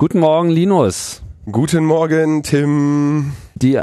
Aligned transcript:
Guten 0.00 0.20
Morgen, 0.20 0.48
Linus. 0.48 1.24
Guten 1.50 1.84
Morgen, 1.84 2.44
Tim. 2.44 3.32
Die, 3.56 3.80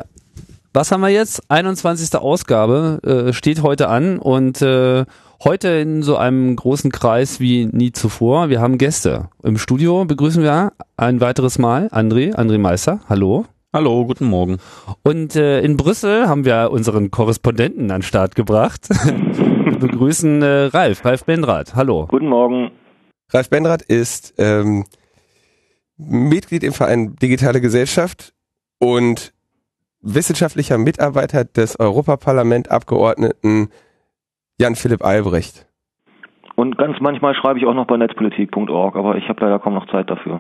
was 0.72 0.94
haben 0.94 1.02
wir 1.02 1.10
jetzt? 1.10 1.44
21. 1.52 2.16
Ausgabe 2.18 3.02
äh, 3.04 3.34
steht 3.34 3.62
heute 3.64 3.90
an 3.90 4.18
und 4.20 4.62
äh, 4.62 5.04
heute 5.44 5.68
in 5.68 6.04
so 6.04 6.16
einem 6.16 6.56
großen 6.56 6.90
Kreis 6.90 7.42
wie 7.42 7.66
nie 7.66 7.92
zuvor. 7.92 8.48
Wir 8.48 8.62
haben 8.62 8.78
Gäste. 8.78 9.28
Im 9.44 9.58
Studio 9.58 10.06
begrüßen 10.06 10.42
wir 10.42 10.72
ein 10.96 11.20
weiteres 11.20 11.60
Mal 11.60 11.88
André, 11.88 12.34
André 12.34 12.60
Meister. 12.60 13.02
Hallo. 13.10 13.44
Hallo, 13.74 14.06
guten 14.06 14.28
Morgen. 14.28 14.60
Und 15.04 15.36
äh, 15.36 15.60
in 15.60 15.76
Brüssel 15.76 16.30
haben 16.30 16.46
wir 16.46 16.72
unseren 16.72 17.12
Korrespondenten 17.12 17.92
an 17.92 17.98
den 17.98 18.04
Start 18.04 18.36
gebracht. 18.36 18.88
wir 19.04 19.80
begrüßen 19.80 20.42
äh, 20.42 20.64
Ralf, 20.68 21.04
Ralf 21.04 21.26
Bendrath. 21.26 21.76
Hallo. 21.76 22.06
Guten 22.08 22.30
Morgen. 22.30 22.72
Ralf 23.34 23.50
Bendrath 23.50 23.82
ist 23.82 24.34
ähm, 24.38 24.86
Mitglied 25.98 26.64
im 26.64 26.74
Verein 26.74 27.16
Digitale 27.16 27.62
Gesellschaft 27.62 28.34
und 28.80 29.34
wissenschaftlicher 30.02 30.78
Mitarbeiter 30.78 31.46
des 31.46 31.80
Europaparlament-Abgeordneten 31.80 33.70
Jan-Philipp 34.60 35.04
Albrecht. 35.04 35.68
Und 36.56 36.78
ganz 36.78 36.98
manchmal 37.02 37.36
schreibe 37.36 37.60
ich 37.60 37.66
auch 37.66 37.74
noch 37.74 37.88
bei 37.88 37.98
netzpolitik.org, 37.98 38.96
aber 38.96 39.18
ich 39.18 39.28
habe 39.28 39.42
leider 39.42 39.60
kaum 39.60 39.74
noch 39.74 39.88
Zeit 39.88 40.10
dafür. 40.10 40.40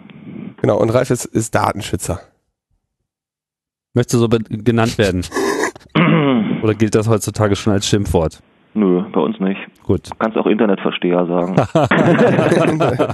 Genau, 0.61 0.79
und 0.79 0.89
Ralf 0.91 1.09
ist, 1.09 1.25
ist 1.25 1.53
Datenschützer. 1.53 2.19
Möchtest 3.93 4.13
du 4.15 4.17
so 4.19 4.29
genannt 4.29 4.97
werden? 4.97 5.25
Oder 6.63 6.73
gilt 6.73 6.95
das 6.95 7.09
heutzutage 7.09 7.55
schon 7.55 7.73
als 7.73 7.87
Schimpfwort? 7.87 8.41
Nö, 8.73 9.03
bei 9.11 9.21
uns 9.21 9.39
nicht. 9.39 9.59
Gut. 9.85 10.09
Du 10.09 10.15
kannst 10.17 10.35
auch 10.35 10.47
Internetversteher 10.47 11.27
sagen. 11.27 11.55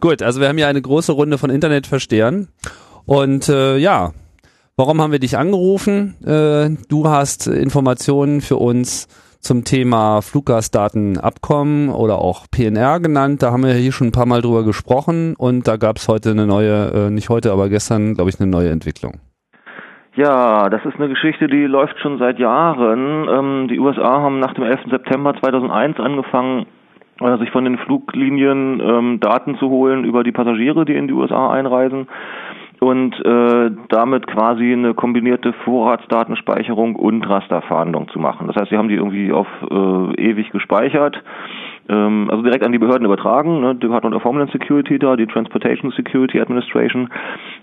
Gut, 0.00 0.22
also 0.22 0.40
wir 0.40 0.48
haben 0.48 0.56
hier 0.56 0.68
eine 0.68 0.80
große 0.80 1.10
Runde 1.10 1.36
von 1.36 1.50
Internetverstehern. 1.50 2.46
Und 3.06 3.48
äh, 3.48 3.76
ja, 3.76 4.12
warum 4.76 5.02
haben 5.02 5.10
wir 5.10 5.18
dich 5.18 5.36
angerufen? 5.36 6.14
Äh, 6.24 6.76
du 6.88 7.08
hast 7.08 7.48
Informationen 7.48 8.40
für 8.40 8.54
uns 8.54 9.08
zum 9.40 9.64
Thema 9.64 10.22
Fluggastdatenabkommen 10.22 11.88
oder 11.88 12.18
auch 12.18 12.46
PNR 12.52 13.00
genannt. 13.00 13.42
Da 13.42 13.50
haben 13.50 13.64
wir 13.64 13.74
hier 13.74 13.90
schon 13.90 14.06
ein 14.06 14.12
paar 14.12 14.26
Mal 14.26 14.42
drüber 14.42 14.62
gesprochen 14.62 15.34
und 15.34 15.66
da 15.66 15.76
gab 15.76 15.96
es 15.96 16.06
heute 16.06 16.30
eine 16.30 16.46
neue, 16.46 17.06
äh, 17.06 17.10
nicht 17.10 17.30
heute, 17.30 17.50
aber 17.50 17.68
gestern, 17.68 18.14
glaube 18.14 18.30
ich, 18.30 18.38
eine 18.38 18.48
neue 18.48 18.70
Entwicklung. 18.70 19.18
Ja, 20.16 20.70
das 20.70 20.82
ist 20.86 20.96
eine 20.96 21.10
Geschichte, 21.10 21.46
die 21.46 21.66
läuft 21.66 21.98
schon 22.00 22.16
seit 22.18 22.38
Jahren. 22.38 23.28
Ähm, 23.28 23.68
die 23.68 23.78
USA 23.78 24.22
haben 24.22 24.40
nach 24.40 24.54
dem 24.54 24.64
11. 24.64 24.90
September 24.90 25.34
2001 25.38 26.00
angefangen, 26.00 26.64
äh, 27.20 27.36
sich 27.36 27.50
von 27.50 27.64
den 27.64 27.76
Fluglinien 27.76 28.80
ähm, 28.80 29.20
Daten 29.20 29.58
zu 29.58 29.68
holen 29.68 30.04
über 30.04 30.24
die 30.24 30.32
Passagiere, 30.32 30.86
die 30.86 30.94
in 30.94 31.06
die 31.06 31.12
USA 31.12 31.50
einreisen 31.50 32.08
und 32.80 33.14
äh, 33.24 33.70
damit 33.88 34.26
quasi 34.26 34.72
eine 34.72 34.94
kombinierte 34.94 35.52
Vorratsdatenspeicherung 35.64 36.96
und 36.96 37.28
Rasterfahndung 37.28 38.08
zu 38.08 38.18
machen. 38.18 38.46
Das 38.46 38.56
heißt, 38.56 38.70
sie 38.70 38.78
haben 38.78 38.88
die 38.88 38.96
irgendwie 38.96 39.32
auf 39.32 39.46
äh, 39.70 40.30
ewig 40.30 40.50
gespeichert, 40.50 41.22
ähm, 41.90 42.28
also 42.30 42.42
direkt 42.42 42.64
an 42.64 42.72
die 42.72 42.78
Behörden 42.78 43.04
übertragen, 43.04 43.60
ne, 43.60 43.74
Department 43.74 44.14
of 44.14 44.24
Homeland 44.24 44.50
Security 44.50 44.98
da, 44.98 45.16
die 45.16 45.26
Transportation 45.26 45.90
Security 45.92 46.40
Administration. 46.40 47.10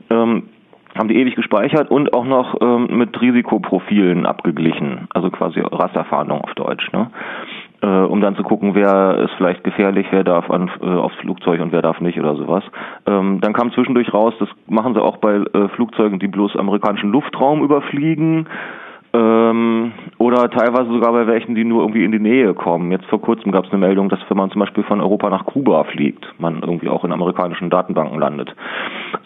Ähm, 0.10 0.44
haben 0.98 1.08
die 1.08 1.18
ewig 1.18 1.36
gespeichert 1.36 1.90
und 1.90 2.14
auch 2.14 2.26
noch 2.26 2.56
ähm, 2.62 2.88
mit 2.92 3.20
Risikoprofilen 3.20 4.26
abgeglichen, 4.26 5.08
also 5.14 5.30
quasi 5.32 5.60
Rasterfahndung 5.60 6.42
auf 6.42 6.54
Deutsch, 6.54 6.92
ne? 6.92 7.10
äh, 7.82 7.88
um 7.88 8.22
dann 8.22 8.36
zu 8.36 8.44
gucken, 8.44 8.76
wer 8.76 9.18
ist 9.20 9.34
vielleicht 9.38 9.64
gefährlich, 9.64 10.08
wer 10.12 10.24
darf 10.24 10.50
an, 10.50 10.70
äh, 10.82 10.86
aufs 10.86 11.16
Flugzeug 11.18 11.62
und 11.62 11.72
wer 11.72 11.82
darf 11.82 12.00
nicht 12.00 12.20
oder 12.20 12.36
sowas. 12.36 12.64
Ähm, 13.06 13.40
dann 13.42 13.54
kam 13.54 13.72
zwischendurch 13.74 14.14
raus, 14.14 14.34
das 14.40 14.50
machen 14.68 14.94
sie 14.94 15.02
auch 15.02 15.18
bei 15.18 15.36
äh, 15.36 15.68
Flugzeugen, 15.76 16.20
die 16.20 16.28
bloß 16.28 16.56
amerikanischen 16.56 17.12
Luftraum 17.12 17.64
überfliegen 17.64 18.48
ähm, 19.14 19.92
oder 20.18 20.50
teilweise 20.50 20.92
sogar 20.92 21.12
bei 21.12 21.28
welchen, 21.28 21.56
die 21.56 21.66
nur 21.66 21.82
irgendwie 21.82 22.04
in 22.04 22.12
die 22.12 22.20
Nähe 22.20 22.54
kommen. 22.54 22.92
Jetzt 22.92 23.06
vor 23.06 23.22
kurzem 23.22 23.52
gab 23.52 23.66
es 23.66 23.72
eine 23.72 23.80
Meldung, 23.80 24.10
dass 24.10 24.20
wenn 24.28 24.38
man 24.38 24.50
zum 24.50 24.62
Beispiel 24.62 24.84
von 24.84 25.02
Europa 25.02 25.30
nach 25.30 25.46
Kuba 25.46 25.84
fliegt, 25.84 26.26
man 26.40 26.62
irgendwie 26.62 26.90
auch 26.90 27.04
in 27.04 27.12
amerikanischen 27.12 27.70
Datenbanken 27.70 28.20
landet. 28.20 28.56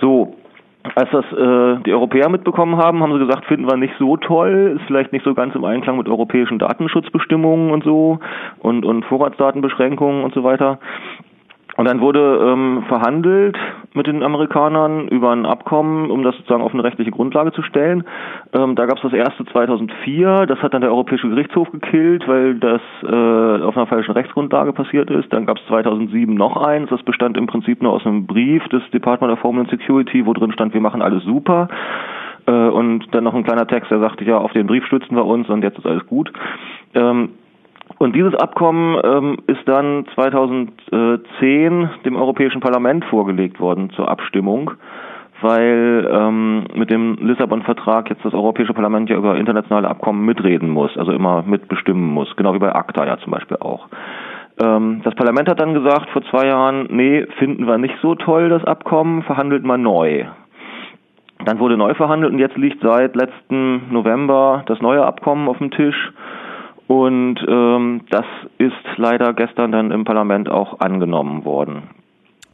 So, 0.01 0.35
als 0.95 1.09
das 1.11 1.25
äh, 1.31 1.83
die 1.85 1.93
Europäer 1.93 2.29
mitbekommen 2.29 2.77
haben, 2.77 3.01
haben 3.01 3.13
sie 3.13 3.25
gesagt, 3.25 3.45
finden 3.45 3.69
wir 3.69 3.77
nicht 3.77 3.93
so 3.99 4.17
toll, 4.17 4.77
ist 4.77 4.85
vielleicht 4.87 5.11
nicht 5.13 5.25
so 5.25 5.33
ganz 5.33 5.55
im 5.55 5.63
Einklang 5.63 5.97
mit 5.97 6.07
europäischen 6.07 6.59
Datenschutzbestimmungen 6.59 7.71
und 7.71 7.83
so 7.83 8.19
und, 8.59 8.85
und 8.85 9.05
Vorratsdatenbeschränkungen 9.05 10.23
und 10.23 10.33
so 10.33 10.43
weiter. 10.43 10.79
Und 11.75 11.85
dann 11.85 12.01
wurde 12.01 12.39
ähm, 12.41 12.83
verhandelt 12.87 13.57
mit 13.93 14.07
den 14.07 14.23
Amerikanern 14.23 15.07
über 15.09 15.31
ein 15.31 15.45
Abkommen, 15.45 16.09
um 16.09 16.23
das 16.23 16.35
sozusagen 16.37 16.63
auf 16.63 16.73
eine 16.73 16.83
rechtliche 16.83 17.11
Grundlage 17.11 17.51
zu 17.51 17.61
stellen. 17.61 18.03
Ähm, 18.53 18.75
da 18.75 18.85
gab 18.85 18.97
es 18.97 19.03
das 19.03 19.13
erste 19.13 19.45
2004, 19.45 20.45
das 20.47 20.59
hat 20.59 20.73
dann 20.73 20.81
der 20.81 20.91
Europäische 20.91 21.29
Gerichtshof 21.29 21.71
gekillt, 21.71 22.27
weil 22.27 22.55
das 22.55 22.81
äh, 23.03 23.63
auf 23.63 23.75
einer 23.75 23.87
falschen 23.87 24.11
Rechtsgrundlage 24.11 24.73
passiert 24.73 25.11
ist. 25.11 25.31
Dann 25.31 25.45
gab 25.45 25.57
es 25.57 25.65
2007 25.67 26.33
noch 26.33 26.57
eins, 26.57 26.89
das 26.89 27.03
bestand 27.03 27.37
im 27.37 27.47
Prinzip 27.47 27.81
nur 27.81 27.91
aus 27.91 28.05
einem 28.05 28.25
Brief 28.25 28.63
des 28.69 28.81
Department 28.91 29.33
of 29.33 29.43
Homeland 29.43 29.69
Security, 29.69 30.25
wo 30.25 30.33
drin 30.33 30.53
stand, 30.53 30.73
wir 30.73 30.81
machen 30.81 31.01
alles 31.01 31.23
super. 31.23 31.67
Äh, 32.47 32.51
und 32.51 33.13
dann 33.13 33.23
noch 33.23 33.35
ein 33.35 33.43
kleiner 33.43 33.67
Text, 33.67 33.91
der 33.91 33.99
sagte, 33.99 34.23
ja, 34.23 34.37
auf 34.37 34.53
den 34.53 34.67
Brief 34.67 34.85
stützen 34.85 35.15
wir 35.15 35.25
uns 35.25 35.49
und 35.49 35.63
jetzt 35.63 35.77
ist 35.77 35.85
alles 35.85 36.05
gut. 36.07 36.31
Ähm, 36.95 37.29
und 37.99 38.15
dieses 38.15 38.35
Abkommen 38.35 38.99
ähm, 39.03 39.37
ist 39.47 39.67
dann 39.67 40.05
2010 40.13 41.89
dem 42.05 42.15
Europäischen 42.15 42.61
Parlament 42.61 43.05
vorgelegt 43.05 43.59
worden 43.59 43.89
zur 43.91 44.09
Abstimmung, 44.09 44.71
weil 45.41 46.07
ähm, 46.11 46.65
mit 46.75 46.89
dem 46.89 47.15
Lissabon-Vertrag 47.19 48.09
jetzt 48.09 48.23
das 48.23 48.33
Europäische 48.33 48.73
Parlament 48.73 49.09
ja 49.09 49.17
über 49.17 49.37
internationale 49.37 49.87
Abkommen 49.87 50.25
mitreden 50.25 50.69
muss, 50.69 50.95
also 50.97 51.11
immer 51.11 51.43
mitbestimmen 51.43 52.05
muss, 52.07 52.35
genau 52.35 52.53
wie 52.53 52.59
bei 52.59 52.73
ACTA 52.73 53.05
ja 53.05 53.17
zum 53.17 53.31
Beispiel 53.31 53.57
auch. 53.57 53.87
Ähm, 54.59 55.01
das 55.03 55.15
Parlament 55.15 55.49
hat 55.49 55.59
dann 55.59 55.73
gesagt 55.73 56.09
vor 56.09 56.23
zwei 56.29 56.47
Jahren, 56.47 56.87
nee, 56.89 57.25
finden 57.37 57.67
wir 57.67 57.77
nicht 57.77 57.95
so 58.01 58.15
toll 58.15 58.49
das 58.49 58.63
Abkommen, 58.63 59.23
verhandelt 59.23 59.63
mal 59.63 59.77
neu. 59.77 60.25
Dann 61.45 61.59
wurde 61.59 61.77
neu 61.77 61.93
verhandelt 61.93 62.33
und 62.33 62.39
jetzt 62.39 62.57
liegt 62.57 62.81
seit 62.81 63.15
letzten 63.15 63.91
November 63.91 64.63
das 64.65 64.81
neue 64.81 65.05
Abkommen 65.05 65.47
auf 65.47 65.59
dem 65.59 65.71
Tisch. 65.71 66.11
Und 66.87 67.39
ähm, 67.47 68.01
das 68.09 68.25
ist 68.57 68.73
leider 68.95 69.33
gestern 69.33 69.71
dann 69.71 69.91
im 69.91 70.05
Parlament 70.05 70.49
auch 70.49 70.79
angenommen 70.79 71.43
worden. 71.43 71.83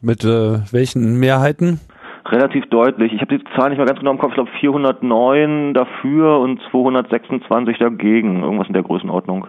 Mit 0.00 0.24
äh, 0.24 0.58
welchen 0.72 1.18
Mehrheiten? 1.20 1.80
Relativ 2.26 2.66
deutlich. 2.66 3.12
Ich 3.12 3.20
habe 3.20 3.38
die 3.38 3.44
Zahl 3.54 3.68
nicht 3.68 3.78
mehr 3.78 3.86
ganz 3.86 3.98
genau 3.98 4.12
im 4.12 4.18
Kopf. 4.18 4.30
Ich 4.30 4.34
glaube 4.34 4.50
409 4.58 5.74
dafür 5.74 6.40
und 6.40 6.60
226 6.70 7.78
dagegen. 7.78 8.42
Irgendwas 8.42 8.66
in 8.66 8.72
der 8.72 8.82
Größenordnung. 8.82 9.46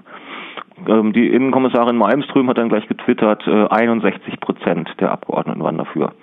Ähm, 0.88 1.14
die 1.14 1.30
Innenkommissarin 1.30 1.98
Malmström 1.98 2.50
hat 2.50 2.58
dann 2.58 2.70
gleich 2.70 2.88
getwittert, 2.88 3.48
äh, 3.48 3.68
61 3.68 4.40
Prozent 4.40 4.90
der 5.00 5.12
Abgeordneten 5.12 5.64
waren 5.64 5.78
dafür. 5.78 6.14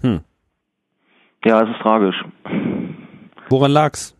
Hm. 0.00 0.20
Ja, 1.44 1.62
es 1.62 1.70
ist 1.70 1.80
tragisch. 1.80 2.24
Woran 3.48 3.70
lag's? 3.70 4.17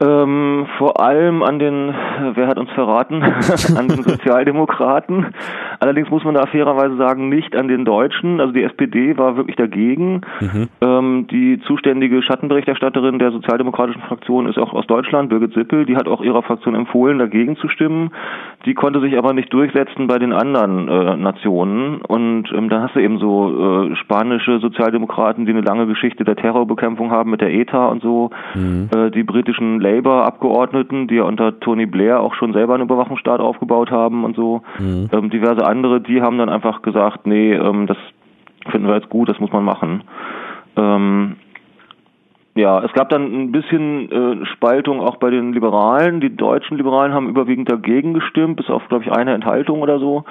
Ähm, 0.00 0.66
vor 0.78 1.00
allem 1.00 1.42
an 1.42 1.58
den, 1.58 1.92
wer 2.34 2.46
hat 2.46 2.58
uns 2.58 2.70
verraten, 2.70 3.22
an 3.76 3.88
den 3.88 4.02
Sozialdemokraten. 4.02 5.34
Allerdings 5.80 6.08
muss 6.10 6.24
man 6.24 6.34
da 6.34 6.46
fairerweise 6.46 6.96
sagen, 6.96 7.28
nicht 7.28 7.56
an 7.56 7.66
den 7.66 7.84
Deutschen. 7.84 8.40
Also 8.40 8.52
die 8.52 8.62
SPD 8.62 9.18
war 9.18 9.36
wirklich 9.36 9.56
dagegen. 9.56 10.20
Mhm. 10.40 10.68
Ähm, 10.80 11.26
die 11.30 11.60
zuständige 11.66 12.22
Schattenberichterstatterin 12.22 13.18
der 13.18 13.32
sozialdemokratischen 13.32 14.02
Fraktion 14.02 14.48
ist 14.48 14.58
auch 14.58 14.72
aus 14.72 14.86
Deutschland, 14.86 15.30
Birgit 15.30 15.54
Sippel. 15.54 15.84
Die 15.84 15.96
hat 15.96 16.06
auch 16.06 16.20
ihrer 16.20 16.42
Fraktion 16.42 16.76
empfohlen, 16.76 17.18
dagegen 17.18 17.56
zu 17.56 17.68
stimmen. 17.68 18.10
Die 18.66 18.74
konnte 18.74 19.00
sich 19.00 19.18
aber 19.18 19.32
nicht 19.32 19.52
durchsetzen 19.52 20.06
bei 20.06 20.20
den 20.20 20.32
anderen 20.32 20.88
äh, 20.88 21.16
Nationen. 21.16 22.02
Und 22.02 22.52
ähm, 22.52 22.68
da 22.68 22.82
hast 22.82 22.94
du 22.94 23.00
eben 23.00 23.18
so 23.18 23.88
äh, 23.90 23.96
spanische 23.96 24.60
Sozialdemokraten, 24.60 25.44
die 25.44 25.52
eine 25.52 25.62
lange 25.62 25.86
Geschichte 25.86 26.24
der 26.24 26.36
Terrorbekämpfung 26.36 27.10
haben 27.10 27.30
mit 27.30 27.40
der 27.40 27.52
ETA 27.52 27.86
und 27.86 28.00
so. 28.02 28.30
Mhm. 28.54 28.90
Äh, 28.94 29.10
die 29.10 29.24
britischen 29.24 29.80
Labour-Abgeordneten, 29.88 31.08
die 31.08 31.16
ja 31.16 31.24
unter 31.24 31.58
Tony 31.60 31.86
Blair 31.86 32.20
auch 32.20 32.34
schon 32.34 32.52
selber 32.52 32.74
einen 32.74 32.84
Überwachungsstaat 32.84 33.40
aufgebaut 33.40 33.90
haben 33.90 34.24
und 34.24 34.36
so. 34.36 34.62
Mhm. 34.78 35.08
Ähm, 35.12 35.30
diverse 35.30 35.66
andere, 35.66 36.00
die 36.00 36.22
haben 36.22 36.38
dann 36.38 36.48
einfach 36.48 36.82
gesagt, 36.82 37.26
nee, 37.26 37.52
ähm, 37.52 37.86
das 37.86 37.96
finden 38.70 38.88
wir 38.88 38.96
jetzt 38.96 39.08
gut, 39.08 39.28
das 39.28 39.40
muss 39.40 39.52
man 39.52 39.64
machen. 39.64 40.02
Ähm, 40.76 41.36
ja, 42.54 42.82
es 42.84 42.92
gab 42.92 43.08
dann 43.08 43.22
ein 43.22 43.52
bisschen 43.52 44.10
äh, 44.10 44.46
Spaltung 44.46 45.00
auch 45.00 45.16
bei 45.16 45.30
den 45.30 45.52
Liberalen. 45.52 46.20
Die 46.20 46.34
deutschen 46.34 46.76
Liberalen 46.76 47.14
haben 47.14 47.28
überwiegend 47.28 47.70
dagegen 47.70 48.14
gestimmt, 48.14 48.56
bis 48.56 48.68
auf, 48.68 48.82
glaube 48.88 49.04
ich, 49.04 49.12
eine 49.12 49.32
Enthaltung 49.32 49.80
oder 49.80 50.00
so. 50.00 50.24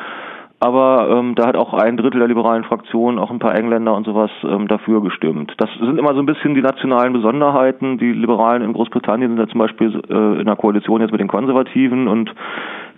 Aber 0.59 1.09
ähm, 1.11 1.35
da 1.35 1.47
hat 1.47 1.55
auch 1.55 1.73
ein 1.73 1.97
Drittel 1.97 2.19
der 2.19 2.27
liberalen 2.27 2.63
Fraktion, 2.63 3.19
auch 3.19 3.29
ein 3.29 3.37
paar 3.37 3.53
Engländer 3.53 3.93
und 3.95 4.05
sowas 4.05 4.31
ähm, 4.43 4.67
dafür 4.67 5.01
gestimmt. 5.03 5.53
Das 5.57 5.69
sind 5.79 5.99
immer 5.99 6.15
so 6.15 6.19
ein 6.19 6.25
bisschen 6.25 6.55
die 6.55 6.61
nationalen 6.61 7.13
Besonderheiten. 7.13 7.99
Die 7.99 8.11
Liberalen 8.11 8.63
in 8.63 8.73
Großbritannien 8.73 9.29
sind 9.29 9.39
ja 9.39 9.47
zum 9.47 9.59
Beispiel 9.59 10.01
äh, 10.09 10.13
in 10.13 10.41
einer 10.41 10.55
Koalition 10.55 11.01
jetzt 11.01 11.11
mit 11.11 11.21
den 11.21 11.27
Konservativen 11.27 12.07
und 12.07 12.33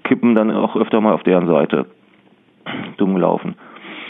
kippen 0.05 0.35
dann 0.35 0.51
auch 0.51 0.77
öfter 0.77 1.01
mal 1.01 1.13
auf 1.13 1.23
deren 1.23 1.47
Seite. 1.47 1.85
Dumm 2.97 3.15
gelaufen. 3.15 3.55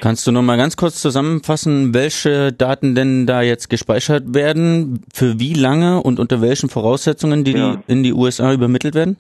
Kannst 0.02 0.26
du 0.28 0.32
noch 0.32 0.44
mal 0.44 0.56
ganz 0.56 0.78
kurz 0.78 1.02
zusammenfassen, 1.02 1.94
welche 1.94 2.54
Daten 2.54 2.96
denn 2.96 3.26
da 3.26 3.42
jetzt 3.42 3.68
gespeichert 3.68 4.34
werden, 4.34 5.02
für 5.14 5.40
wie 5.40 5.54
lange 5.54 6.02
und 6.02 6.20
unter 6.20 6.42
welchen 6.42 6.70
Voraussetzungen 6.70 7.44
die, 7.44 7.58
ja. 7.58 7.76
die 7.88 7.92
in 7.92 8.04
die 8.04 8.14
USA 8.14 8.54
übermittelt 8.54 8.96
werden? 8.96 9.18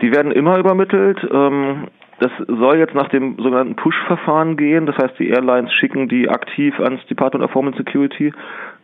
Die 0.00 0.10
werden 0.10 0.32
immer 0.32 0.58
übermittelt. 0.58 1.18
Ähm, 1.30 1.88
das 2.20 2.30
soll 2.46 2.78
jetzt 2.78 2.94
nach 2.94 3.08
dem 3.08 3.36
sogenannten 3.36 3.76
Push-Verfahren 3.76 4.56
gehen. 4.56 4.86
Das 4.86 4.96
heißt, 4.96 5.18
die 5.18 5.28
Airlines 5.28 5.72
schicken 5.72 6.08
die 6.08 6.28
aktiv 6.28 6.78
ans 6.80 7.04
Department 7.06 7.44
of 7.44 7.54
Homeland 7.54 7.76
Security. 7.76 8.32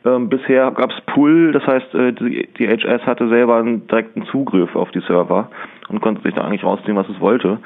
Ähm, 0.04 0.28
bisher 0.28 0.70
gab 0.70 0.90
es 0.90 1.00
Pull, 1.06 1.52
das 1.52 1.66
heißt, 1.66 1.94
äh, 1.94 2.12
die, 2.12 2.48
die 2.58 2.68
HS 2.68 3.06
hatte 3.06 3.28
selber 3.28 3.56
einen 3.56 3.86
direkten 3.86 4.24
Zugriff 4.26 4.76
auf 4.76 4.90
die 4.90 5.00
Server 5.00 5.50
und 5.88 6.00
konnte 6.00 6.22
sich 6.22 6.34
da 6.34 6.42
eigentlich 6.42 6.64
rausziehen, 6.64 6.96
was 6.96 7.08
es 7.08 7.20
wollte 7.20 7.58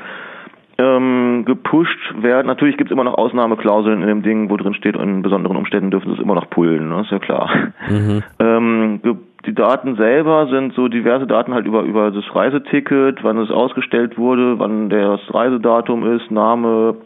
ähm, 0.79 1.45
gepusht 1.45 2.15
werden. 2.21 2.47
Natürlich 2.47 2.77
gibt 2.77 2.91
es 2.91 2.93
immer 2.95 3.05
noch 3.05 3.19
Ausnahmeklauseln 3.19 4.01
in 4.01 4.09
dem 4.09 4.23
Ding, 4.23 4.49
wo 4.49 4.57
drin 4.57 4.75
steht, 4.75 4.97
in 4.97 5.23
besonderen 5.23 5.57
Umständen 5.57 5.91
dürfen 5.91 6.11
sie 6.11 6.15
es 6.15 6.23
immer 6.23 6.37
noch 6.37 6.49
pullen, 6.49 6.89
ne? 6.89 7.01
ist 7.01 7.11
ja 7.11 7.19
klar. 7.19 7.51
Mhm. 7.89 8.23
Ähm, 8.39 9.01
die 9.49 9.55
Daten 9.55 9.97
selber 9.97 10.47
sind 10.49 10.75
so 10.75 10.89
diverse 10.89 11.27
Daten 11.27 11.55
halt 11.55 11.65
über, 11.65 11.81
über 11.81 12.11
das 12.11 12.25
Reiseticket, 12.35 13.25
wann 13.25 13.39
es 13.39 13.51
ausgestellt 13.51 14.19
wurde, 14.19 14.59
wann 14.59 14.91
das 14.91 15.21
Reisedatum 15.33 16.07
ist, 16.17 16.31
Name, 16.31 16.97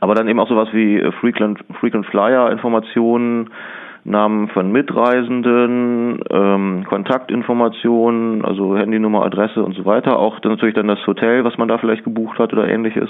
aber 0.00 0.16
dann 0.16 0.26
eben 0.26 0.40
auch 0.40 0.48
sowas 0.48 0.68
wie 0.72 0.98
äh, 0.98 1.12
Frequent, 1.12 1.60
Frequent 1.78 2.06
Flyer 2.06 2.50
Informationen, 2.50 3.50
Namen 4.02 4.48
von 4.48 4.72
Mitreisenden, 4.72 6.24
ähm, 6.28 6.84
Kontaktinformationen, 6.88 8.44
also 8.44 8.76
Handynummer, 8.76 9.24
Adresse 9.24 9.62
und 9.62 9.76
so 9.76 9.84
weiter. 9.84 10.18
Auch 10.18 10.40
dann 10.40 10.52
natürlich 10.52 10.74
dann 10.74 10.88
das 10.88 11.06
Hotel, 11.06 11.44
was 11.44 11.56
man 11.56 11.68
da 11.68 11.78
vielleicht 11.78 12.02
gebucht 12.02 12.40
hat 12.40 12.52
oder 12.52 12.68
ähnliches. 12.68 13.08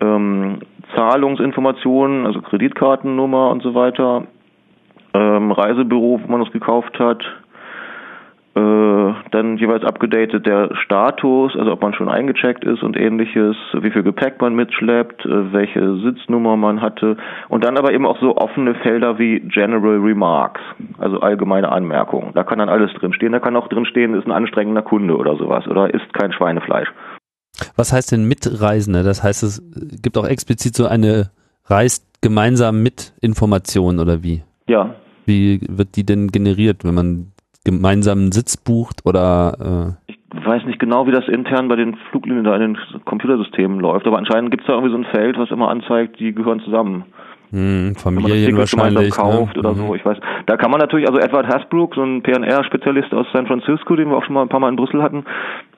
Ähm, 0.00 0.58
Zahlungsinformationen, 0.96 2.26
also 2.26 2.42
Kreditkartennummer 2.42 3.50
und 3.50 3.62
so 3.62 3.76
weiter. 3.76 4.24
Ähm, 5.14 5.52
Reisebüro, 5.52 6.20
wo 6.24 6.32
man 6.32 6.42
es 6.42 6.50
gekauft 6.50 6.98
hat 6.98 7.24
dann 8.54 9.56
jeweils 9.56 9.82
abgedatet 9.82 10.46
der 10.46 10.76
Status, 10.76 11.56
also 11.56 11.72
ob 11.72 11.80
man 11.82 11.94
schon 11.94 12.08
eingecheckt 12.08 12.64
ist 12.64 12.82
und 12.82 12.96
ähnliches, 12.96 13.56
wie 13.72 13.90
viel 13.90 14.02
Gepäck 14.02 14.40
man 14.40 14.54
mitschleppt, 14.54 15.24
äh, 15.24 15.52
welche 15.52 15.98
Sitznummer 15.98 16.56
man 16.56 16.82
hatte 16.82 17.16
und 17.48 17.64
dann 17.64 17.76
aber 17.78 17.92
eben 17.92 18.06
auch 18.06 18.20
so 18.20 18.36
offene 18.36 18.74
Felder 18.76 19.18
wie 19.18 19.40
General 19.40 19.98
Remarks, 19.98 20.60
also 20.98 21.20
allgemeine 21.20 21.72
Anmerkungen. 21.72 22.32
Da 22.34 22.44
kann 22.44 22.58
dann 22.58 22.68
alles 22.68 22.92
drinstehen. 22.94 23.32
Da 23.32 23.40
kann 23.40 23.56
auch 23.56 23.68
drinstehen, 23.68 24.14
ist 24.14 24.26
ein 24.26 24.32
anstrengender 24.32 24.82
Kunde 24.82 25.16
oder 25.16 25.36
sowas 25.36 25.66
oder 25.66 25.92
isst 25.92 26.12
kein 26.12 26.32
Schweinefleisch. 26.32 26.88
Was 27.76 27.92
heißt 27.92 28.12
denn 28.12 28.28
Mitreisende? 28.28 29.02
Das 29.02 29.22
heißt, 29.22 29.42
es 29.42 29.62
gibt 30.02 30.18
auch 30.18 30.26
explizit 30.26 30.74
so 30.74 30.86
eine 30.86 31.30
reist 31.66 32.06
gemeinsam 32.20 32.82
mit 32.82 33.14
Informationen 33.20 33.98
oder 33.98 34.22
wie? 34.22 34.42
Ja. 34.68 34.94
Wie 35.24 35.60
wird 35.68 35.96
die 35.96 36.04
denn 36.04 36.28
generiert, 36.28 36.84
wenn 36.84 36.94
man 36.94 37.31
gemeinsamen 37.64 38.32
Sitz 38.32 38.56
bucht 38.56 39.04
oder 39.04 39.96
äh 40.08 40.12
ich 40.34 40.46
weiß 40.46 40.64
nicht 40.64 40.78
genau, 40.78 41.06
wie 41.06 41.12
das 41.12 41.28
intern 41.28 41.68
bei 41.68 41.76
den 41.76 41.94
Fluglinien 42.10 42.44
da 42.44 42.56
in 42.56 42.74
den 42.74 42.78
Computersystemen 43.04 43.78
läuft, 43.80 44.06
aber 44.06 44.18
anscheinend 44.18 44.50
gibt 44.50 44.62
es 44.62 44.66
da 44.66 44.74
irgendwie 44.74 44.92
so 44.92 44.98
ein 44.98 45.04
Feld, 45.04 45.38
was 45.38 45.50
immer 45.50 45.68
anzeigt, 45.68 46.18
die 46.18 46.34
gehören 46.34 46.60
zusammen. 46.60 47.04
Hm, 47.52 47.94
Familien 47.96 48.56
wahrscheinlich. 48.56 49.10
Ne? 49.10 49.22
kauft 49.22 49.56
ne? 49.56 49.60
oder 49.60 49.72
mhm. 49.72 49.86
so, 49.86 49.94
ich 49.94 50.04
weiß. 50.04 50.16
Da 50.46 50.56
kann 50.56 50.70
man 50.70 50.80
natürlich, 50.80 51.06
also 51.06 51.20
Edward 51.20 51.46
Hasbrook, 51.46 51.94
so 51.94 52.02
ein 52.02 52.22
PNR-Spezialist 52.22 53.12
aus 53.12 53.26
San 53.34 53.46
Francisco, 53.46 53.94
den 53.94 54.08
wir 54.08 54.16
auch 54.16 54.24
schon 54.24 54.34
mal 54.34 54.42
ein 54.42 54.48
paar 54.48 54.60
Mal 54.60 54.70
in 54.70 54.76
Brüssel 54.76 55.02
hatten, 55.02 55.24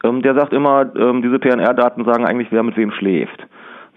ähm, 0.04 0.22
der 0.22 0.34
sagt 0.34 0.52
immer, 0.52 0.86
ähm, 0.96 1.20
diese 1.20 1.40
PNR-Daten 1.40 2.04
sagen 2.04 2.24
eigentlich, 2.24 2.48
wer 2.52 2.62
mit 2.62 2.76
wem 2.76 2.92
schläft. 2.92 3.44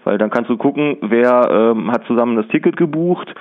Weil 0.02 0.18
dann 0.18 0.30
kannst 0.30 0.50
du 0.50 0.56
gucken, 0.56 0.96
wer 1.02 1.48
ähm, 1.50 1.92
hat 1.92 2.04
zusammen 2.06 2.34
das 2.34 2.48
Ticket 2.48 2.76
gebucht, 2.76 3.32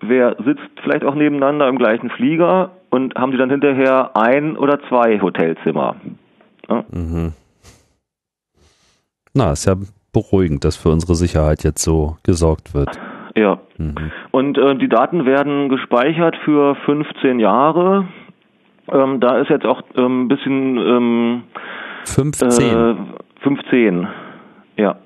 wer 0.00 0.36
sitzt 0.44 0.68
vielleicht 0.82 1.04
auch 1.04 1.14
nebeneinander 1.14 1.68
im 1.68 1.78
gleichen 1.78 2.10
Flieger 2.10 2.72
und 2.96 3.14
haben 3.14 3.30
sie 3.30 3.38
dann 3.38 3.50
hinterher 3.50 4.16
ein 4.16 4.56
oder 4.56 4.80
zwei 4.88 5.20
Hotelzimmer. 5.20 5.96
Ja? 6.66 6.84
Mhm. 6.90 7.34
Na, 9.34 9.52
ist 9.52 9.66
ja 9.66 9.74
beruhigend, 10.14 10.64
dass 10.64 10.76
für 10.76 10.88
unsere 10.88 11.14
Sicherheit 11.14 11.62
jetzt 11.62 11.82
so 11.82 12.16
gesorgt 12.22 12.72
wird. 12.74 12.98
Ja. 13.36 13.58
Mhm. 13.76 14.10
Und 14.30 14.56
äh, 14.56 14.76
die 14.76 14.88
Daten 14.88 15.26
werden 15.26 15.68
gespeichert 15.68 16.36
für 16.46 16.74
15 16.86 17.38
Jahre. 17.38 18.08
Ähm, 18.90 19.20
da 19.20 19.36
ist 19.38 19.50
jetzt 19.50 19.66
auch 19.66 19.82
ähm, 19.96 20.24
ein 20.24 20.28
bisschen 20.28 20.78
ähm, 20.78 21.42
15. 22.06 22.48
Äh, 22.48 22.94
15, 23.42 24.08
ja. 24.78 24.96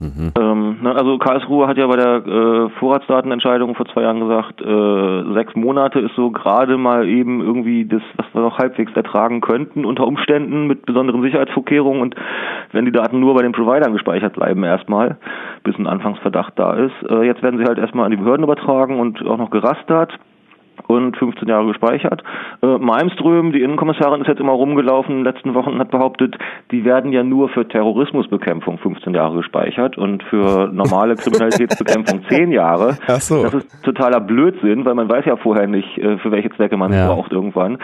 Mhm. 0.00 0.32
Ähm, 0.40 0.78
ne, 0.80 0.94
also 0.96 1.18
Karlsruhe 1.18 1.66
hat 1.68 1.76
ja 1.76 1.86
bei 1.86 1.96
der 1.96 2.26
äh, 2.26 2.70
Vorratsdatenentscheidung 2.78 3.74
vor 3.74 3.84
zwei 3.86 4.02
Jahren 4.02 4.20
gesagt, 4.20 4.62
äh, 4.62 5.34
sechs 5.34 5.54
Monate 5.54 6.00
ist 6.00 6.14
so 6.16 6.30
gerade 6.30 6.78
mal 6.78 7.06
eben 7.06 7.42
irgendwie 7.42 7.84
das, 7.84 8.00
was 8.16 8.26
wir 8.32 8.40
noch 8.40 8.56
halbwegs 8.56 8.92
ertragen 8.94 9.42
könnten 9.42 9.84
unter 9.84 10.06
Umständen 10.06 10.66
mit 10.66 10.86
besonderen 10.86 11.20
Sicherheitsvorkehrungen 11.20 12.00
und 12.00 12.14
wenn 12.72 12.86
die 12.86 12.92
Daten 12.92 13.20
nur 13.20 13.34
bei 13.34 13.42
den 13.42 13.52
Providern 13.52 13.92
gespeichert 13.92 14.32
bleiben 14.32 14.64
erstmal, 14.64 15.18
bis 15.64 15.76
ein 15.78 15.86
Anfangsverdacht 15.86 16.54
da 16.56 16.72
ist. 16.72 16.94
Äh, 17.06 17.24
jetzt 17.24 17.42
werden 17.42 17.58
sie 17.58 17.66
halt 17.66 17.78
erstmal 17.78 18.06
an 18.06 18.10
die 18.10 18.16
Behörden 18.16 18.44
übertragen 18.44 18.98
und 18.98 19.22
auch 19.26 19.36
noch 19.36 19.50
gerastert 19.50 20.18
und 20.86 21.16
15 21.16 21.48
Jahre 21.48 21.66
gespeichert. 21.66 22.22
Äh, 22.62 22.78
Malmström, 22.78 23.52
die 23.52 23.62
Innenkommissarin, 23.62 24.20
ist 24.20 24.28
jetzt 24.28 24.40
immer 24.40 24.52
rumgelaufen 24.52 25.18
in 25.18 25.24
den 25.24 25.32
letzten 25.32 25.54
Wochen 25.54 25.70
und 25.70 25.78
hat 25.78 25.90
behauptet, 25.90 26.36
die 26.70 26.84
werden 26.84 27.12
ja 27.12 27.22
nur 27.22 27.48
für 27.48 27.66
Terrorismusbekämpfung 27.66 28.78
15 28.78 29.14
Jahre 29.14 29.38
gespeichert 29.38 29.98
und 29.98 30.22
für 30.24 30.68
normale 30.72 31.14
Kriminalitätsbekämpfung 31.16 32.22
10 32.28 32.52
Jahre. 32.52 32.96
Ach 33.06 33.20
so. 33.20 33.42
Das 33.42 33.54
ist 33.54 33.84
totaler 33.84 34.20
Blödsinn, 34.20 34.84
weil 34.84 34.94
man 34.94 35.08
weiß 35.08 35.24
ja 35.26 35.36
vorher 35.36 35.66
nicht, 35.66 35.98
äh, 35.98 36.18
für 36.18 36.30
welche 36.30 36.50
Zwecke 36.50 36.76
man 36.76 36.92
ja. 36.92 37.06
braucht 37.06 37.32
irgendwann. 37.32 37.78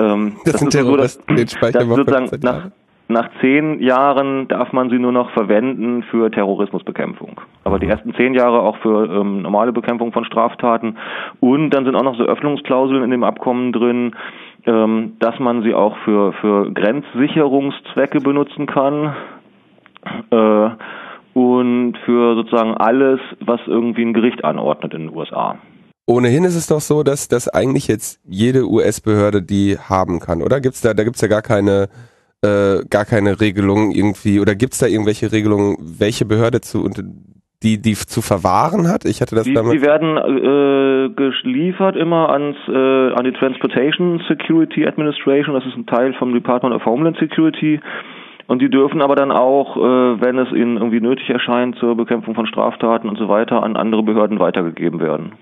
Ähm, 0.00 0.34
das, 0.44 0.52
das 0.52 0.60
sind 0.60 0.70
Terroristen, 0.70 1.24
so, 1.28 1.34
den 1.34 1.48
speichern 1.48 1.88
wir 1.88 1.96
sozusagen 1.96 2.30
nach, 2.42 2.70
nach 3.08 3.28
zehn 3.40 3.80
Jahren 3.80 4.48
darf 4.48 4.72
man 4.72 4.88
sie 4.88 4.98
nur 4.98 5.12
noch 5.12 5.30
verwenden 5.32 6.02
für 6.04 6.30
Terrorismusbekämpfung. 6.30 7.40
Aber 7.64 7.78
die 7.78 7.86
ersten 7.86 8.14
zehn 8.14 8.34
Jahre 8.34 8.60
auch 8.60 8.76
für 8.78 9.04
ähm, 9.04 9.42
normale 9.42 9.72
Bekämpfung 9.72 10.12
von 10.12 10.24
Straftaten. 10.24 10.96
Und 11.40 11.70
dann 11.70 11.84
sind 11.84 11.94
auch 11.94 12.04
noch 12.04 12.16
so 12.16 12.24
Öffnungsklauseln 12.24 13.02
in 13.02 13.10
dem 13.10 13.24
Abkommen 13.24 13.72
drin, 13.72 14.14
ähm, 14.66 15.14
dass 15.18 15.38
man 15.38 15.62
sie 15.62 15.74
auch 15.74 15.96
für, 16.04 16.32
für 16.34 16.72
Grenzsicherungszwecke 16.72 18.20
benutzen 18.20 18.66
kann. 18.66 19.14
Äh, 20.30 20.70
und 21.34 21.94
für 22.04 22.34
sozusagen 22.34 22.74
alles, 22.74 23.20
was 23.40 23.60
irgendwie 23.66 24.02
ein 24.02 24.12
Gericht 24.12 24.44
anordnet 24.44 24.92
in 24.94 25.06
den 25.06 25.16
USA. 25.16 25.56
Ohnehin 26.06 26.44
ist 26.44 26.56
es 26.56 26.66
doch 26.66 26.80
so, 26.80 27.02
dass 27.02 27.28
das 27.28 27.48
eigentlich 27.48 27.88
jetzt 27.88 28.20
jede 28.24 28.68
US-Behörde 28.68 29.40
die 29.40 29.78
haben 29.78 30.20
kann, 30.20 30.42
oder? 30.42 30.60
Gibt's 30.60 30.80
da, 30.80 30.94
da 30.94 31.04
gibt's 31.04 31.20
ja 31.20 31.28
gar 31.28 31.42
keine 31.42 31.88
äh, 32.44 32.84
gar 32.90 33.04
keine 33.04 33.40
Regelung 33.40 33.92
irgendwie 33.92 34.40
oder 34.40 34.54
gibt 34.54 34.74
es 34.74 34.80
da 34.80 34.86
irgendwelche 34.86 35.32
Regelungen, 35.32 35.76
welche 35.80 36.24
Behörde 36.24 36.60
zu 36.60 36.88
die 37.62 37.80
die 37.80 37.94
zu 37.94 38.22
verwahren 38.22 38.88
hat? 38.88 39.04
Ich 39.04 39.20
hatte 39.20 39.36
das 39.36 39.44
die, 39.44 39.54
damals. 39.54 39.72
Die 39.74 39.82
werden 39.82 40.16
äh, 40.16 41.14
geliefert 41.14 41.96
immer 41.96 42.30
ans 42.30 42.56
äh, 42.68 43.14
an 43.14 43.24
die 43.24 43.32
Transportation 43.32 44.20
Security 44.26 44.86
Administration. 44.86 45.54
Das 45.54 45.64
ist 45.66 45.76
ein 45.76 45.86
Teil 45.86 46.14
vom 46.14 46.34
Department 46.34 46.74
of 46.74 46.84
Homeland 46.84 47.16
Security. 47.18 47.80
Und 48.48 48.60
die 48.60 48.68
dürfen 48.68 49.00
aber 49.00 49.14
dann 49.14 49.30
auch, 49.30 49.76
äh, 49.76 50.20
wenn 50.20 50.36
es 50.38 50.50
ihnen 50.52 50.76
irgendwie 50.76 51.00
nötig 51.00 51.30
erscheint 51.30 51.76
zur 51.76 51.96
Bekämpfung 51.96 52.34
von 52.34 52.46
Straftaten 52.46 53.08
und 53.08 53.16
so 53.16 53.28
weiter, 53.28 53.62
an 53.62 53.76
andere 53.76 54.02
Behörden 54.02 54.40
weitergegeben 54.40 55.00
werden. 55.00 55.34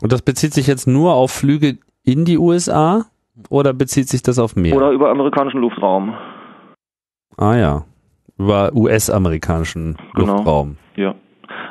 Und 0.00 0.12
das 0.12 0.22
bezieht 0.22 0.54
sich 0.54 0.66
jetzt 0.66 0.88
nur 0.88 1.12
auf 1.12 1.30
Flüge 1.30 1.78
in 2.04 2.24
die 2.24 2.38
USA? 2.38 3.04
Oder 3.48 3.72
bezieht 3.72 4.08
sich 4.08 4.22
das 4.22 4.38
auf 4.38 4.56
mehr? 4.56 4.76
Oder 4.76 4.90
über 4.90 5.10
amerikanischen 5.10 5.60
Luftraum. 5.60 6.14
Ah 7.36 7.56
ja, 7.56 7.84
über 8.38 8.70
US-amerikanischen 8.74 9.96
genau. 10.14 10.36
Luftraum. 10.36 10.76
Ja. 10.96 11.14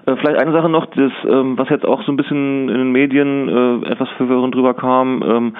Äh, 0.05 0.15
vielleicht 0.17 0.39
eine 0.39 0.51
Sache 0.51 0.69
noch, 0.69 0.87
das, 0.87 1.11
ähm, 1.25 1.57
was 1.57 1.69
jetzt 1.69 1.85
auch 1.85 2.03
so 2.03 2.11
ein 2.11 2.17
bisschen 2.17 2.69
in 2.69 2.77
den 2.77 2.91
Medien 2.91 3.47
äh, 3.49 3.91
etwas 3.91 4.09
verwirrend 4.17 4.55
drüber 4.55 4.73
kam, 4.73 5.23
ähm, 5.23 5.57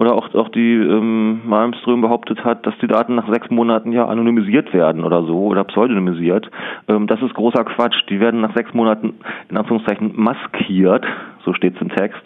oder 0.00 0.14
auch, 0.14 0.34
auch 0.34 0.48
die 0.48 0.76
ähm, 0.76 1.42
Malmström 1.44 2.00
behauptet 2.00 2.42
hat, 2.42 2.66
dass 2.66 2.72
die 2.78 2.86
Daten 2.86 3.16
nach 3.16 3.30
sechs 3.30 3.50
Monaten 3.50 3.92
ja 3.92 4.06
anonymisiert 4.06 4.72
werden 4.72 5.04
oder 5.04 5.24
so 5.24 5.44
oder 5.44 5.62
pseudonymisiert. 5.64 6.50
Ähm, 6.88 7.06
das 7.06 7.20
ist 7.20 7.34
großer 7.34 7.64
Quatsch. 7.64 8.02
Die 8.08 8.18
werden 8.18 8.40
nach 8.40 8.54
sechs 8.56 8.72
Monaten 8.72 9.12
in 9.50 9.58
Anführungszeichen 9.58 10.12
maskiert, 10.16 11.04
so 11.44 11.52
steht 11.52 11.76
es 11.76 11.82
im 11.82 11.90
Text. 11.90 12.22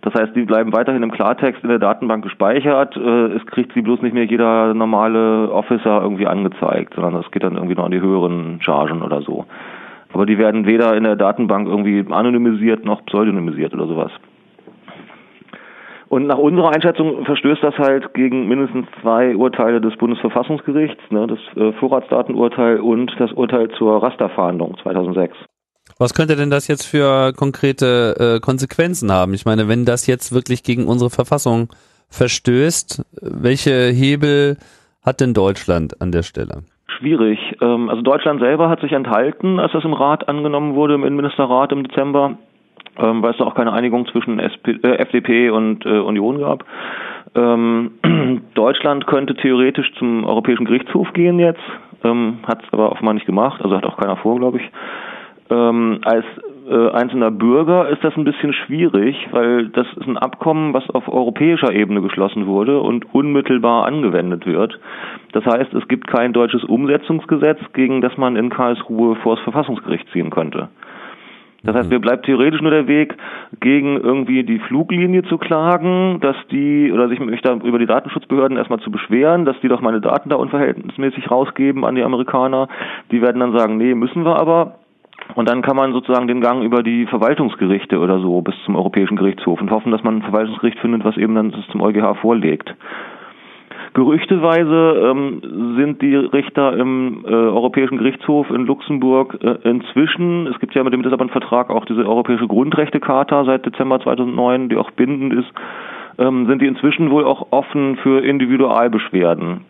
Das 0.00 0.14
heißt, 0.14 0.34
die 0.34 0.44
bleiben 0.44 0.72
weiterhin 0.72 1.02
im 1.02 1.12
Klartext 1.12 1.62
in 1.62 1.68
der 1.68 1.78
Datenbank 1.78 2.24
gespeichert. 2.24 2.96
Äh, 2.96 3.34
es 3.34 3.44
kriegt 3.46 3.74
sie 3.74 3.82
bloß 3.82 4.00
nicht 4.00 4.14
mehr 4.14 4.24
jeder 4.24 4.72
normale 4.72 5.52
Officer 5.52 6.00
irgendwie 6.00 6.26
angezeigt, 6.26 6.94
sondern 6.94 7.12
das 7.12 7.30
geht 7.32 7.42
dann 7.42 7.56
irgendwie 7.56 7.74
noch 7.74 7.84
an 7.84 7.92
die 7.92 8.00
höheren 8.00 8.62
Chargen 8.62 9.02
oder 9.02 9.20
so. 9.20 9.44
Aber 10.14 10.24
die 10.24 10.38
werden 10.38 10.64
weder 10.64 10.96
in 10.96 11.04
der 11.04 11.16
Datenbank 11.16 11.68
irgendwie 11.68 12.02
anonymisiert 12.10 12.86
noch 12.86 13.04
pseudonymisiert 13.04 13.74
oder 13.74 13.86
sowas. 13.86 14.10
Und 16.10 16.26
nach 16.26 16.38
unserer 16.38 16.70
Einschätzung 16.70 17.24
verstößt 17.24 17.62
das 17.62 17.78
halt 17.78 18.14
gegen 18.14 18.48
mindestens 18.48 18.88
zwei 19.00 19.36
Urteile 19.36 19.80
des 19.80 19.96
Bundesverfassungsgerichts, 19.96 21.00
ne, 21.10 21.28
das 21.28 21.38
äh, 21.56 21.72
Vorratsdatenurteil 21.78 22.80
und 22.80 23.12
das 23.20 23.30
Urteil 23.30 23.70
zur 23.78 24.02
Rasterfahndung 24.02 24.76
2006. 24.82 25.36
Was 26.00 26.12
könnte 26.12 26.34
denn 26.34 26.50
das 26.50 26.66
jetzt 26.66 26.84
für 26.84 27.32
konkrete 27.32 28.16
äh, 28.18 28.40
Konsequenzen 28.40 29.12
haben? 29.12 29.34
Ich 29.34 29.46
meine, 29.46 29.68
wenn 29.68 29.84
das 29.84 30.08
jetzt 30.08 30.34
wirklich 30.34 30.64
gegen 30.64 30.88
unsere 30.88 31.10
Verfassung 31.10 31.68
verstößt, 32.08 33.04
welche 33.22 33.70
Hebel 33.70 34.56
hat 35.06 35.20
denn 35.20 35.32
Deutschland 35.32 36.00
an 36.00 36.10
der 36.10 36.24
Stelle? 36.24 36.64
Schwierig. 36.98 37.38
Ähm, 37.60 37.88
also 37.88 38.02
Deutschland 38.02 38.40
selber 38.40 38.68
hat 38.68 38.80
sich 38.80 38.90
enthalten, 38.90 39.60
als 39.60 39.70
das 39.70 39.84
im 39.84 39.92
Rat 39.92 40.28
angenommen 40.28 40.74
wurde, 40.74 40.94
im 40.94 41.04
Innenministerrat 41.04 41.70
im 41.70 41.84
Dezember, 41.84 42.36
ähm, 42.98 43.22
weil 43.22 43.32
es 43.32 43.38
da 43.38 43.44
auch 43.44 43.54
keine 43.54 43.72
Einigung 43.72 44.06
zwischen 44.06 44.38
SP, 44.38 44.78
äh, 44.82 44.96
FDP 44.96 45.50
und 45.50 45.84
äh, 45.86 45.98
Union 45.98 46.38
gab. 46.38 46.64
Ähm, 47.34 47.92
Deutschland 48.54 49.06
könnte 49.06 49.34
theoretisch 49.34 49.92
zum 49.98 50.24
Europäischen 50.24 50.64
Gerichtshof 50.64 51.12
gehen 51.12 51.38
jetzt, 51.38 51.62
ähm, 52.04 52.38
hat 52.46 52.62
es 52.64 52.72
aber 52.72 52.92
offenbar 52.92 53.14
nicht 53.14 53.26
gemacht, 53.26 53.60
also 53.62 53.76
hat 53.76 53.84
auch 53.84 53.96
keiner 53.96 54.16
vor, 54.16 54.38
glaube 54.38 54.58
ich. 54.58 54.70
Ähm, 55.50 56.00
als 56.04 56.24
äh, 56.70 56.90
einzelner 56.90 57.32
Bürger 57.32 57.88
ist 57.88 58.04
das 58.04 58.16
ein 58.16 58.22
bisschen 58.22 58.52
schwierig, 58.52 59.16
weil 59.32 59.68
das 59.68 59.86
ist 59.96 60.06
ein 60.06 60.16
Abkommen, 60.16 60.72
was 60.72 60.88
auf 60.90 61.08
europäischer 61.08 61.72
Ebene 61.72 62.00
geschlossen 62.00 62.46
wurde 62.46 62.80
und 62.80 63.12
unmittelbar 63.12 63.86
angewendet 63.86 64.46
wird. 64.46 64.78
Das 65.32 65.44
heißt, 65.44 65.74
es 65.74 65.88
gibt 65.88 66.06
kein 66.06 66.32
deutsches 66.32 66.62
Umsetzungsgesetz, 66.62 67.58
gegen 67.72 68.00
das 68.00 68.16
man 68.16 68.36
in 68.36 68.50
Karlsruhe 68.50 69.16
vor 69.16 69.34
das 69.34 69.42
Verfassungsgericht 69.42 70.08
ziehen 70.12 70.30
könnte. 70.30 70.68
Das 71.62 71.74
heißt, 71.74 71.88
mhm. 71.88 71.96
mir 71.96 72.00
bleibt 72.00 72.26
theoretisch 72.26 72.60
nur 72.60 72.70
der 72.70 72.86
Weg, 72.86 73.16
gegen 73.60 73.98
irgendwie 73.98 74.44
die 74.44 74.58
Fluglinie 74.60 75.22
zu 75.24 75.38
klagen, 75.38 76.20
dass 76.20 76.36
die, 76.50 76.90
oder 76.92 77.08
sich 77.08 77.20
mich 77.20 77.42
da 77.42 77.54
über 77.54 77.78
die 77.78 77.86
Datenschutzbehörden 77.86 78.56
erstmal 78.56 78.80
zu 78.80 78.90
beschweren, 78.90 79.44
dass 79.44 79.60
die 79.60 79.68
doch 79.68 79.80
meine 79.80 80.00
Daten 80.00 80.30
da 80.30 80.36
unverhältnismäßig 80.36 81.30
rausgeben 81.30 81.84
an 81.84 81.94
die 81.94 82.02
Amerikaner. 82.02 82.68
Die 83.10 83.20
werden 83.20 83.40
dann 83.40 83.56
sagen, 83.56 83.76
nee, 83.76 83.94
müssen 83.94 84.24
wir 84.24 84.36
aber. 84.36 84.76
Und 85.34 85.48
dann 85.48 85.62
kann 85.62 85.76
man 85.76 85.92
sozusagen 85.92 86.26
den 86.26 86.40
Gang 86.40 86.62
über 86.62 86.82
die 86.82 87.06
Verwaltungsgerichte 87.06 87.98
oder 87.98 88.20
so 88.20 88.40
bis 88.40 88.54
zum 88.64 88.74
Europäischen 88.74 89.16
Gerichtshof 89.16 89.60
und 89.60 89.70
hoffen, 89.70 89.92
dass 89.92 90.02
man 90.02 90.16
ein 90.16 90.22
Verwaltungsgericht 90.22 90.78
findet, 90.78 91.04
was 91.04 91.16
eben 91.16 91.34
dann 91.34 91.50
das 91.50 91.66
zum 91.68 91.82
EuGH 91.82 92.16
vorlegt. 92.20 92.74
Gerüchteweise 93.92 95.10
ähm, 95.10 95.76
sind 95.76 96.00
die 96.00 96.14
Richter 96.14 96.76
im 96.76 97.24
äh, 97.24 97.28
Europäischen 97.28 97.98
Gerichtshof 97.98 98.48
in 98.50 98.66
Luxemburg 98.66 99.38
äh, 99.42 99.68
inzwischen, 99.68 100.46
es 100.46 100.60
gibt 100.60 100.74
ja 100.74 100.84
mit 100.84 100.92
dem 100.92 101.02
Lissabon-Vertrag 101.02 101.70
auch 101.70 101.84
diese 101.84 102.06
Europäische 102.06 102.46
Grundrechtecharta 102.46 103.44
seit 103.44 103.66
Dezember 103.66 104.00
2009, 104.00 104.68
die 104.68 104.76
auch 104.76 104.92
bindend 104.92 105.32
ist, 105.32 105.50
ähm, 106.18 106.46
sind 106.46 106.62
die 106.62 106.66
inzwischen 106.66 107.10
wohl 107.10 107.24
auch 107.24 107.48
offen 107.50 107.96
für 107.96 108.24
Individualbeschwerden. 108.24 109.64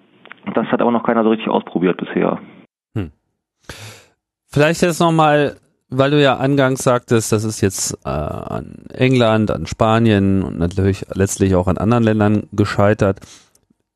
Das 0.55 0.67
hat 0.67 0.83
aber 0.83 0.91
noch 0.91 1.05
keiner 1.05 1.23
so 1.23 1.31
richtig 1.31 1.49
ausprobiert 1.49 1.97
bisher. 1.97 2.39
Hm. 2.95 3.13
Vielleicht 4.51 4.83
jetzt 4.83 5.01
nochmal, 5.01 5.57
weil 5.89 6.11
du 6.11 6.21
ja 6.21 6.37
angangs 6.37 6.83
sagtest, 6.83 7.33
das 7.33 7.45
ist 7.45 7.63
jetzt 7.63 7.95
äh, 8.05 8.09
an 8.11 8.85
England, 8.93 9.51
an 9.51 9.67
Spanien 9.67 10.43
und 10.43 10.59
natürlich 10.59 11.07
letztlich 11.15 11.55
auch 11.55 11.69
an 11.69 11.79
anderen 11.79 12.05
Ländern 12.05 12.43
gescheitert. 12.53 13.21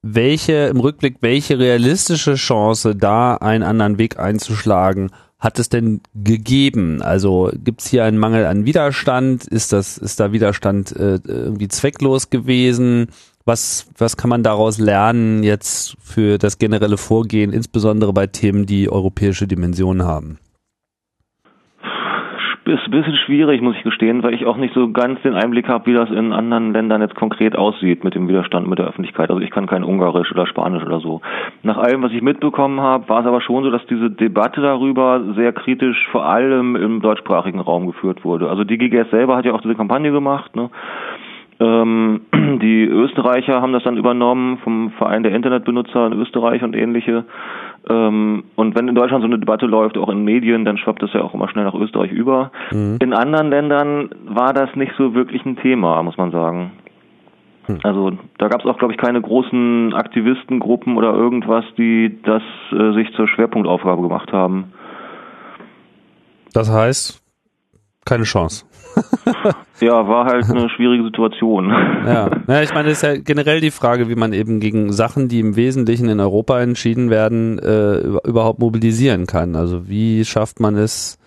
Welche, 0.06 0.66
im 0.66 0.80
Rückblick, 0.80 1.16
welche 1.22 1.58
realistische 1.58 2.34
Chance, 2.34 2.94
da 2.94 3.36
einen 3.36 3.62
anderen 3.62 3.96
Weg 3.96 4.18
einzuschlagen, 4.18 5.10
hat 5.38 5.58
es 5.58 5.70
denn 5.70 6.02
gegeben? 6.14 7.00
Also 7.00 7.50
gibt 7.54 7.80
es 7.80 7.86
hier 7.86 8.04
einen 8.04 8.18
Mangel 8.18 8.44
an 8.44 8.66
Widerstand? 8.66 9.46
Ist 9.46 9.72
das, 9.72 9.96
ist 9.96 10.20
da 10.20 10.30
Widerstand 10.30 10.94
äh, 10.94 11.20
irgendwie 11.26 11.68
zwecklos 11.68 12.28
gewesen? 12.28 13.06
Was, 13.46 13.86
was 13.96 14.18
kann 14.18 14.28
man 14.28 14.42
daraus 14.42 14.76
lernen 14.76 15.42
jetzt 15.42 15.96
für 16.02 16.36
das 16.36 16.58
generelle 16.58 16.98
Vorgehen, 16.98 17.50
insbesondere 17.50 18.12
bei 18.12 18.26
Themen, 18.26 18.66
die 18.66 18.90
europäische 18.90 19.46
Dimensionen 19.46 20.06
haben? 20.06 20.38
Ist 22.66 22.86
ein 22.86 22.90
bisschen 22.90 23.16
schwierig, 23.16 23.60
muss 23.60 23.76
ich 23.76 23.82
gestehen, 23.82 24.22
weil 24.22 24.34
ich 24.34 24.46
auch 24.46 24.56
nicht 24.56 24.74
so 24.74 24.90
ganz 24.90 25.20
den 25.22 25.34
Einblick 25.34 25.68
habe, 25.68 25.86
wie 25.86 25.94
das 25.94 26.10
in 26.10 26.32
anderen 26.32 26.72
Ländern 26.72 27.02
jetzt 27.02 27.14
konkret 27.14 27.56
aussieht 27.56 28.04
mit 28.04 28.14
dem 28.14 28.28
Widerstand 28.28 28.66
mit 28.66 28.78
der 28.78 28.86
Öffentlichkeit. 28.86 29.30
Also 29.30 29.42
ich 29.42 29.50
kann 29.50 29.66
kein 29.66 29.84
Ungarisch 29.84 30.32
oder 30.32 30.46
Spanisch 30.46 30.84
oder 30.84 31.00
so. 31.00 31.20
Nach 31.62 31.76
allem, 31.76 32.02
was 32.02 32.12
ich 32.12 32.22
mitbekommen 32.22 32.80
habe, 32.80 33.08
war 33.08 33.20
es 33.20 33.26
aber 33.26 33.40
schon 33.40 33.64
so, 33.64 33.70
dass 33.70 33.84
diese 33.86 34.10
Debatte 34.10 34.60
darüber 34.62 35.20
sehr 35.34 35.52
kritisch 35.52 36.08
vor 36.10 36.24
allem 36.24 36.76
im 36.76 37.00
deutschsprachigen 37.00 37.60
Raum 37.60 37.86
geführt 37.86 38.24
wurde. 38.24 38.48
Also 38.48 38.64
die 38.64 38.78
GGS 38.78 39.10
selber 39.10 39.36
hat 39.36 39.44
ja 39.44 39.52
auch 39.52 39.62
diese 39.62 39.74
Kampagne 39.74 40.10
gemacht. 40.10 40.56
Ne? 40.56 40.70
Ähm, 41.60 42.22
die 42.62 42.84
Österreicher 42.84 43.60
haben 43.60 43.72
das 43.72 43.84
dann 43.84 43.96
übernommen 43.96 44.58
vom 44.58 44.90
Verein 44.92 45.22
der 45.22 45.32
Internetbenutzer 45.32 46.06
in 46.06 46.12
Österreich 46.14 46.62
und 46.62 46.74
ähnliche. 46.74 47.24
Ähm, 47.88 48.44
und 48.56 48.74
wenn 48.74 48.88
in 48.88 48.94
Deutschland 48.94 49.22
so 49.22 49.26
eine 49.26 49.38
Debatte 49.38 49.66
läuft, 49.66 49.98
auch 49.98 50.08
in 50.08 50.24
Medien, 50.24 50.64
dann 50.64 50.78
schwappt 50.78 51.02
das 51.02 51.12
ja 51.12 51.22
auch 51.22 51.34
immer 51.34 51.48
schnell 51.48 51.64
nach 51.64 51.74
Österreich 51.74 52.10
über. 52.10 52.50
Mhm. 52.72 52.98
In 53.00 53.12
anderen 53.12 53.50
Ländern 53.50 54.10
war 54.26 54.52
das 54.52 54.74
nicht 54.74 54.92
so 54.96 55.14
wirklich 55.14 55.44
ein 55.44 55.56
Thema, 55.56 56.02
muss 56.02 56.16
man 56.16 56.30
sagen. 56.30 56.72
Mhm. 57.68 57.78
Also 57.82 58.12
da 58.38 58.48
gab 58.48 58.60
es 58.60 58.66
auch, 58.66 58.78
glaube 58.78 58.94
ich, 58.94 58.98
keine 58.98 59.20
großen 59.20 59.92
Aktivistengruppen 59.94 60.96
oder 60.96 61.12
irgendwas, 61.12 61.64
die 61.76 62.18
das 62.22 62.42
äh, 62.72 62.92
sich 62.94 63.12
zur 63.14 63.28
Schwerpunktaufgabe 63.28 64.02
gemacht 64.02 64.32
haben. 64.32 64.72
Das 66.52 66.72
heißt, 66.72 67.20
keine 68.04 68.24
Chance. 68.24 68.64
Ja, 69.80 70.08
war 70.08 70.26
halt 70.26 70.48
eine 70.50 70.68
schwierige 70.68 71.04
Situation. 71.04 71.68
Ja, 71.70 72.30
ja 72.46 72.62
ich 72.62 72.72
meine, 72.74 72.90
es 72.90 72.98
ist 72.98 73.02
ja 73.02 73.16
generell 73.16 73.60
die 73.60 73.70
Frage, 73.70 74.08
wie 74.08 74.14
man 74.14 74.32
eben 74.32 74.60
gegen 74.60 74.92
Sachen, 74.92 75.28
die 75.28 75.40
im 75.40 75.56
Wesentlichen 75.56 76.08
in 76.08 76.20
Europa 76.20 76.60
entschieden 76.60 77.10
werden, 77.10 77.58
äh, 77.58 77.98
überhaupt 78.28 78.58
mobilisieren 78.58 79.26
kann. 79.26 79.56
Also 79.56 79.88
wie 79.88 80.24
schafft 80.24 80.60
man 80.60 80.76
es 80.76 81.18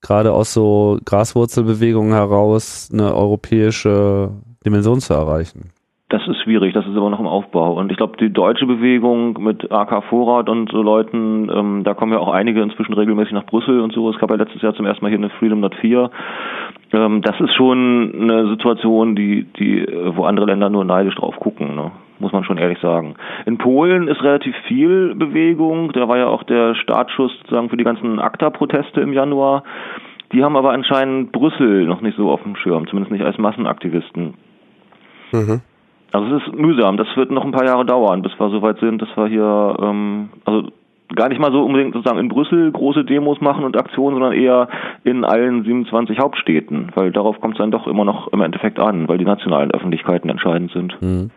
gerade 0.00 0.32
aus 0.32 0.52
so 0.52 0.98
Graswurzelbewegungen 1.04 2.12
heraus, 2.12 2.90
eine 2.92 3.14
europäische 3.14 4.30
Dimension 4.64 5.00
zu 5.00 5.14
erreichen? 5.14 5.70
Das 6.10 6.20
ist 6.28 6.42
schwierig, 6.42 6.74
das 6.74 6.86
ist 6.86 6.96
aber 6.96 7.08
noch 7.08 7.18
im 7.18 7.26
Aufbau. 7.26 7.78
Und 7.78 7.90
ich 7.90 7.96
glaube, 7.96 8.18
die 8.18 8.30
deutsche 8.30 8.66
Bewegung 8.66 9.42
mit 9.42 9.72
AK 9.72 10.04
Vorrat 10.04 10.50
und 10.50 10.70
so 10.70 10.82
Leuten, 10.82 11.50
ähm, 11.50 11.82
da 11.82 11.94
kommen 11.94 12.12
ja 12.12 12.18
auch 12.18 12.28
einige 12.28 12.60
inzwischen 12.60 12.92
regelmäßig 12.92 13.32
nach 13.32 13.46
Brüssel 13.46 13.80
und 13.80 13.92
so. 13.94 14.10
Es 14.10 14.18
gab 14.18 14.28
ja 14.28 14.36
letztes 14.36 14.60
Jahr 14.60 14.74
zum 14.74 14.84
ersten 14.84 15.02
Mal 15.02 15.08
hier 15.08 15.18
eine 15.18 15.30
Freedom 15.30 15.60
Not 15.60 15.74
4. 15.76 16.10
Ähm, 16.92 17.22
das 17.22 17.40
ist 17.40 17.54
schon 17.54 18.12
eine 18.20 18.48
Situation, 18.48 19.16
die, 19.16 19.44
die, 19.58 19.86
wo 20.14 20.24
andere 20.24 20.44
Länder 20.44 20.68
nur 20.68 20.84
neidisch 20.84 21.14
drauf 21.14 21.36
gucken, 21.40 21.74
ne? 21.74 21.90
muss 22.18 22.32
man 22.32 22.44
schon 22.44 22.58
ehrlich 22.58 22.78
sagen. 22.80 23.14
In 23.46 23.56
Polen 23.56 24.06
ist 24.06 24.22
relativ 24.22 24.54
viel 24.68 25.14
Bewegung. 25.14 25.92
Da 25.92 26.06
war 26.06 26.18
ja 26.18 26.26
auch 26.26 26.42
der 26.42 26.74
Startschuss 26.74 27.32
sozusagen 27.38 27.70
für 27.70 27.76
die 27.78 27.84
ganzen 27.84 28.20
ACTA-Proteste 28.20 29.00
im 29.00 29.14
Januar. 29.14 29.64
Die 30.32 30.44
haben 30.44 30.56
aber 30.56 30.72
anscheinend 30.72 31.32
Brüssel 31.32 31.86
noch 31.86 32.02
nicht 32.02 32.16
so 32.16 32.30
auf 32.30 32.42
dem 32.42 32.56
Schirm, 32.56 32.86
zumindest 32.86 33.12
nicht 33.12 33.24
als 33.24 33.38
Massenaktivisten. 33.38 34.34
Mhm. 35.32 35.60
Also 36.14 36.36
es 36.36 36.46
ist 36.46 36.54
mühsam, 36.54 36.96
das 36.96 37.08
wird 37.16 37.32
noch 37.32 37.44
ein 37.44 37.50
paar 37.50 37.64
Jahre 37.64 37.84
dauern, 37.84 38.22
bis 38.22 38.30
wir 38.38 38.48
soweit 38.50 38.78
sind, 38.78 39.02
dass 39.02 39.08
wir 39.16 39.26
hier, 39.26 39.76
ähm, 39.82 40.28
also 40.44 40.68
gar 41.12 41.28
nicht 41.28 41.40
mal 41.40 41.50
so 41.50 41.64
unbedingt 41.64 41.92
sozusagen 41.92 42.20
in 42.20 42.28
Brüssel 42.28 42.70
große 42.70 43.04
Demos 43.04 43.40
machen 43.40 43.64
und 43.64 43.76
Aktionen, 43.76 44.14
sondern 44.14 44.32
eher 44.32 44.68
in 45.02 45.24
allen 45.24 45.64
27 45.64 46.20
Hauptstädten, 46.20 46.92
weil 46.94 47.10
darauf 47.10 47.40
kommt 47.40 47.54
es 47.54 47.58
dann 47.58 47.72
doch 47.72 47.88
immer 47.88 48.04
noch 48.04 48.32
im 48.32 48.42
Endeffekt 48.42 48.78
an, 48.78 49.08
weil 49.08 49.18
die 49.18 49.24
nationalen 49.24 49.72
Öffentlichkeiten 49.72 50.30
entscheidend 50.30 50.70
sind. 50.70 51.02
Mhm. 51.02 51.30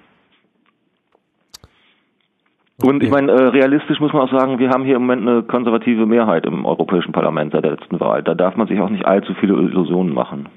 Und 2.84 3.02
ich 3.02 3.10
meine, 3.10 3.32
äh, 3.32 3.48
realistisch 3.48 4.00
muss 4.00 4.14
man 4.14 4.22
auch 4.22 4.32
sagen, 4.32 4.60
wir 4.60 4.70
haben 4.70 4.84
hier 4.84 4.98
im 4.98 5.08
Moment 5.08 5.28
eine 5.28 5.42
konservative 5.42 6.06
Mehrheit 6.06 6.46
im 6.46 6.68
Europäischen 6.68 7.14
Parlament 7.14 7.52
seit 7.52 7.64
der 7.64 7.72
letzten 7.72 8.00
Wahl. 8.00 8.22
Da 8.22 8.36
darf 8.36 8.56
man 8.56 8.68
sich 8.68 8.80
auch 8.80 8.92
nicht 8.92 9.08
allzu 9.08 9.34
viele 9.40 9.56
Illusionen 9.56 10.14
machen. 10.14 10.50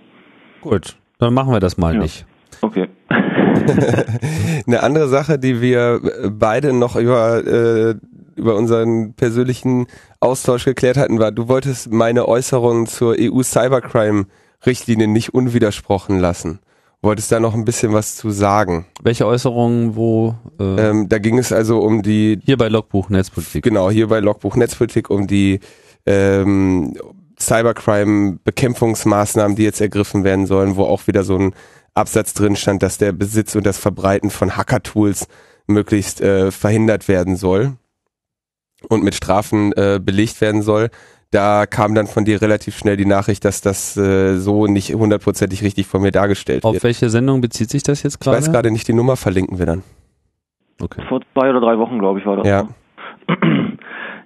Gut, 0.60 0.98
dann 1.18 1.32
machen 1.32 1.54
wir 1.54 1.60
das 1.60 1.78
mal 1.78 1.94
ja. 1.94 2.00
nicht. 2.00 2.26
Okay. 2.61 2.88
Eine 4.66 4.83
andere 4.83 5.09
Sache, 5.09 5.38
die 5.38 5.61
wir 5.61 6.00
beide 6.30 6.73
noch 6.73 6.97
über, 6.97 7.47
äh, 7.47 7.95
über 8.37 8.57
unseren 8.57 9.14
persönlichen 9.14 9.87
Austausch 10.21 10.64
geklärt 10.64 10.97
hatten, 10.97 11.19
war, 11.19 11.33
du 11.33 11.49
wolltest 11.49 11.92
meine 11.92 12.28
Äußerungen 12.28 12.87
zur 12.87 13.16
EU-Cybercrime-Richtlinie 13.19 15.09
nicht 15.09 15.35
unwidersprochen 15.35 16.19
lassen. 16.19 16.61
Wolltest 17.02 17.33
da 17.33 17.40
noch 17.40 17.54
ein 17.54 17.64
bisschen 17.64 17.95
was 17.95 18.16
zu 18.16 18.30
sagen? 18.30 18.85
Welche 19.02 19.26
Äußerungen, 19.26 19.97
wo? 19.97 20.35
Äh, 20.59 20.90
ähm, 20.90 21.09
da 21.09 21.19
ging 21.19 21.38
es 21.38 21.50
also 21.50 21.80
um 21.80 22.02
die. 22.02 22.38
Hier 22.45 22.59
bei 22.59 22.69
Logbuch 22.69 23.09
Netzpolitik. 23.09 23.64
Genau, 23.64 23.90
hier 23.90 24.09
bei 24.09 24.21
Logbuch 24.21 24.54
Netzpolitik 24.57 25.09
um 25.09 25.26
die 25.26 25.61
ähm, 26.04 26.95
Cybercrime-Bekämpfungsmaßnahmen, 27.40 29.57
die 29.57 29.62
jetzt 29.62 29.80
ergriffen 29.80 30.25
werden 30.25 30.45
sollen, 30.45 30.76
wo 30.76 30.85
auch 30.85 31.07
wieder 31.07 31.23
so 31.23 31.37
ein 31.37 31.54
Absatz 32.00 32.35
drin 32.35 32.57
stand, 32.57 32.83
dass 32.83 32.99
der 32.99 33.12
Besitz 33.12 33.54
und 33.54 33.64
das 33.64 33.78
Verbreiten 33.78 34.30
von 34.30 34.57
Hacker-Tools 34.57 35.28
möglichst 35.66 36.21
äh, 36.21 36.50
verhindert 36.50 37.07
werden 37.07 37.37
soll 37.37 37.75
und 38.88 39.04
mit 39.04 39.14
Strafen 39.14 39.73
äh, 39.73 40.00
belegt 40.02 40.40
werden 40.40 40.62
soll. 40.62 40.90
Da 41.30 41.66
kam 41.66 41.95
dann 41.95 42.09
von 42.09 42.25
dir 42.25 42.42
relativ 42.42 42.76
schnell 42.76 42.97
die 42.97 43.07
Nachricht, 43.07 43.45
dass 43.45 43.61
das 43.61 43.97
äh, 43.97 44.37
so 44.37 44.66
nicht 44.66 44.92
hundertprozentig 44.95 45.62
richtig 45.62 45.87
von 45.87 46.02
mir 46.02 46.11
dargestellt 46.11 46.64
Auf 46.64 46.73
wird. 46.73 46.80
Auf 46.80 46.85
welche 46.85 47.09
Sendung 47.09 47.40
bezieht 47.40 47.71
sich 47.71 47.85
das 47.85 48.02
jetzt 48.02 48.19
gerade? 48.19 48.37
Ich 48.37 48.42
weiß 48.42 48.52
gerade 48.52 48.73
nicht, 48.73 48.88
die 48.88 48.92
Nummer 48.92 49.16
verlinken 49.16 49.59
wir 49.61 49.66
dann. 49.66 49.85
Okay. 50.80 51.02
Vor 51.09 51.21
zwei 51.33 51.50
oder 51.50 51.61
drei 51.61 51.78
Wochen, 51.78 51.99
glaube 52.00 52.19
ich, 52.19 52.26
war 52.26 52.38
das. 52.38 52.47
Ja. 52.47 52.69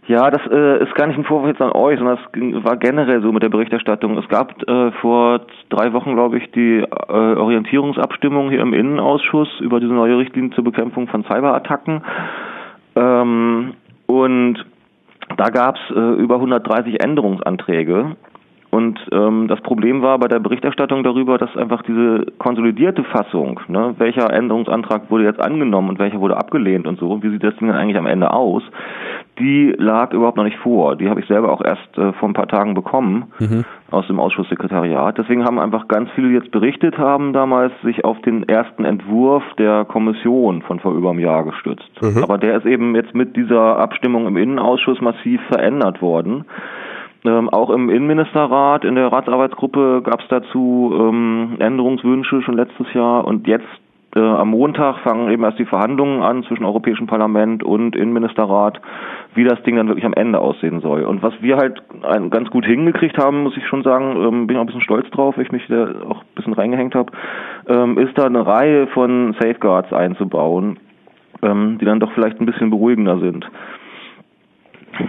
Ja, 0.06 0.30
das 0.30 0.42
äh, 0.50 0.82
ist 0.82 0.94
gar 0.96 1.06
nicht 1.06 1.16
ein 1.16 1.24
Vorwurf 1.24 1.48
jetzt 1.48 1.62
an 1.62 1.72
euch, 1.72 1.98
sondern 1.98 2.18
es 2.18 2.64
war 2.64 2.76
generell 2.76 3.22
so 3.22 3.32
mit 3.32 3.42
der 3.42 3.48
Berichterstattung. 3.48 4.18
Es 4.18 4.28
gab 4.28 4.62
äh, 4.68 4.92
vor 5.00 5.40
drei 5.70 5.94
Wochen, 5.94 6.14
glaube 6.14 6.36
ich, 6.36 6.50
die 6.52 6.80
äh, 6.80 7.12
Orientierungsabstimmung 7.12 8.50
hier 8.50 8.60
im 8.60 8.74
Innenausschuss 8.74 9.48
über 9.60 9.80
diese 9.80 9.94
neue 9.94 10.18
Richtlinie 10.18 10.50
zur 10.50 10.64
Bekämpfung 10.64 11.08
von 11.08 11.24
Cyberattacken. 11.24 12.02
Ähm, 12.96 13.74
und 14.06 14.66
da 15.38 15.48
gab 15.48 15.76
es 15.76 15.96
äh, 15.96 16.22
über 16.22 16.34
130 16.34 17.02
Änderungsanträge. 17.02 18.16
Und 18.74 18.98
ähm, 19.12 19.46
das 19.46 19.60
Problem 19.60 20.02
war 20.02 20.18
bei 20.18 20.26
der 20.26 20.40
Berichterstattung 20.40 21.04
darüber, 21.04 21.38
dass 21.38 21.56
einfach 21.56 21.82
diese 21.82 22.26
konsolidierte 22.38 23.04
Fassung, 23.04 23.60
ne, 23.68 23.94
welcher 23.98 24.32
Änderungsantrag 24.32 25.12
wurde 25.12 25.22
jetzt 25.22 25.40
angenommen 25.40 25.90
und 25.90 26.00
welcher 26.00 26.18
wurde 26.18 26.36
abgelehnt 26.36 26.88
und 26.88 26.98
so, 26.98 27.12
und 27.12 27.22
wie 27.22 27.30
sieht 27.30 27.44
das 27.44 27.54
Ding 27.58 27.68
dann 27.68 27.76
eigentlich 27.76 27.98
am 27.98 28.06
Ende 28.06 28.32
aus, 28.32 28.64
die 29.38 29.72
lag 29.78 30.12
überhaupt 30.12 30.36
noch 30.36 30.42
nicht 30.42 30.58
vor. 30.58 30.96
Die 30.96 31.08
habe 31.08 31.20
ich 31.20 31.26
selber 31.26 31.52
auch 31.52 31.62
erst 31.64 31.96
äh, 31.96 32.12
vor 32.14 32.28
ein 32.28 32.32
paar 32.34 32.48
Tagen 32.48 32.74
bekommen 32.74 33.26
Mhm. 33.38 33.64
aus 33.92 34.08
dem 34.08 34.18
Ausschusssekretariat. 34.18 35.18
Deswegen 35.18 35.44
haben 35.44 35.60
einfach 35.60 35.86
ganz 35.86 36.10
viele 36.16 36.30
die 36.30 36.34
jetzt 36.34 36.50
berichtet 36.50 36.98
haben 36.98 37.32
damals 37.32 37.72
sich 37.84 38.04
auf 38.04 38.20
den 38.22 38.48
ersten 38.48 38.84
Entwurf 38.84 39.44
der 39.56 39.84
Kommission 39.84 40.62
von 40.62 40.80
vor 40.80 40.94
über 40.94 41.10
einem 41.10 41.20
Jahr 41.20 41.44
gestützt. 41.44 41.90
Aber 42.22 42.38
der 42.38 42.56
ist 42.56 42.66
eben 42.66 42.96
jetzt 42.96 43.14
mit 43.14 43.36
dieser 43.36 43.78
Abstimmung 43.78 44.26
im 44.26 44.36
Innenausschuss 44.36 45.00
massiv 45.00 45.40
verändert 45.48 46.02
worden. 46.02 46.44
Ähm, 47.26 47.48
auch 47.48 47.70
im 47.70 47.88
Innenministerrat, 47.88 48.84
in 48.84 48.96
der 48.96 49.10
Ratsarbeitsgruppe 49.10 50.02
gab 50.04 50.20
es 50.20 50.28
dazu 50.28 50.92
ähm, 50.94 51.56
Änderungswünsche 51.58 52.42
schon 52.42 52.54
letztes 52.54 52.92
Jahr 52.92 53.26
und 53.26 53.46
jetzt 53.46 53.64
äh, 54.14 54.20
am 54.20 54.50
Montag 54.50 54.98
fangen 54.98 55.30
eben 55.30 55.42
erst 55.42 55.58
die 55.58 55.64
Verhandlungen 55.64 56.22
an 56.22 56.44
zwischen 56.44 56.64
Europäischem 56.64 57.06
Parlament 57.06 57.64
und 57.64 57.96
Innenministerrat, 57.96 58.80
wie 59.34 59.44
das 59.44 59.62
Ding 59.62 59.76
dann 59.76 59.88
wirklich 59.88 60.04
am 60.04 60.12
Ende 60.12 60.38
aussehen 60.38 60.80
soll. 60.80 61.02
Und 61.04 61.22
was 61.22 61.34
wir 61.40 61.56
halt 61.56 61.82
ein, 62.02 62.30
ganz 62.30 62.50
gut 62.50 62.64
hingekriegt 62.66 63.18
haben, 63.18 63.42
muss 63.42 63.56
ich 63.56 63.66
schon 63.66 63.82
sagen, 63.82 64.16
ähm, 64.16 64.46
bin 64.46 64.56
auch 64.56 64.60
ein 64.60 64.66
bisschen 64.66 64.82
stolz 64.82 65.08
drauf, 65.10 65.36
weil 65.36 65.44
ich 65.44 65.52
mich 65.52 65.66
da 65.68 65.86
auch 66.08 66.20
ein 66.20 66.34
bisschen 66.34 66.52
reingehängt 66.52 66.94
habe, 66.94 67.10
ähm, 67.68 67.98
ist 67.98 68.16
da 68.16 68.26
eine 68.26 68.46
Reihe 68.46 68.86
von 68.88 69.34
Safeguards 69.40 69.92
einzubauen, 69.92 70.78
ähm, 71.42 71.78
die 71.80 71.84
dann 71.86 72.00
doch 72.00 72.12
vielleicht 72.12 72.40
ein 72.40 72.46
bisschen 72.46 72.70
beruhigender 72.70 73.18
sind. 73.18 73.50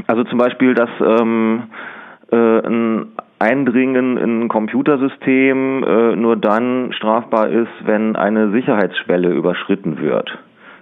Also 0.07 0.23
zum 0.23 0.39
Beispiel, 0.39 0.73
dass 0.73 0.89
ähm, 0.99 1.63
äh, 1.63 1.94
ein 2.33 3.07
Eindringen 3.39 4.17
in 4.17 4.41
ein 4.43 4.47
Computersystem 4.47 5.83
äh, 5.83 6.15
nur 6.15 6.37
dann 6.37 6.93
strafbar 6.93 7.49
ist, 7.49 7.71
wenn 7.85 8.15
eine 8.15 8.51
Sicherheitsschwelle 8.51 9.29
überschritten 9.29 9.99
wird. 9.99 10.37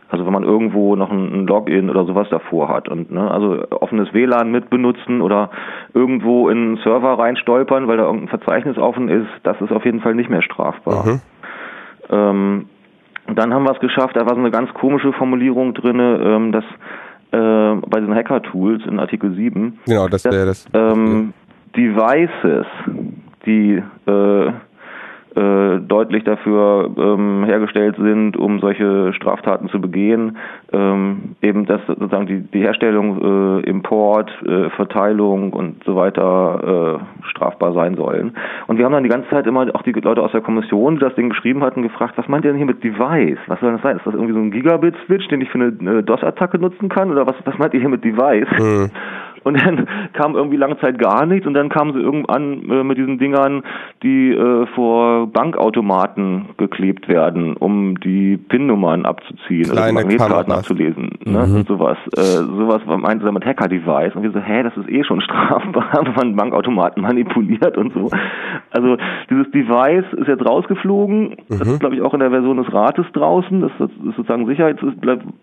Also 0.09 0.27
wenn 0.27 0.33
man 0.33 0.43
irgendwo 0.43 0.95
noch 0.95 1.11
ein, 1.11 1.47
Login 1.47 1.89
oder 1.89 2.05
sowas 2.05 2.27
davor 2.29 2.69
hat 2.69 2.87
und 2.87 3.11
ne, 3.11 3.31
also 3.31 3.63
offenes 3.71 4.13
WLAN 4.13 4.51
mitbenutzen 4.51 5.21
oder 5.21 5.49
irgendwo 5.95 6.49
in 6.49 6.57
einen 6.57 6.77
Server 6.77 7.17
reinstolpern, 7.17 7.87
weil 7.87 7.97
da 7.97 8.03
irgendein 8.03 8.27
Verzeichnis 8.27 8.77
offen 8.77 9.09
ist, 9.09 9.27
das 9.41 9.59
ist 9.59 9.71
auf 9.71 9.83
jeden 9.85 10.01
Fall 10.01 10.13
nicht 10.13 10.29
mehr 10.29 10.43
strafbar. 10.43 11.05
Mhm. 11.07 11.21
Ähm, 12.11 12.65
dann 13.33 13.53
haben 13.53 13.63
wir 13.63 13.71
es 13.71 13.79
geschafft, 13.79 14.15
da 14.15 14.27
war 14.27 14.35
so 14.35 14.39
eine 14.39 14.51
ganz 14.51 14.71
komische 14.75 15.13
Formulierung 15.13 15.73
drinne, 15.73 16.19
ähm, 16.23 16.51
dass 16.51 16.65
äh, 17.33 17.75
bei 17.89 17.99
den 17.99 18.13
Hacker-Tools 18.13 18.83
in 18.85 18.99
Artikel 18.99 19.33
7 19.33 19.79
Genau, 19.85 20.07
das 20.07 20.23
wäre 20.25 20.45
das. 20.45 20.65
ähm, 20.73 21.33
Devices, 21.75 22.67
die 23.45 23.81
äh, 24.05 24.51
äh, 25.35 25.79
deutlich 25.79 26.23
dafür 26.23 26.89
ähm, 26.97 27.43
hergestellt 27.45 27.95
sind, 27.97 28.37
um 28.37 28.59
solche 28.59 29.13
Straftaten 29.13 29.69
zu 29.69 29.81
begehen, 29.81 30.37
ähm, 30.71 31.35
eben 31.41 31.65
dass 31.65 31.81
sozusagen 31.87 32.27
die, 32.27 32.41
die 32.41 32.59
Herstellung, 32.59 33.61
äh, 33.63 33.69
Import, 33.69 34.31
äh, 34.45 34.69
Verteilung 34.71 35.53
und 35.53 35.83
so 35.85 35.95
weiter 35.95 36.99
äh, 37.23 37.25
strafbar 37.27 37.73
sein 37.73 37.95
sollen. 37.95 38.35
Und 38.67 38.77
wir 38.77 38.85
haben 38.85 38.93
dann 38.93 39.03
die 39.03 39.09
ganze 39.09 39.29
Zeit 39.29 39.47
immer 39.47 39.67
auch 39.73 39.81
die 39.83 39.91
Leute 39.91 40.21
aus 40.21 40.31
der 40.31 40.41
Kommission, 40.41 40.95
die 40.95 41.01
das 41.01 41.15
Ding 41.15 41.29
geschrieben 41.29 41.63
hatten, 41.63 41.81
gefragt, 41.81 42.13
was 42.17 42.27
meint 42.27 42.45
ihr 42.45 42.51
denn 42.51 42.57
hier 42.57 42.65
mit 42.65 42.83
Device? 42.83 43.39
Was 43.47 43.59
soll 43.59 43.73
das 43.73 43.81
sein? 43.81 43.97
Ist 43.97 44.05
das 44.05 44.13
irgendwie 44.13 44.33
so 44.33 44.39
ein 44.39 44.51
Gigabit-Switch, 44.51 45.27
den 45.29 45.41
ich 45.41 45.49
für 45.49 45.59
eine, 45.59 45.75
eine 45.79 46.03
DOS-Attacke 46.03 46.59
nutzen 46.59 46.89
kann? 46.89 47.11
Oder 47.11 47.25
was, 47.27 47.35
was 47.45 47.57
meint 47.57 47.73
ihr 47.73 47.79
hier 47.79 47.89
mit 47.89 48.03
Device? 48.03 48.47
Mhm. 48.59 48.91
Und 49.43 49.63
dann 49.63 49.87
kam 50.13 50.35
irgendwie 50.35 50.57
lange 50.57 50.79
Zeit 50.79 50.97
gar 50.99 51.25
nichts 51.25 51.45
und 51.45 51.53
dann 51.53 51.69
kamen 51.69 51.93
sie 51.93 51.99
irgendwann 51.99 52.69
äh, 52.69 52.83
mit 52.83 52.97
diesen 52.97 53.17
Dingern, 53.17 53.63
die 54.01 54.31
äh, 54.31 54.65
vor 54.67 55.27
Bankautomaten 55.27 56.49
geklebt 56.57 57.07
werden, 57.07 57.55
um 57.57 57.99
die 57.99 58.37
PIN-Nummern 58.37 59.05
abzuziehen 59.05 59.65
oder 59.71 59.75
die 59.75 59.81
Kleine 59.81 59.93
Magnetkarten 59.93 60.35
Kameras. 60.35 60.57
abzulesen. 60.59 61.09
Ne? 61.25 61.39
Und 61.39 61.67
sowas. 61.67 61.97
Äh, 62.15 62.21
sowas 62.21 62.81
meinte 62.85 63.25
sie 63.25 63.31
mit 63.31 63.45
Hacker-Device. 63.45 64.15
Und 64.15 64.23
wir 64.23 64.31
so, 64.31 64.39
hä, 64.39 64.63
das 64.63 64.75
ist 64.77 64.89
eh 64.89 65.03
schon 65.03 65.21
strafbar, 65.21 66.01
wenn 66.03 66.13
man 66.13 66.35
Bankautomaten 66.35 67.03
manipuliert 67.03 67.77
und 67.77 67.93
so. 67.93 68.09
Also 68.71 68.97
dieses 69.29 69.49
Device 69.51 70.05
ist 70.13 70.27
jetzt 70.27 70.45
rausgeflogen. 70.45 71.35
Das 71.49 71.67
ist, 71.67 71.79
glaube 71.79 71.95
ich, 71.95 72.01
auch 72.01 72.13
in 72.13 72.19
der 72.19 72.29
Version 72.29 72.57
des 72.57 72.71
Rates 72.73 73.05
draußen. 73.13 73.61
Das 73.61 73.71
ist 73.79 74.15
sozusagen 74.15 74.45
Sicherheits... 74.47 74.81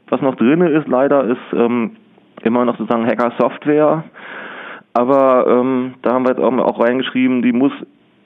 Was 0.08 0.20
noch 0.20 0.34
drinne 0.36 0.68
ist, 0.70 0.88
leider, 0.88 1.24
ist... 1.24 1.38
Ähm, 1.54 1.92
immer 2.42 2.64
noch 2.64 2.78
sozusagen 2.78 3.06
Hacker-Software. 3.06 4.04
Aber 4.92 5.46
ähm, 5.48 5.94
da 6.02 6.12
haben 6.12 6.24
wir 6.24 6.30
jetzt 6.30 6.40
auch, 6.40 6.52
auch 6.52 6.80
reingeschrieben, 6.80 7.42
die 7.42 7.52
muss 7.52 7.72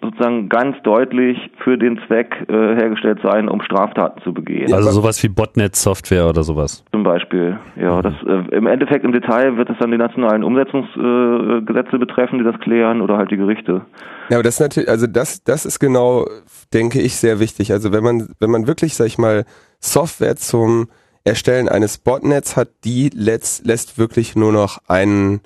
sozusagen 0.04 0.48
ganz 0.48 0.76
deutlich 0.82 1.38
für 1.62 1.78
den 1.78 1.98
Zweck 2.06 2.34
äh, 2.48 2.52
hergestellt 2.52 3.20
sein, 3.22 3.48
um 3.48 3.62
Straftaten 3.62 4.22
zu 4.22 4.32
begehen. 4.32 4.72
Also 4.72 4.90
sowas 4.90 5.22
wie 5.22 5.28
Botnet-Software 5.28 6.28
oder 6.28 6.42
sowas. 6.42 6.84
Zum 6.92 7.02
Beispiel. 7.02 7.58
Ja, 7.76 8.02
das 8.02 8.14
äh, 8.26 8.54
im 8.54 8.66
Endeffekt 8.66 9.04
im 9.04 9.12
Detail 9.12 9.56
wird 9.56 9.70
es 9.70 9.76
dann 9.78 9.90
die 9.90 9.98
nationalen 9.98 10.44
Umsetzungsgesetze 10.44 11.58
äh, 11.58 11.62
Gesetze 11.62 11.98
betreffen, 11.98 12.38
die 12.38 12.44
das 12.44 12.58
klären, 12.60 13.00
oder 13.00 13.16
halt 13.16 13.30
die 13.30 13.36
Gerichte. 13.36 13.82
Ja, 14.28 14.36
aber 14.36 14.42
das 14.42 14.54
ist 14.54 14.60
natürlich, 14.60 14.88
also 14.88 15.06
das, 15.06 15.42
das 15.44 15.66
ist 15.66 15.78
genau, 15.78 16.26
denke 16.72 17.00
ich, 17.00 17.16
sehr 17.16 17.40
wichtig. 17.40 17.72
Also 17.72 17.92
wenn 17.92 18.04
man, 18.04 18.28
wenn 18.40 18.50
man 18.50 18.66
wirklich, 18.66 18.94
sag 18.94 19.06
ich 19.06 19.18
mal, 19.18 19.44
Software 19.80 20.36
zum 20.36 20.88
Erstellen 21.24 21.68
eines 21.68 21.98
Botnets 21.98 22.56
hat, 22.56 22.68
die 22.84 23.08
lässt, 23.08 23.64
lässt 23.66 23.98
wirklich 23.98 24.36
nur 24.36 24.52
noch 24.52 24.78
einen, 24.88 25.40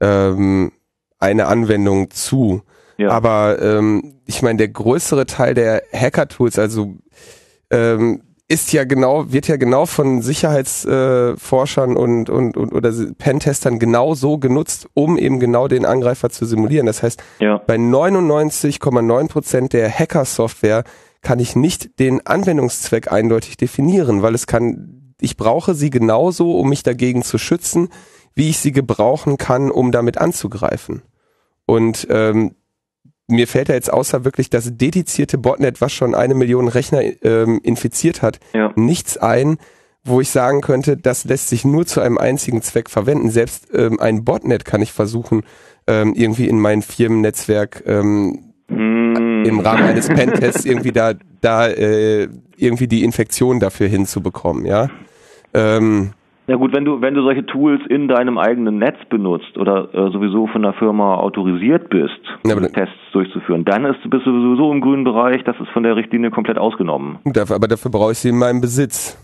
ähm, 0.00 0.72
eine 1.18 1.46
Anwendung 1.46 2.10
zu. 2.10 2.62
Ja. 2.98 3.10
Aber 3.10 3.62
ähm, 3.62 4.14
ich 4.26 4.42
meine, 4.42 4.58
der 4.58 4.68
größere 4.68 5.26
Teil 5.26 5.54
der 5.54 5.82
Hacker-Tools, 5.92 6.58
also 6.58 6.96
ähm, 7.70 8.22
ist 8.48 8.72
ja 8.72 8.84
genau, 8.84 9.32
wird 9.32 9.48
ja 9.48 9.56
genau 9.56 9.86
von 9.86 10.20
Sicherheitsforschern 10.20 11.96
äh, 11.96 11.98
und, 11.98 12.28
und, 12.28 12.56
und 12.56 12.72
oder 12.74 12.92
Pentestern 13.16 13.78
genau 13.78 14.14
so 14.14 14.36
genutzt, 14.36 14.88
um 14.92 15.16
eben 15.16 15.40
genau 15.40 15.68
den 15.68 15.86
Angreifer 15.86 16.28
zu 16.28 16.44
simulieren. 16.44 16.86
Das 16.86 17.02
heißt, 17.02 17.22
Ja. 17.38 17.58
bei 17.66 17.76
99,9 17.76 19.28
Prozent 19.28 19.72
der 19.72 19.90
Hacker-Software 19.90 20.84
kann 21.22 21.38
ich 21.38 21.56
nicht 21.56 21.98
den 21.98 22.26
Anwendungszweck 22.26 23.10
eindeutig 23.10 23.56
definieren, 23.56 24.20
weil 24.22 24.34
es 24.34 24.46
kann, 24.46 25.01
ich 25.22 25.36
brauche 25.36 25.74
sie 25.74 25.90
genauso, 25.90 26.58
um 26.58 26.68
mich 26.68 26.82
dagegen 26.82 27.22
zu 27.22 27.38
schützen, 27.38 27.88
wie 28.34 28.50
ich 28.50 28.58
sie 28.58 28.72
gebrauchen 28.72 29.36
kann, 29.38 29.70
um 29.70 29.92
damit 29.92 30.18
anzugreifen. 30.18 31.02
Und 31.66 32.06
ähm, 32.10 32.54
mir 33.28 33.46
fällt 33.46 33.68
da 33.68 33.74
jetzt 33.74 33.92
außer 33.92 34.24
wirklich 34.24 34.50
das 34.50 34.76
dedizierte 34.76 35.38
Botnet, 35.38 35.80
was 35.80 35.92
schon 35.92 36.14
eine 36.14 36.34
Million 36.34 36.68
Rechner 36.68 37.02
ähm, 37.22 37.60
infiziert 37.62 38.20
hat, 38.22 38.40
Ja. 38.52 38.72
nichts 38.76 39.16
ein, 39.16 39.58
wo 40.04 40.20
ich 40.20 40.30
sagen 40.30 40.60
könnte, 40.62 40.96
das 40.96 41.24
lässt 41.24 41.48
sich 41.48 41.64
nur 41.64 41.86
zu 41.86 42.00
einem 42.00 42.18
einzigen 42.18 42.60
Zweck 42.62 42.90
verwenden. 42.90 43.30
Selbst 43.30 43.68
ähm, 43.72 44.00
ein 44.00 44.24
Botnet 44.24 44.64
kann 44.64 44.82
ich 44.82 44.92
versuchen, 44.92 45.42
ähm, 45.86 46.14
irgendwie 46.14 46.48
in 46.48 46.58
mein 46.60 46.82
Firmennetzwerk 46.82 47.84
ähm, 47.86 48.52
Hm. 48.68 49.44
im 49.46 49.60
Rahmen 49.60 49.82
eines 49.84 50.08
Pentests 50.08 50.64
irgendwie 50.64 50.92
da, 50.92 51.14
da 51.40 51.68
äh, 51.68 52.28
irgendwie 52.56 52.88
die 52.88 53.04
Infektion 53.04 53.60
dafür 53.60 53.86
hinzubekommen, 53.88 54.64
ja. 54.66 54.88
Ähm, 55.54 56.10
Ja 56.46 56.56
gut, 56.56 56.74
wenn 56.74 56.84
du 56.84 57.00
wenn 57.00 57.14
du 57.14 57.22
solche 57.22 57.46
Tools 57.46 57.80
in 57.88 58.08
deinem 58.08 58.36
eigenen 58.36 58.78
Netz 58.78 58.96
benutzt 59.08 59.56
oder 59.56 59.94
äh, 59.94 60.10
sowieso 60.10 60.46
von 60.48 60.62
der 60.62 60.72
Firma 60.72 61.16
autorisiert 61.16 61.88
bist, 61.88 62.20
Ja, 62.44 62.54
Tests 62.56 62.94
durchzuführen, 63.12 63.64
dann 63.64 63.84
ist, 63.84 63.98
bist 64.10 64.26
du 64.26 64.30
sowieso 64.30 64.72
im 64.72 64.80
grünen 64.80 65.04
Bereich. 65.04 65.44
Das 65.44 65.56
ist 65.60 65.68
von 65.70 65.82
der 65.82 65.96
Richtlinie 65.96 66.30
komplett 66.30 66.58
ausgenommen. 66.58 67.18
dafür, 67.24 67.56
aber 67.56 67.68
dafür 67.68 67.90
brauche 67.90 68.12
ich 68.12 68.18
sie 68.18 68.30
in 68.30 68.38
meinem 68.38 68.60
Besitz. 68.60 69.18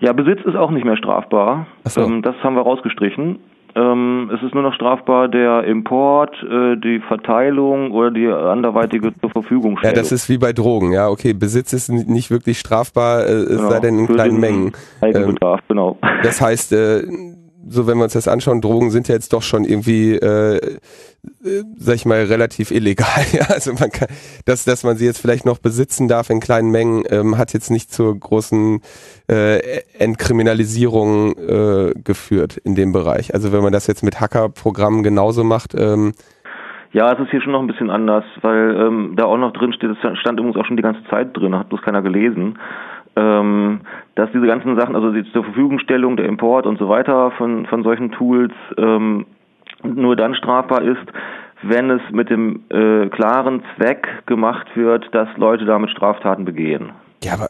Ja, 0.00 0.12
Besitz 0.12 0.40
ist 0.44 0.56
auch 0.56 0.70
nicht 0.70 0.84
mehr 0.84 0.96
strafbar. 0.96 1.66
So. 1.84 2.02
Ähm, 2.02 2.22
das 2.22 2.36
haben 2.42 2.54
wir 2.54 2.62
rausgestrichen. 2.62 3.40
Ähm, 3.74 4.30
es 4.34 4.42
ist 4.42 4.54
nur 4.54 4.62
noch 4.62 4.74
strafbar 4.74 5.28
der 5.28 5.64
Import, 5.64 6.34
äh, 6.42 6.76
die 6.76 7.00
Verteilung 7.06 7.92
oder 7.92 8.10
die 8.10 8.26
anderweitige 8.26 9.12
zur 9.20 9.30
Verfügung 9.30 9.78
Ja, 9.82 9.92
das 9.92 10.12
ist 10.12 10.28
wie 10.28 10.38
bei 10.38 10.52
Drogen, 10.52 10.92
ja, 10.92 11.08
okay, 11.08 11.32
Besitz 11.32 11.72
ist 11.72 11.88
nicht 11.90 12.30
wirklich 12.30 12.58
strafbar, 12.58 13.26
äh, 13.26 13.32
es 13.32 13.60
sei 13.60 13.80
denn 13.80 13.98
in 13.98 14.06
Für 14.06 14.14
kleinen 14.14 14.40
Mengen. 14.40 14.66
Ähm, 15.02 15.08
Eigenbedarf, 15.14 15.60
genau. 15.68 15.96
Das 16.22 16.40
heißt, 16.40 16.72
äh, 16.72 17.02
so 17.66 17.86
wenn 17.86 17.98
wir 17.98 18.04
uns 18.04 18.12
das 18.12 18.28
anschauen, 18.28 18.60
Drogen 18.60 18.90
sind 18.90 19.08
ja 19.08 19.14
jetzt 19.14 19.32
doch 19.32 19.42
schon 19.42 19.64
irgendwie, 19.64 20.14
äh, 20.14 20.56
äh, 20.56 21.64
sag 21.76 21.94
ich 21.96 22.06
mal, 22.06 22.24
relativ 22.24 22.70
illegal. 22.70 23.08
Ja, 23.32 23.46
also 23.48 23.72
man 23.72 23.90
kann, 23.90 24.08
dass, 24.46 24.64
dass 24.64 24.84
man 24.84 24.96
sie 24.96 25.04
jetzt 25.04 25.20
vielleicht 25.20 25.44
noch 25.44 25.58
besitzen 25.58 26.08
darf 26.08 26.30
in 26.30 26.40
kleinen 26.40 26.70
Mengen, 26.70 27.04
ähm, 27.10 27.36
hat 27.36 27.52
jetzt 27.52 27.70
nicht 27.70 27.92
zur 27.92 28.18
großen 28.18 28.80
äh, 29.28 29.80
Entkriminalisierung 29.98 31.36
äh, 31.36 31.92
geführt 32.02 32.56
in 32.58 32.74
dem 32.74 32.92
Bereich. 32.92 33.34
Also 33.34 33.52
wenn 33.52 33.62
man 33.62 33.72
das 33.72 33.86
jetzt 33.86 34.02
mit 34.02 34.20
Hackerprogrammen 34.20 35.02
genauso 35.02 35.44
macht, 35.44 35.74
ähm, 35.76 36.12
ja, 36.92 37.12
es 37.12 37.20
ist 37.20 37.30
hier 37.30 37.42
schon 37.42 37.52
noch 37.52 37.60
ein 37.60 37.66
bisschen 37.66 37.90
anders, 37.90 38.24
weil 38.40 38.74
ähm, 38.76 39.12
da 39.14 39.24
auch 39.24 39.36
noch 39.36 39.52
drin 39.52 39.74
steht, 39.74 39.90
es 39.90 40.18
stand 40.20 40.40
übrigens 40.40 40.56
auch 40.56 40.64
schon 40.64 40.78
die 40.78 40.82
ganze 40.82 41.04
Zeit 41.10 41.36
drin, 41.36 41.54
hat 41.54 41.68
bloß 41.68 41.82
keiner 41.82 42.00
gelesen, 42.00 42.58
ähm, 43.18 43.80
dass 44.14 44.30
diese 44.32 44.46
ganzen 44.46 44.78
Sachen, 44.78 44.94
also 44.94 45.10
die 45.10 45.24
zur 45.32 45.44
Verfügungstellung, 45.44 46.16
der 46.16 46.26
Import 46.26 46.66
und 46.66 46.78
so 46.78 46.88
weiter 46.88 47.32
von, 47.32 47.66
von 47.66 47.82
solchen 47.82 48.12
Tools 48.12 48.52
ähm, 48.76 49.26
nur 49.82 50.14
dann 50.16 50.34
strafbar 50.34 50.82
ist, 50.82 51.06
wenn 51.62 51.90
es 51.90 52.00
mit 52.12 52.30
dem 52.30 52.62
äh, 52.70 53.08
klaren 53.08 53.62
Zweck 53.76 54.06
gemacht 54.26 54.66
wird, 54.74 55.12
dass 55.12 55.28
Leute 55.36 55.64
damit 55.64 55.90
Straftaten 55.90 56.44
begehen. 56.44 56.90
Ja, 57.24 57.34
aber 57.34 57.48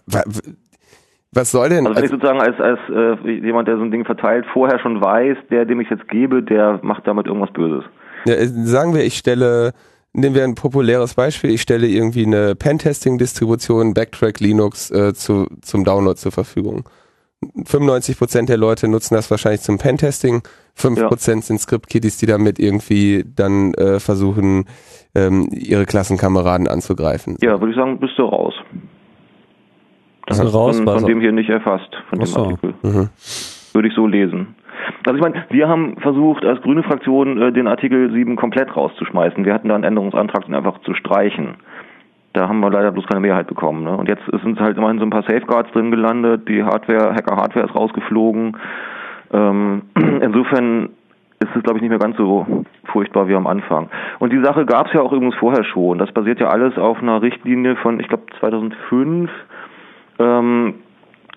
was 1.33 1.51
soll 1.51 1.69
denn? 1.69 1.87
Also 1.87 1.97
wenn 1.97 2.05
ich 2.05 2.11
sozusagen 2.11 2.41
als, 2.41 2.59
als 2.59 2.81
äh, 2.89 3.31
jemand, 3.31 3.69
der 3.69 3.77
so 3.77 3.83
ein 3.83 3.91
Ding 3.91 4.07
verteilt, 4.07 4.47
vorher 4.53 4.79
schon 4.79 5.03
weiß, 5.03 5.37
der, 5.51 5.67
dem 5.67 5.81
ich 5.81 5.91
jetzt 5.91 6.09
gebe, 6.09 6.43
der 6.43 6.81
macht 6.83 7.07
damit 7.07 7.27
irgendwas 7.27 7.53
Böses. 7.53 7.85
Ja, 8.25 8.35
äh, 8.35 8.47
sagen 8.47 8.95
wir, 8.95 9.05
ich 9.05 9.19
stelle, 9.19 9.73
nehmen 10.19 10.35
wir 10.35 10.45
ein 10.45 10.55
populäres 10.55 11.15
Beispiel, 11.15 11.51
ich 11.51 11.63
stelle 11.63 11.87
irgendwie 11.87 12.27
eine 12.27 12.55
Pentesting-Distribution, 12.55 13.95
Backtrack 13.95 14.41
Linux 14.41 14.91
äh, 14.91 15.15
zu, 15.15 15.47
zum 15.63 15.85
Download 15.85 16.17
zur 16.17 16.33
Verfügung. 16.33 16.85
95% 17.41 18.47
der 18.47 18.57
Leute 18.57 18.89
nutzen 18.89 19.15
das 19.15 19.31
wahrscheinlich 19.31 19.61
zum 19.61 19.79
Pentesting, 19.79 20.43
5% 20.77 21.35
ja. 21.35 21.41
sind 21.41 21.61
Script-Kiddies, 21.61 22.19
die 22.19 22.27
damit 22.27 22.59
irgendwie 22.59 23.25
dann 23.25 23.75
äh, 23.75 24.01
versuchen, 24.01 24.65
ähm, 25.15 25.49
ihre 25.53 25.87
Klassenkameraden 25.87 26.67
anzugreifen. 26.67 27.37
Ja, 27.41 27.61
würde 27.61 27.71
ich 27.71 27.77
sagen, 27.77 28.01
bist 28.01 28.19
du 28.19 28.25
raus. 28.25 28.55
Das 30.27 30.41
ist 30.41 30.53
raus, 30.53 30.77
von, 30.79 30.87
von 30.87 31.07
dem 31.07 31.21
hier 31.21 31.33
nicht 31.33 31.49
erfasst, 31.49 31.89
von 32.11 32.19
dem 32.19 32.37
Artikel. 32.37 32.75
Mhm. 32.83 33.09
Würde 33.73 33.89
ich 33.89 33.95
so 33.95 34.07
lesen. 34.07 34.55
Also 35.07 35.17
ich 35.17 35.23
meine, 35.23 35.45
wir 35.51 35.69
haben 35.69 35.97
versucht, 36.01 36.45
als 36.45 36.61
grüne 36.63 36.83
Fraktion 36.83 37.41
äh, 37.41 37.53
den 37.53 37.67
Artikel 37.67 38.13
7 38.13 38.37
komplett 38.37 38.77
rauszuschmeißen. 38.77 39.45
Wir 39.45 39.55
hatten 39.55 39.69
da 39.69 39.75
einen 39.75 39.85
Änderungsantrag, 39.85 40.45
den 40.47 40.55
einfach 40.55 40.79
zu 40.81 40.95
streichen. 40.95 41.57
Da 42.33 42.49
haben 42.49 42.61
wir 42.61 42.71
leider 42.71 42.93
bloß 42.93 43.07
keine 43.07 43.21
Mehrheit 43.21 43.47
bekommen. 43.47 43.85
Ne? 43.85 43.97
Und 43.97 44.09
jetzt 44.09 44.23
sind 44.43 44.61
halt 44.61 44.77
immerhin 44.77 44.99
so 44.99 45.05
ein 45.05 45.11
paar 45.11 45.23
Safeguards 45.23 45.73
drin 45.73 45.91
gelandet, 45.91 46.49
die 46.49 46.63
Hardware, 46.63 47.15
Hacker-Hardware 47.15 47.67
ist 47.67 47.75
rausgeflogen. 47.75 48.57
Ähm, 49.33 49.83
insofern 49.95 50.91
ist 51.41 51.55
es, 51.55 51.63
glaube 51.63 51.79
ich, 51.79 51.83
nicht 51.83 51.91
mehr 51.91 51.99
ganz 51.99 52.17
so 52.17 52.65
furchtbar 52.85 53.29
wie 53.29 53.35
am 53.35 53.47
Anfang. 53.47 53.89
Und 54.19 54.33
die 54.33 54.43
Sache 54.43 54.67
gab 54.67 54.89
es 54.89 54.93
ja 54.93 55.01
auch 55.01 55.13
übrigens 55.13 55.37
vorher 55.37 55.65
schon. 55.65 55.99
Das 55.99 56.13
basiert 56.13 56.41
ja 56.41 56.49
alles 56.49 56.77
auf 56.77 57.01
einer 57.01 57.23
Richtlinie 57.23 57.77
von, 57.77 58.01
ich 58.01 58.09
glaube, 58.09 58.25
2005. 58.41 59.31
Ähm, 60.19 60.75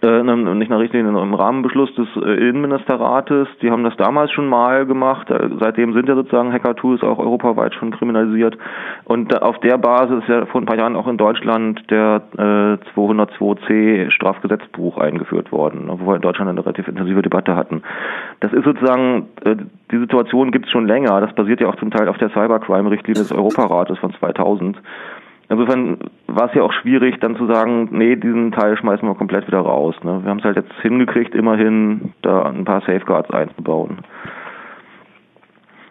äh, 0.04 0.24
nicht 0.24 0.70
nach 0.70 0.80
Richtlinien, 0.80 1.16
im 1.16 1.34
Rahmenbeschluss 1.34 1.94
des 1.96 2.08
äh, 2.16 2.50
Innenministerrates. 2.50 3.48
Die 3.62 3.72
haben 3.72 3.84
das 3.84 3.96
damals 3.98 4.32
schon 4.32 4.48
mal 4.48 4.86
gemacht. 4.86 5.30
Äh, 5.30 5.50
seitdem 5.60 5.94
sind 5.94 6.08
ja 6.08 6.16
sozusagen 6.16 6.52
Hacker-Tools 6.52 7.04
auch 7.04 7.20
europaweit 7.20 7.74
schon 7.76 7.92
kriminalisiert. 7.92 8.58
Und 9.06 9.42
auf 9.42 9.60
der 9.60 9.78
Basis 9.78 10.24
ist 10.24 10.30
ja 10.30 10.46
vor 10.46 10.62
ein 10.62 10.66
paar 10.66 10.78
Jahren 10.78 10.96
auch 10.96 11.08
in 11.08 11.18
Deutschland 11.18 11.82
der 11.90 12.22
äh, 12.38 12.98
202c 12.98 14.12
Strafgesetzbuch 14.12 14.98
eingeführt 14.98 15.52
worden, 15.52 15.88
wo 15.88 16.08
wir 16.08 16.16
in 16.16 16.22
Deutschland 16.22 16.50
eine 16.50 16.64
relativ 16.64 16.88
intensive 16.88 17.22
Debatte 17.22 17.56
hatten. 17.56 17.84
Das 18.40 18.54
ist 18.54 18.66
sozusagen, 18.66 19.28
äh, 19.46 19.56
die 19.92 20.00
Situation 20.00 20.52
gibt 20.52 20.66
es 20.66 20.72
schon 20.72 20.88
länger. 20.88 21.22
Das 21.22 21.34
basiert 21.34 21.62
ja 21.62 21.68
auch 21.68 21.76
zum 21.78 21.92
Teil 21.92 22.08
auf 22.08 22.18
der 22.18 22.30
Cybercrime-Richtlinie 22.30 23.22
des 23.22 23.32
Europarates 23.32 23.98
von 24.00 24.14
2000. 24.14 24.78
Insofern 25.52 25.98
war 26.28 26.48
es 26.48 26.56
ja 26.56 26.64
auch 26.64 26.72
schwierig, 26.72 27.20
dann 27.20 27.36
zu 27.36 27.46
sagen, 27.46 27.90
nee, 27.92 28.16
diesen 28.16 28.54
Teil 28.54 28.78
schmeißen 28.78 29.06
wir 29.06 29.16
komplett 29.16 29.48
wieder 29.48 29.60
raus. 29.60 29.94
Ne? 30.02 30.22
Wir 30.24 30.30
haben 30.30 30.40
es 30.40 30.46
halt 30.46 30.56
jetzt 30.56 30.72
hingekriegt, 30.82 31.36
immerhin 31.36 32.14
da 32.22 32.44
ein 32.44 32.64
paar 32.64 32.80
Safeguards 32.82 33.30
einzubauen. 33.32 33.98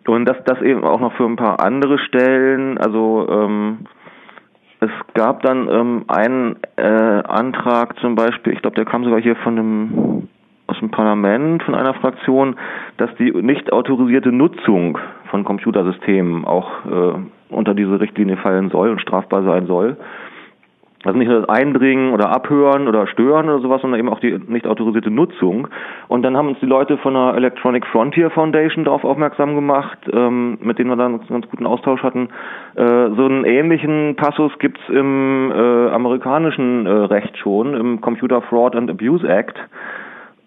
Und 0.06 0.24
das, 0.24 0.38
das 0.46 0.62
eben 0.62 0.82
auch 0.82 0.98
noch 0.98 1.12
für 1.12 1.26
ein 1.26 1.36
paar 1.36 1.60
andere 1.60 1.98
Stellen. 1.98 2.78
Also 2.78 3.28
ähm, 3.30 3.80
es 4.80 4.90
gab 5.12 5.42
dann 5.42 5.68
ähm, 5.68 6.04
einen 6.08 6.56
äh, 6.76 6.82
Antrag 7.28 7.98
zum 7.98 8.14
Beispiel, 8.14 8.54
ich 8.54 8.62
glaube, 8.62 8.76
der 8.76 8.86
kam 8.86 9.04
sogar 9.04 9.20
hier 9.20 9.36
von 9.36 9.56
dem 9.56 10.28
aus 10.68 10.78
dem 10.78 10.90
Parlament 10.90 11.64
von 11.64 11.74
einer 11.74 11.92
Fraktion, 11.94 12.56
dass 12.96 13.14
die 13.16 13.30
nicht 13.30 13.72
autorisierte 13.72 14.32
Nutzung 14.32 14.96
von 15.28 15.44
Computersystemen 15.44 16.44
auch 16.46 16.70
äh, 16.86 17.18
unter 17.50 17.74
diese 17.74 18.00
Richtlinie 18.00 18.36
fallen 18.36 18.70
soll 18.70 18.90
und 18.90 19.00
strafbar 19.00 19.42
sein 19.42 19.66
soll. 19.66 19.96
Also 21.02 21.18
nicht 21.18 21.28
nur 21.28 21.40
das 21.40 21.48
Eindringen 21.48 22.12
oder 22.12 22.30
Abhören 22.30 22.86
oder 22.86 23.06
Stören 23.06 23.48
oder 23.48 23.60
sowas, 23.60 23.80
sondern 23.80 23.98
eben 23.98 24.10
auch 24.10 24.20
die 24.20 24.38
nicht 24.48 24.66
autorisierte 24.66 25.10
Nutzung. 25.10 25.68
Und 26.08 26.22
dann 26.22 26.36
haben 26.36 26.48
uns 26.48 26.58
die 26.60 26.66
Leute 26.66 26.98
von 26.98 27.14
der 27.14 27.34
Electronic 27.36 27.86
Frontier 27.86 28.28
Foundation 28.28 28.84
darauf 28.84 29.02
aufmerksam 29.02 29.54
gemacht, 29.54 29.98
ähm, 30.12 30.58
mit 30.60 30.78
denen 30.78 30.90
wir 30.90 30.96
dann 30.96 31.14
einen 31.14 31.26
ganz 31.26 31.48
guten 31.48 31.66
Austausch 31.66 32.02
hatten. 32.02 32.28
Äh, 32.74 33.10
so 33.16 33.24
einen 33.24 33.44
ähnlichen 33.44 34.16
Passus 34.16 34.52
gibt's 34.58 34.82
im 34.90 35.50
äh, 35.50 35.88
amerikanischen 35.88 36.84
äh, 36.84 36.90
Recht 36.90 37.34
schon, 37.38 37.72
im 37.72 38.02
Computer 38.02 38.42
Fraud 38.42 38.76
and 38.76 38.90
Abuse 38.90 39.26
Act. 39.26 39.58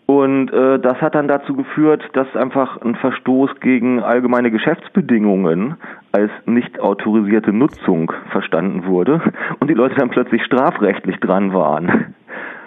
Und 0.05 0.51
äh, 0.51 0.79
das 0.79 1.01
hat 1.01 1.15
dann 1.15 1.27
dazu 1.27 1.55
geführt, 1.55 2.03
dass 2.13 2.35
einfach 2.35 2.81
ein 2.81 2.95
Verstoß 2.95 3.51
gegen 3.61 4.01
allgemeine 4.01 4.51
Geschäftsbedingungen 4.51 5.75
als 6.11 6.31
nicht 6.45 6.79
autorisierte 6.79 7.53
Nutzung 7.53 8.11
verstanden 8.31 8.85
wurde 8.85 9.21
und 9.59 9.69
die 9.69 9.73
Leute 9.73 9.95
dann 9.95 10.09
plötzlich 10.09 10.43
strafrechtlich 10.43 11.19
dran 11.19 11.53
waren. 11.53 12.15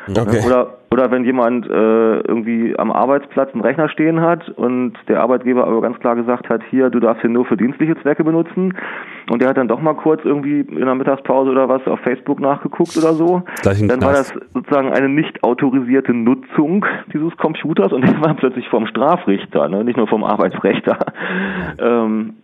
Okay. 0.09 0.43
Oder 0.47 0.77
oder 0.91 1.11
wenn 1.11 1.25
jemand 1.25 1.67
äh, 1.67 2.21
irgendwie 2.21 2.79
am 2.79 2.93
Arbeitsplatz 2.93 3.53
einen 3.53 3.63
Rechner 3.63 3.89
stehen 3.89 4.21
hat 4.21 4.49
und 4.51 4.95
der 5.09 5.21
Arbeitgeber 5.21 5.67
aber 5.67 5.83
ganz 5.83 5.99
klar 5.99 6.15
gesagt 6.15 6.49
hat, 6.49 6.63
hier, 6.71 6.91
du 6.91 7.01
darfst 7.01 7.25
ihn 7.25 7.33
nur 7.33 7.45
für 7.45 7.57
dienstliche 7.57 8.01
Zwecke 8.01 8.23
benutzen 8.23 8.75
und 9.29 9.43
der 9.43 9.49
hat 9.49 9.57
dann 9.57 9.69
doch 9.69 9.81
mal 9.81 9.95
kurz 9.95 10.25
irgendwie 10.25 10.61
in 10.61 10.87
der 10.87 10.95
Mittagspause 10.95 11.51
oder 11.51 11.69
was 11.69 11.85
auf 11.87 12.01
Facebook 12.01 12.41
nachgeguckt 12.41 12.97
oder 12.97 13.15
so, 13.15 13.43
dann 13.63 14.01
war 14.01 14.13
das 14.13 14.33
sozusagen 14.55 14.93
eine 14.93 15.09
nicht 15.09 15.43
autorisierte 15.43 16.15
Nutzung 16.15 16.87
dieses 17.13 17.37
Computers 17.37 17.93
und 17.93 18.03
der 18.07 18.21
war 18.21 18.35
plötzlich 18.35 18.69
vom 18.69 18.87
Strafrichter, 18.87 19.69
ne? 19.69 19.85
nicht 19.85 19.97
nur 19.97 20.07
vom 20.07 20.25
Arbeitsrechter. 20.25 20.99
Ähm, 21.79 22.35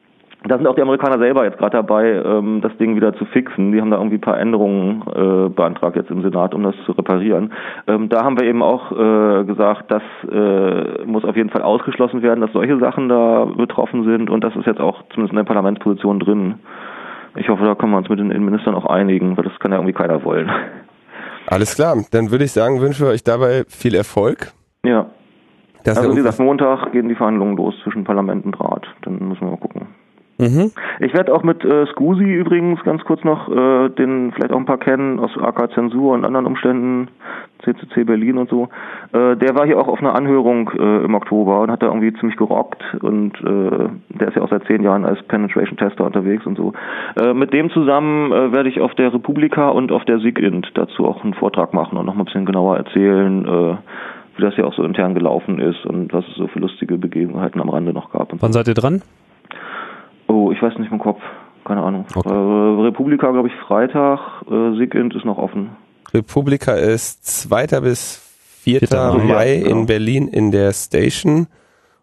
da 0.48 0.56
sind 0.56 0.66
auch 0.66 0.74
die 0.74 0.82
Amerikaner 0.82 1.18
selber 1.18 1.44
jetzt 1.44 1.58
gerade 1.58 1.76
dabei, 1.76 2.22
ähm, 2.24 2.60
das 2.62 2.76
Ding 2.76 2.96
wieder 2.96 3.14
zu 3.14 3.24
fixen. 3.26 3.72
Die 3.72 3.80
haben 3.80 3.90
da 3.90 3.98
irgendwie 3.98 4.16
ein 4.16 4.22
paar 4.22 4.38
Änderungen 4.38 5.02
äh, 5.14 5.48
beantragt 5.48 5.96
jetzt 5.96 6.10
im 6.10 6.22
Senat, 6.22 6.54
um 6.54 6.62
das 6.62 6.74
zu 6.84 6.92
reparieren. 6.92 7.52
Ähm, 7.86 8.08
da 8.08 8.24
haben 8.24 8.38
wir 8.38 8.46
eben 8.46 8.62
auch 8.62 8.92
äh, 8.92 9.44
gesagt, 9.44 9.90
das 9.90 10.02
äh, 10.30 11.04
muss 11.04 11.24
auf 11.24 11.36
jeden 11.36 11.50
Fall 11.50 11.62
ausgeschlossen 11.62 12.22
werden, 12.22 12.40
dass 12.40 12.52
solche 12.52 12.78
Sachen 12.78 13.08
da 13.08 13.44
betroffen 13.44 14.04
sind 14.04 14.30
und 14.30 14.42
das 14.42 14.54
ist 14.56 14.66
jetzt 14.66 14.80
auch 14.80 15.02
zumindest 15.10 15.32
in 15.32 15.36
der 15.36 15.44
Parlamentsposition 15.44 16.18
drin. 16.18 16.54
Ich 17.36 17.48
hoffe, 17.48 17.64
da 17.64 17.74
können 17.74 17.92
wir 17.92 17.98
uns 17.98 18.08
mit 18.08 18.18
den 18.18 18.30
Innenministern 18.30 18.74
auch 18.74 18.86
einigen, 18.86 19.36
weil 19.36 19.44
das 19.44 19.58
kann 19.58 19.70
ja 19.70 19.78
irgendwie 19.78 19.94
keiner 19.94 20.22
wollen. 20.24 20.50
Alles 21.46 21.74
klar, 21.74 21.96
dann 22.10 22.30
würde 22.30 22.44
ich 22.44 22.52
sagen, 22.52 22.80
wünsche 22.80 23.06
euch 23.06 23.24
dabei 23.24 23.64
viel 23.68 23.94
Erfolg. 23.94 24.52
Ja. 24.84 25.06
Das 25.84 25.98
also 25.98 26.12
wie 26.12 26.16
gesagt, 26.16 26.38
Montag 26.38 26.92
gehen 26.92 27.08
die 27.08 27.14
Verhandlungen 27.14 27.56
los 27.56 27.74
zwischen 27.82 28.04
Parlament 28.04 28.44
und 28.44 28.60
Rat. 28.60 28.86
Dann 29.02 29.18
müssen 29.28 29.40
wir 29.40 29.50
mal 29.50 29.56
gucken. 29.56 29.88
Mhm. 30.38 30.72
Ich 31.00 31.14
werde 31.14 31.34
auch 31.34 31.42
mit 31.42 31.64
äh, 31.64 31.86
Scusi 31.86 32.24
übrigens 32.24 32.82
ganz 32.84 33.04
kurz 33.04 33.22
noch, 33.24 33.48
äh, 33.48 33.90
den 33.90 34.32
vielleicht 34.32 34.52
auch 34.52 34.58
ein 34.58 34.66
paar 34.66 34.78
kennen 34.78 35.18
aus 35.20 35.30
AK 35.36 35.72
Zensur 35.74 36.14
und 36.14 36.24
anderen 36.24 36.46
Umständen, 36.46 37.08
CCC 37.62 38.04
Berlin 38.04 38.38
und 38.38 38.50
so. 38.50 38.68
Äh, 39.12 39.36
der 39.36 39.54
war 39.54 39.66
hier 39.66 39.78
auch 39.78 39.88
auf 39.88 40.00
einer 40.00 40.14
Anhörung 40.14 40.70
äh, 40.78 41.04
im 41.04 41.14
Oktober 41.14 41.60
und 41.60 41.70
hat 41.70 41.82
da 41.82 41.86
irgendwie 41.86 42.12
ziemlich 42.14 42.36
gerockt 42.36 42.82
und 43.00 43.34
äh, 43.40 43.88
der 44.18 44.28
ist 44.28 44.36
ja 44.36 44.42
auch 44.42 44.50
seit 44.50 44.64
zehn 44.66 44.82
Jahren 44.82 45.04
als 45.04 45.22
Penetration 45.24 45.76
Tester 45.76 46.04
unterwegs 46.04 46.46
und 46.46 46.56
so. 46.56 46.72
Äh, 47.16 47.34
mit 47.34 47.52
dem 47.52 47.70
zusammen 47.70 48.32
äh, 48.32 48.52
werde 48.52 48.68
ich 48.68 48.80
auf 48.80 48.94
der 48.94 49.12
Republika 49.12 49.68
und 49.68 49.92
auf 49.92 50.04
der 50.04 50.18
SIGINT 50.18 50.72
dazu 50.74 51.06
auch 51.06 51.22
einen 51.22 51.34
Vortrag 51.34 51.74
machen 51.74 51.98
und 51.98 52.06
noch 52.06 52.14
mal 52.14 52.22
ein 52.22 52.26
bisschen 52.26 52.46
genauer 52.46 52.76
erzählen, 52.78 53.44
äh, 53.44 53.76
wie 54.36 54.42
das 54.42 54.56
ja 54.56 54.64
auch 54.64 54.74
so 54.74 54.82
intern 54.82 55.14
gelaufen 55.14 55.60
ist 55.60 55.84
und 55.84 56.12
was 56.12 56.26
es 56.26 56.34
so 56.36 56.46
für 56.48 56.58
lustige 56.58 56.96
Begebenheiten 56.96 57.60
am 57.60 57.68
Rande 57.68 57.92
noch 57.92 58.10
gab. 58.10 58.32
Wann 58.40 58.52
seid 58.52 58.66
ihr 58.66 58.74
dran? 58.74 59.02
Oh, 60.32 60.50
ich 60.50 60.62
weiß 60.62 60.78
nicht 60.78 60.90
im 60.90 60.98
Kopf. 60.98 61.20
Keine 61.64 61.82
Ahnung. 61.82 62.06
Okay. 62.14 62.28
Äh, 62.28 62.82
Republika, 62.82 63.30
glaube 63.30 63.48
ich, 63.48 63.54
Freitag. 63.66 64.18
Äh, 64.50 64.76
Sigint 64.78 65.14
ist 65.14 65.24
noch 65.24 65.36
offen. 65.36 65.70
Republika 66.14 66.72
ist 66.72 67.24
2. 67.26 67.66
bis 67.80 68.16
4. 68.62 68.80
4. 68.80 68.98
Mai 69.24 69.54
ja, 69.54 69.62
genau. 69.62 69.80
in 69.80 69.86
Berlin 69.86 70.28
in 70.28 70.50
der 70.50 70.72
Station. 70.72 71.46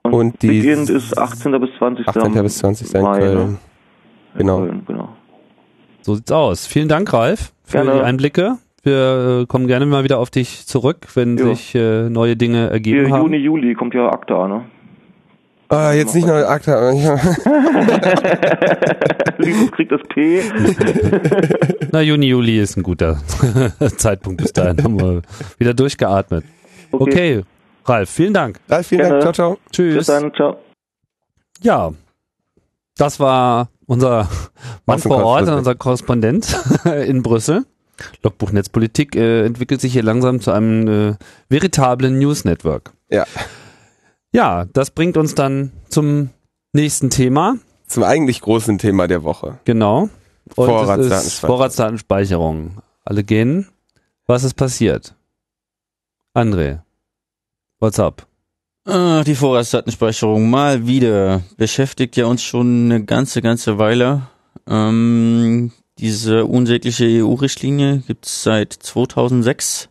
Und, 0.03 0.13
und 0.13 0.41
die 0.43 0.61
Sigint 0.61 0.89
ist 0.89 1.17
18. 1.17 1.59
bis 1.59 1.69
20. 1.77 2.07
18. 2.07 2.43
bis 2.43 2.57
20. 2.59 2.93
in 2.93 3.01
Mai, 3.01 3.19
Köln. 3.19 3.37
Ne? 3.37 3.57
Genau. 4.37 4.57
Köln, 4.59 4.83
genau. 4.87 5.09
So 6.01 6.15
sieht's 6.15 6.31
aus. 6.31 6.67
Vielen 6.67 6.87
Dank, 6.87 7.11
Ralf, 7.11 7.51
für 7.63 7.79
gerne. 7.79 7.93
die 7.93 8.01
Einblicke. 8.01 8.57
Wir 8.83 9.41
äh, 9.41 9.45
kommen 9.47 9.67
gerne 9.67 9.85
mal 9.85 10.03
wieder 10.03 10.19
auf 10.19 10.29
dich 10.29 10.65
zurück, 10.65 11.07
wenn 11.15 11.37
jo. 11.37 11.53
sich 11.53 11.75
äh, 11.75 12.09
neue 12.09 12.37
Dinge 12.37 12.69
ergeben 12.69 12.99
Juni, 12.99 13.09
haben. 13.09 13.23
Juni, 13.23 13.37
Juli 13.37 13.73
kommt 13.73 13.93
ja 13.93 14.07
ACTA, 14.07 14.47
ne? 14.47 14.65
Ah, 15.69 15.93
jetzt 15.93 16.15
nicht 16.15 16.25
noch 16.25 16.33
ACTA. 16.33 16.89
Linus 19.37 19.71
kriegt 19.75 19.91
das 19.91 20.01
P. 20.09 20.41
Na, 21.91 22.01
Juni, 22.01 22.25
Juli 22.25 22.59
ist 22.59 22.75
ein 22.75 22.81
guter 22.81 23.21
Zeitpunkt 23.97 24.41
bis 24.41 24.51
dahin. 24.51 24.83
Haben 24.83 24.99
wir 24.99 25.21
wieder 25.59 25.75
durchgeatmet. 25.75 26.43
Okay, 26.91 27.43
Ralf, 27.85 28.09
vielen 28.09 28.33
Dank. 28.33 28.59
Ralf, 28.67 28.87
vielen 28.87 29.01
Gerne. 29.01 29.19
Dank. 29.19 29.35
Ciao, 29.35 29.55
ciao. 29.55 29.59
Bis 29.65 29.71
Tschüss. 29.71 30.07
dann, 30.07 30.33
ciao. 30.33 30.57
Ja, 31.61 31.91
das 32.97 33.19
war 33.19 33.69
unser 33.85 34.27
Mann 34.87 34.97
vor 34.99 35.23
Ort, 35.23 35.47
unser 35.49 35.75
Korrespondent 35.75 36.57
in 37.05 37.21
Brüssel. 37.21 37.63
Logbuch 38.23 38.51
Netzpolitik 38.51 39.15
äh, 39.15 39.45
entwickelt 39.45 39.81
sich 39.81 39.93
hier 39.93 40.03
langsam 40.03 40.41
zu 40.41 40.51
einem 40.51 40.87
äh, 40.87 41.15
veritablen 41.49 42.17
News 42.17 42.45
Network. 42.45 42.91
Ja. 43.09 43.25
Ja, 44.31 44.65
das 44.65 44.91
bringt 44.91 45.17
uns 45.17 45.35
dann 45.35 45.71
zum 45.89 46.29
nächsten 46.73 47.09
Thema. 47.09 47.57
Zum 47.87 48.03
eigentlich 48.03 48.41
großen 48.41 48.77
Thema 48.77 49.07
der 49.07 49.23
Woche. 49.23 49.59
Genau. 49.65 50.01
Und 50.01 50.69
es 50.69 51.25
ist 51.25 51.39
Vorratsdatenspeicherung. 51.39 51.47
Vorratsdatenspeicherung. 51.47 52.77
Alle 53.03 53.23
gehen. 53.23 53.67
Was 54.27 54.43
ist 54.43 54.53
passiert? 54.53 55.15
André, 56.35 56.81
what's 57.79 57.99
up? 57.99 58.27
Ah, 58.85 59.23
die 59.23 59.35
Vorratsdatenspeicherung 59.35 60.49
mal 60.49 60.85
wieder 60.85 61.41
beschäftigt 61.57 62.15
ja 62.15 62.25
uns 62.27 62.43
schon 62.43 62.85
eine 62.85 63.03
ganze, 63.03 63.41
ganze 63.41 63.77
Weile. 63.79 64.27
Ähm, 64.67 65.71
diese 65.97 66.45
unsägliche 66.45 67.05
EU-Richtlinie 67.05 68.03
gibt's 68.05 68.43
seit 68.43 68.73
2006. 68.73 69.89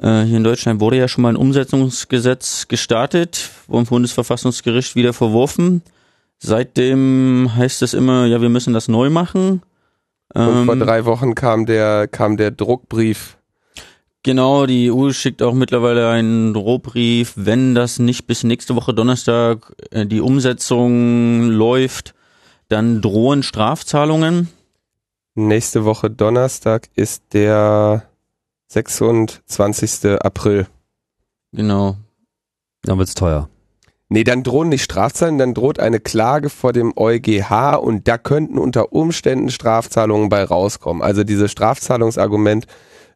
Äh, 0.00 0.22
hier 0.22 0.36
in 0.36 0.44
Deutschland 0.44 0.80
wurde 0.80 0.96
ja 0.96 1.08
schon 1.08 1.22
mal 1.22 1.30
ein 1.30 1.36
Umsetzungsgesetz 1.36 2.68
gestartet, 2.68 3.36
vom 3.36 3.84
Bundesverfassungsgericht 3.84 4.96
wieder 4.96 5.12
verworfen. 5.12 5.82
Seitdem 6.38 7.50
heißt 7.56 7.82
es 7.82 7.94
immer, 7.94 8.26
ja, 8.26 8.40
wir 8.40 8.48
müssen 8.48 8.72
das 8.72 8.88
neu 8.88 9.10
machen. 9.10 9.62
Und 10.34 10.66
vor 10.66 10.74
Ähm, 10.74 10.80
drei 10.80 11.04
Wochen 11.04 11.34
kam 11.34 11.66
der, 11.66 12.06
kam 12.06 12.36
der 12.36 12.50
Druckbrief. 12.50 13.38
Genau, 14.22 14.66
die 14.66 14.90
EU 14.92 15.10
schickt 15.10 15.42
auch 15.42 15.54
mittlerweile 15.54 16.10
einen 16.10 16.52
Drohbrief, 16.52 17.32
wenn 17.36 17.74
das 17.74 17.98
nicht 17.98 18.26
bis 18.26 18.44
nächste 18.44 18.76
Woche 18.76 18.92
Donnerstag 18.92 19.72
äh, 19.90 20.06
die 20.06 20.20
Umsetzung 20.20 21.48
läuft, 21.48 22.14
dann 22.68 23.00
drohen 23.00 23.42
Strafzahlungen. 23.42 24.48
Nächste 25.34 25.84
Woche 25.84 26.10
Donnerstag 26.10 26.88
ist 26.94 27.32
der 27.32 28.07
26. 28.68 30.20
April. 30.20 30.66
Genau. 31.52 31.96
Dann 32.82 32.98
wird's 32.98 33.14
teuer. 33.14 33.48
Nee, 34.10 34.24
dann 34.24 34.42
drohen 34.42 34.70
nicht 34.70 34.84
Strafzahlungen, 34.84 35.38
dann 35.38 35.54
droht 35.54 35.78
eine 35.78 36.00
Klage 36.00 36.48
vor 36.48 36.72
dem 36.72 36.94
EuGH 36.96 37.76
und 37.76 38.08
da 38.08 38.16
könnten 38.16 38.58
unter 38.58 38.92
Umständen 38.92 39.50
Strafzahlungen 39.50 40.30
bei 40.30 40.44
rauskommen. 40.44 41.02
Also 41.02 41.24
dieses 41.24 41.50
Strafzahlungsargument 41.50 42.66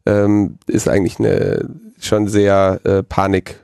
ähm, 0.05 0.59
ist 0.67 0.87
eigentlich 0.87 1.17
eine 1.17 1.67
schon 1.99 2.27
sehr 2.27 2.79
äh, 2.83 3.01
Panik, 3.01 3.59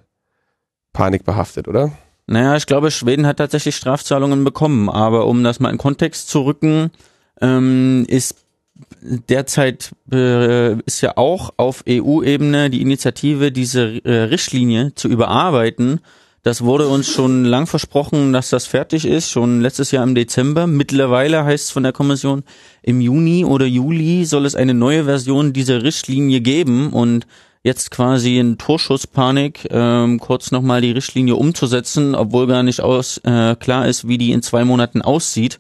panikbehaftet, 0.94 1.68
oder? 1.68 1.92
Naja, 2.26 2.56
ich 2.56 2.66
glaube, 2.66 2.90
Schweden 2.90 3.28
hat 3.28 3.38
tatsächlich 3.38 3.76
Strafzahlungen 3.76 4.44
bekommen, 4.44 4.90
aber 4.90 5.28
um 5.28 5.44
das 5.44 5.60
mal 5.60 5.70
in 5.70 5.78
Kontext 5.78 6.30
zu 6.30 6.42
rücken, 6.42 6.92
ähm, 7.42 8.06
ist 8.08 8.36
derzeit 9.02 9.92
äh, 10.12 10.74
ist 10.82 11.02
ja 11.02 11.18
auch 11.18 11.52
auf 11.58 11.84
EU-Ebene 11.88 12.70
die 12.70 12.82
Initiative, 12.82 13.52
diese 13.52 14.04
äh, 14.06 14.24
Richtlinie 14.24 14.94
zu 14.96 15.08
überarbeiten. 15.08 16.02
Das 16.44 16.64
wurde 16.64 16.88
uns 16.88 17.10
schon 17.10 17.44
lang 17.44 17.68
versprochen, 17.68 18.32
dass 18.32 18.50
das 18.50 18.66
fertig 18.66 19.06
ist, 19.06 19.30
schon 19.30 19.60
letztes 19.60 19.92
Jahr 19.92 20.04
im 20.04 20.16
Dezember. 20.16 20.68
Mittlerweile 20.68 21.44
heißt 21.44 21.66
es 21.66 21.72
von 21.72 21.84
der 21.84 21.92
Kommission, 21.92 22.44
im 22.82 23.02
Juni 23.02 23.44
oder 23.44 23.66
Juli 23.66 24.24
soll 24.24 24.46
es 24.46 24.56
eine 24.56 24.74
neue 24.74 25.04
Version 25.04 25.52
dieser 25.52 25.84
Richtlinie 25.84 26.40
geben 26.40 26.94
und 26.94 27.28
jetzt 27.62 27.92
quasi 27.92 28.38
in 28.38 28.58
Torschusspanik 28.58 29.68
ähm, 29.70 30.20
kurz 30.20 30.52
nochmal 30.52 30.80
die 30.80 30.92
Richtlinie 30.92 31.36
umzusetzen, 31.36 32.16
obwohl 32.16 32.48
gar 32.48 32.64
nicht 32.64 32.80
aus 32.80 33.18
äh, 33.26 33.56
klar 33.58 33.88
ist, 33.88 34.08
wie 34.08 34.18
die 34.18 34.32
in 34.32 34.42
zwei 34.42 34.64
Monaten 34.64 35.02
aussieht, 35.02 35.60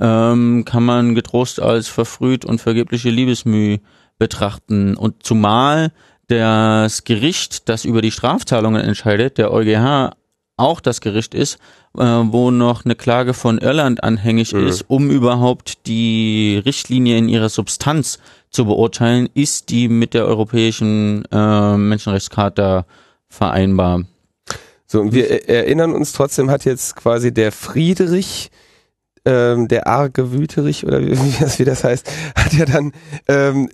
ähm, 0.00 0.64
kann 0.64 0.84
man 0.84 1.14
getrost 1.14 1.60
als 1.60 1.88
verfrüht 1.88 2.44
und 2.44 2.60
vergebliche 2.60 3.10
Liebesmüh 3.10 3.78
betrachten. 4.18 4.96
Und 4.96 5.22
zumal 5.22 5.92
das 6.28 7.04
Gericht, 7.04 7.68
das 7.68 7.84
über 7.84 8.00
die 8.02 8.10
Strafzahlungen 8.10 8.80
entscheidet, 8.82 9.38
der 9.38 9.52
EuGH 9.52 10.12
auch 10.56 10.80
das 10.80 11.00
Gericht 11.00 11.34
ist, 11.34 11.58
äh, 11.98 12.02
wo 12.04 12.50
noch 12.50 12.84
eine 12.84 12.94
Klage 12.94 13.34
von 13.34 13.58
Irland 13.58 14.04
anhängig 14.04 14.52
Mhm. 14.52 14.66
ist, 14.66 14.84
um 14.88 15.10
überhaupt 15.10 15.86
die 15.86 16.62
Richtlinie 16.64 17.18
in 17.18 17.28
ihrer 17.28 17.48
Substanz 17.48 18.18
zu 18.50 18.66
beurteilen, 18.66 19.28
ist 19.34 19.70
die 19.70 19.88
mit 19.88 20.14
der 20.14 20.26
Europäischen 20.26 21.24
äh, 21.32 21.76
Menschenrechtscharta 21.76 22.84
vereinbar. 23.28 24.02
So, 24.86 25.00
und 25.00 25.12
wir 25.14 25.30
er- 25.30 25.48
erinnern 25.48 25.92
uns 25.94 26.12
trotzdem, 26.12 26.50
hat 26.50 26.64
jetzt 26.66 26.96
quasi 26.96 27.32
der 27.32 27.50
Friedrich, 27.50 28.50
ähm, 29.24 29.68
der 29.68 29.86
arge 29.86 30.32
Wüterich 30.32 30.86
oder 30.86 31.00
wie, 31.00 31.10
wie, 31.12 31.34
das, 31.40 31.58
wie 31.58 31.64
das 31.64 31.84
heißt, 31.84 32.10
hat 32.34 32.52
ja 32.52 32.64
dann 32.64 32.92
ähm, 33.28 33.68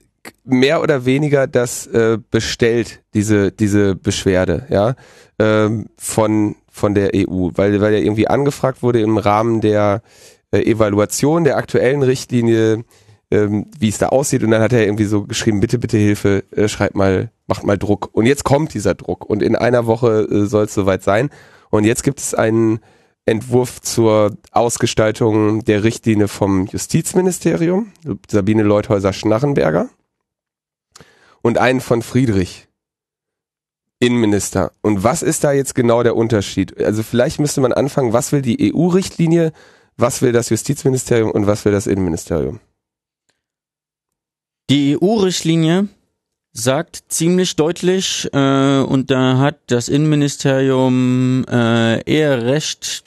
mehr 0.45 0.83
oder 0.83 1.05
weniger 1.05 1.47
das 1.47 1.87
äh, 1.87 2.19
bestellt, 2.31 3.01
diese, 3.15 3.53
diese 3.53 3.95
Beschwerde, 3.95 4.67
ja, 4.69 4.95
ähm, 5.39 5.87
von, 5.97 6.57
von 6.71 6.95
der 6.95 7.13
EU, 7.15 7.51
weil, 7.55 7.81
weil 7.81 7.95
er 7.95 8.03
irgendwie 8.03 8.29
angefragt 8.29 8.83
wurde 8.83 9.01
im 9.01 9.19
Rahmen 9.19 9.61
der 9.61 10.03
äh, 10.51 10.61
Evaluation 10.61 11.45
der 11.45 11.57
aktuellen 11.57 12.03
Richtlinie, 12.03 12.85
ähm, 13.31 13.67
wie 13.79 13.89
es 13.89 13.99
da 13.99 14.09
aussieht 14.09 14.43
und 14.43 14.51
dann 14.51 14.63
hat 14.63 14.73
er 14.73 14.85
irgendwie 14.85 15.05
so 15.05 15.25
geschrieben, 15.25 15.61
bitte, 15.61 15.79
bitte 15.79 15.99
Hilfe, 15.99 16.45
äh, 16.51 16.69
schreibt 16.69 16.95
mal, 16.95 17.31
macht 17.47 17.65
mal 17.65 17.79
Druck. 17.79 18.09
Und 18.13 18.27
jetzt 18.27 18.45
kommt 18.45 18.75
dieser 18.75 18.95
Druck 18.95 19.25
und 19.29 19.43
in 19.43 19.57
einer 19.57 19.87
Woche 19.87 20.27
äh, 20.31 20.47
soll 20.47 20.65
es 20.65 20.75
soweit 20.75 21.03
sein. 21.03 21.31
Und 21.71 21.85
jetzt 21.85 22.03
gibt 22.03 22.21
es 22.21 22.35
einen 22.35 22.81
Entwurf 23.29 23.81
zur 23.81 24.37
Ausgestaltung 24.53 25.65
der 25.65 25.85
Richtlinie 25.85 26.29
vom 26.29 26.67
Justizministerium, 26.67 27.93
Sabine 28.29 28.63
Leuthäuser-Schnarrenberger 28.63 29.89
und 31.43 31.59
einen 31.59 31.81
von 31.81 32.03
Friedrich, 32.03 32.69
Innenminister. 34.01 34.73
Und 34.83 35.03
was 35.03 35.23
ist 35.23 35.45
da 35.45 35.53
jetzt 35.53 35.75
genau 35.75 36.03
der 36.03 36.17
Unterschied? 36.17 36.83
Also 36.83 37.03
vielleicht 37.03 37.41
müsste 37.41 37.61
man 37.61 37.73
anfangen, 37.73 38.13
was 38.13 38.33
will 38.33 38.43
die 38.43 38.73
EU-Richtlinie, 38.73 39.53
was 39.97 40.23
will 40.23 40.33
das 40.33 40.51
Justizministerium 40.51 41.31
und 41.31 41.47
was 41.47 41.65
will 41.65 41.73
das 41.73 41.87
Innenministerium? 41.87 42.61
Die 44.71 44.99
EU-Richtlinie 45.01 45.89
sagt 46.53 47.05
ziemlich 47.09 47.57
deutlich, 47.57 48.29
äh, 48.33 48.81
und 48.81 49.11
da 49.11 49.39
hat 49.39 49.59
das 49.69 49.89
Innenministerium 49.89 51.45
äh, 51.49 52.03
eher 52.03 52.45
recht, 52.45 53.05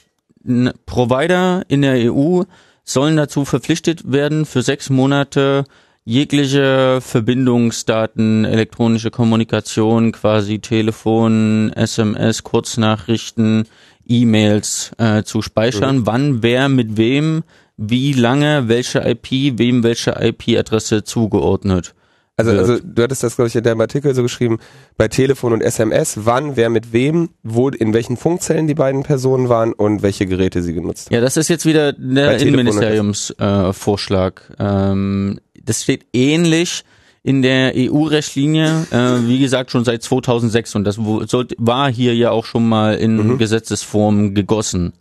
Provider 0.86 1.64
in 1.68 1.82
der 1.82 2.12
EU 2.12 2.44
sollen 2.84 3.18
dazu 3.18 3.46
verpflichtet 3.46 4.12
werden, 4.12 4.46
für 4.46 4.62
sechs 4.62 4.90
Monate 4.90 5.66
jegliche 6.04 7.00
Verbindungsdaten, 7.02 8.46
elektronische 8.46 9.12
Kommunikation, 9.12 10.12
quasi 10.12 10.60
Telefon, 10.60 11.72
SMS, 11.74 12.44
Kurznachrichten, 12.44 13.66
E-Mails 14.08 14.92
äh, 14.98 15.24
zu 15.24 15.42
speichern, 15.42 16.06
wann 16.06 16.42
wer 16.42 16.70
mit 16.70 16.98
wem, 16.98 17.44
wie 17.78 18.14
lange, 18.14 18.68
welche 18.68 19.00
IP, 19.00 19.58
wem 19.58 19.84
welche 19.84 20.12
IP-Adresse 20.20 21.04
zugeordnet. 21.04 21.94
Also, 22.38 22.52
also 22.52 22.78
du 22.84 23.04
hattest 23.04 23.24
das, 23.24 23.36
glaube 23.36 23.50
ich, 23.50 23.56
in 23.56 23.64
deinem 23.64 23.82
Artikel 23.82 24.16
so 24.16 24.24
geschrieben, 24.24 24.58
bei 24.98 25.08
Telefon 25.08 25.54
und 25.54 25.62
SMS, 25.62 26.26
wann, 26.26 26.56
wer 26.56 26.70
mit 26.70 26.94
wem, 26.94 27.30
wo, 27.44 27.70
in 27.70 27.94
welchen 27.94 28.18
Funkzellen 28.18 28.68
die 28.68 28.74
beiden 28.74 29.04
Personen 29.04 29.50
waren 29.50 29.74
und 29.74 30.02
welche 30.02 30.26
Geräte 30.26 30.64
sie 30.64 30.74
genutzt 30.74 31.08
haben. 31.08 31.16
Ja, 31.16 31.22
das 31.22 31.38
ist 31.38 31.50
jetzt 31.50 31.66
wieder 31.66 31.94
der 31.94 32.40
Innenministeriumsvorschlag. 32.40 34.42
Äh, 34.58 34.64
ähm, 34.64 35.40
das 35.64 35.84
steht 35.84 36.06
ähnlich 36.14 36.84
in 37.24 37.44
der 37.44 37.74
EU-Rechtlinie, 37.76 38.88
äh, 38.90 39.28
wie 39.28 39.38
gesagt, 39.40 39.70
schon 39.70 39.86
seit 39.86 40.02
2006 40.02 40.74
und 40.76 40.86
das 40.86 40.96
sollte, 40.96 41.56
war 41.60 41.92
hier 41.92 42.16
ja 42.16 42.32
auch 42.32 42.46
schon 42.46 42.68
mal 42.68 42.96
in 42.96 43.18
Mhm. 43.18 43.38
Gesetzesform 43.38 44.34
gegossen. 44.34 44.94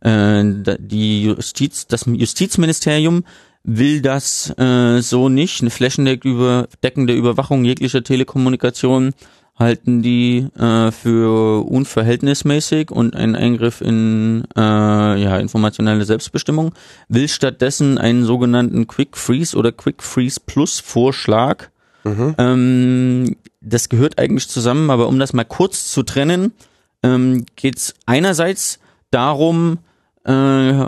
Äh, 0.00 0.44
die 0.78 1.24
Justiz, 1.24 1.86
das 1.86 2.04
Justizministerium 2.06 3.24
will 3.64 4.00
das 4.02 4.52
äh, 4.58 5.00
so 5.00 5.28
nicht. 5.28 5.60
Eine 5.60 5.70
flächendeckende 5.70 7.14
Überwachung 7.14 7.64
jeglicher 7.64 8.02
Telekommunikation 8.02 9.14
halten 9.58 10.02
die 10.02 10.48
äh, 10.58 10.90
für 10.90 11.64
unverhältnismäßig 11.66 12.90
und 12.90 13.14
einen 13.14 13.36
Eingriff 13.36 13.80
in 13.80 14.44
äh, 14.56 14.60
ja, 14.60 15.38
informationelle 15.38 16.04
Selbstbestimmung, 16.04 16.74
will 17.08 17.28
stattdessen 17.28 17.98
einen 17.98 18.24
sogenannten 18.24 18.86
Quick 18.86 19.16
Freeze 19.16 19.56
oder 19.56 19.70
Quick 19.70 20.02
Freeze 20.02 20.40
Plus 20.44 20.80
Vorschlag. 20.80 21.68
Mhm. 22.04 22.34
Ähm, 22.38 23.36
das 23.60 23.88
gehört 23.88 24.18
eigentlich 24.18 24.48
zusammen, 24.48 24.90
aber 24.90 25.06
um 25.06 25.18
das 25.18 25.32
mal 25.32 25.44
kurz 25.44 25.92
zu 25.92 26.02
trennen, 26.02 26.52
ähm, 27.02 27.44
geht 27.54 27.76
es 27.76 27.94
einerseits 28.06 28.80
darum, 29.10 29.78
äh, 30.24 30.86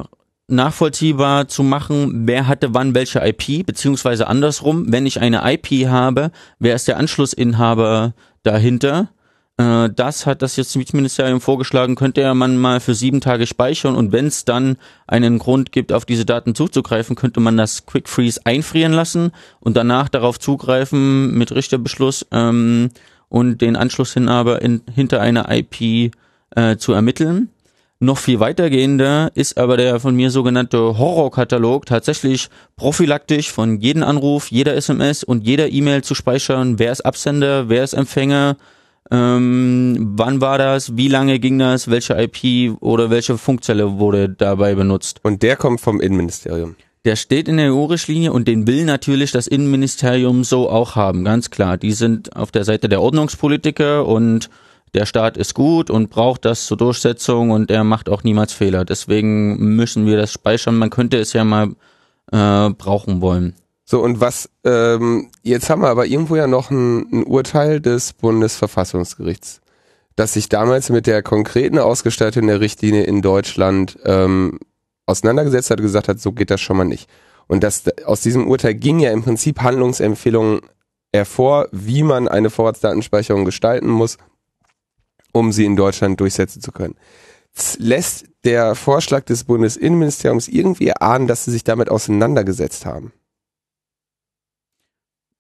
nachvollziehbar 0.49 1.49
zu 1.49 1.63
machen, 1.63 2.27
wer 2.27 2.47
hatte 2.47 2.75
wann 2.75 2.95
welche 2.95 3.21
IP, 3.21 3.65
beziehungsweise 3.67 4.27
andersrum, 4.27 4.93
wenn 4.93 5.07
ich 5.07 5.21
eine 5.21 5.43
IP 5.45 5.89
habe, 5.89 6.31
wer 6.59 6.75
ist 6.75 6.89
der 6.89 6.99
Anschlussinhaber 6.99 8.15
dahinter? 8.43 9.09
Äh, 9.57 9.91
das 9.95 10.27
hat 10.27 10.43
das 10.43 10.57
Justizministerium 10.57 11.41
vorgeschlagen, 11.41 11.95
könnte 11.95 12.33
man 12.35 12.59
mal 12.59 12.81
für 12.81 12.95
sieben 12.95 13.21
Tage 13.21 13.47
speichern 13.47 13.95
und 13.95 14.13
wenn 14.13 14.27
es 14.27 14.45
dann 14.45 14.77
einen 15.07 15.39
Grund 15.39 15.73
gibt, 15.73 15.93
auf 15.93 16.05
diese 16.05 16.25
Daten 16.25 16.55
zuzugreifen, 16.55 17.17
könnte 17.17 17.41
man 17.41 17.57
das 17.57 17.87
Quick 17.87 18.09
Freeze 18.09 18.41
einfrieren 18.45 18.93
lassen 18.93 19.33
und 19.61 19.77
danach 19.77 20.09
darauf 20.09 20.39
zugreifen 20.39 21.33
mit 21.39 21.53
Richterbeschluss 21.53 22.27
ähm, 22.33 22.91
und 23.29 23.63
den 23.63 23.77
Anschlussinhaber 23.77 24.61
in, 24.61 24.83
hinter 24.93 25.21
einer 25.21 25.51
IP 25.51 26.13
äh, 26.51 26.77
zu 26.77 26.93
ermitteln. 26.93 27.49
Noch 28.05 28.19
viel 28.19 28.39
weitergehender 28.39 29.31
ist 29.35 29.57
aber 29.57 29.79
der 29.79 29.99
von 29.99 30.15
mir 30.15 30.29
sogenannte 30.29 30.99
Horrorkatalog 30.99 31.87
tatsächlich 31.87 32.51
prophylaktisch 32.77 33.51
von 33.51 33.81
jedem 33.81 34.03
Anruf, 34.03 34.51
jeder 34.51 34.75
SMS 34.75 35.25
und 35.25 35.47
jeder 35.47 35.73
E-Mail 35.73 36.05
zu 36.05 36.15
speichern. 36.15 36.79
Wer 36.79 36.93
ist 36.93 37.01
Absender, 37.01 37.71
wer 37.71 37.83
ist 37.83 37.95
Empfänger, 37.95 38.59
ähm, 39.11 40.13
wann 40.17 40.43
war 40.43 40.59
das, 40.59 40.99
wie 40.99 41.09
lange 41.09 41.39
ging 41.39 41.59
das, 41.59 41.89
welche 41.89 42.13
IP 42.21 42.77
oder 42.83 43.09
welche 43.09 43.39
Funkzelle 43.39 43.99
wurde 43.99 44.29
dabei 44.29 44.75
benutzt. 44.75 45.21
Und 45.23 45.43
der 45.43 45.57
kommt 45.57 45.81
vom 45.81 45.99
Innenministerium. 45.99 46.77
Der 47.07 47.17
steht 47.17 47.49
in 47.49 47.57
der 47.57 47.73
EU-Richtlinie 47.73 48.35
und 48.35 48.49
den 48.49 48.67
will 48.67 48.85
natürlich 48.85 49.33
das 49.33 49.47
Innenministerium 49.47 50.45
so 50.45 50.69
auch 50.69 50.95
haben, 50.95 51.25
ganz 51.25 51.49
klar. 51.49 51.79
Die 51.79 51.93
sind 51.93 52.37
auf 52.37 52.51
der 52.51 52.65
Seite 52.65 52.91
der 52.91 53.01
Ordnungspolitiker 53.01 54.07
und 54.07 54.51
der 54.95 55.07
Staat 55.07 55.37
ist 55.37 55.55
gut 55.55 55.91
und 55.91 56.11
braucht 56.11 56.45
das 56.45 56.67
zur 56.67 56.77
Durchsetzung 56.77 57.51
und 57.51 57.71
er 57.71 57.85
macht 57.85 58.09
auch 58.09 58.23
niemals 58.23 58.53
Fehler. 58.53 58.85
Deswegen 58.85 59.77
müssen 59.77 60.07
wir 60.07 60.17
das 60.17 60.33
speichern. 60.33 60.77
Man 60.77 60.91
könnte 60.91 61.19
es 61.19 61.33
ja 61.33 61.45
mal 61.45 61.75
äh, 62.33 62.71
brauchen 62.71 63.21
wollen. 63.21 63.55
So, 63.85 64.01
und 64.01 64.21
was, 64.21 64.49
ähm, 64.65 65.31
jetzt 65.43 65.69
haben 65.69 65.83
wir 65.83 65.89
aber 65.89 66.07
irgendwo 66.07 66.37
ja 66.37 66.47
noch 66.47 66.71
ein, 66.71 67.07
ein 67.13 67.25
Urteil 67.25 67.81
des 67.81 68.15
Bundesverfassungsgerichts, 68.15 69.61
das 70.17 70.33
sich 70.33 70.49
damals 70.49 70.89
mit 70.89 71.07
der 71.07 71.23
konkreten 71.23 71.79
Ausgestaltung 71.79 72.47
der 72.47 72.61
Richtlinie 72.61 73.03
in 73.03 73.21
Deutschland 73.21 73.99
ähm, 74.05 74.59
auseinandergesetzt 75.07 75.71
hat 75.71 75.81
gesagt 75.81 76.09
hat, 76.09 76.19
so 76.19 76.33
geht 76.33 76.51
das 76.51 76.63
schon 76.63 76.79
mal 76.79 76.85
nicht. 76.85 77.11
Und 77.47 77.63
das, 77.63 77.85
aus 78.07 78.23
diesem 78.23 78.49
Urteil 78.49 78.75
ging 78.75 79.01
ja 79.01 79.11
im 79.11 79.23
Prinzip 79.23 79.61
Handlungsempfehlungen 79.61 80.61
hervor, 81.13 81.69
wie 81.71 82.03
man 82.03 82.27
eine 82.27 82.49
Vorratsdatenspeicherung 82.49 83.45
gestalten 83.45 83.89
muss, 83.89 84.17
um 85.35 85.53
sie 85.53 85.67
in 85.67 85.77
Deutschland 85.77 86.21
durchsetzen 86.21 86.63
zu 86.63 86.73
können. 86.73 86.95
Lässt 87.79 88.27
der 88.45 88.75
Vorschlag 88.75 89.25
des 89.25 89.45
Bundesinnenministeriums 89.45 90.49
irgendwie 90.49 90.93
ahnen, 90.93 91.27
dass 91.27 91.45
sie 91.45 91.51
sich 91.51 91.65
damit 91.65 91.91
auseinandergesetzt 91.91 92.87
haben? 92.87 93.13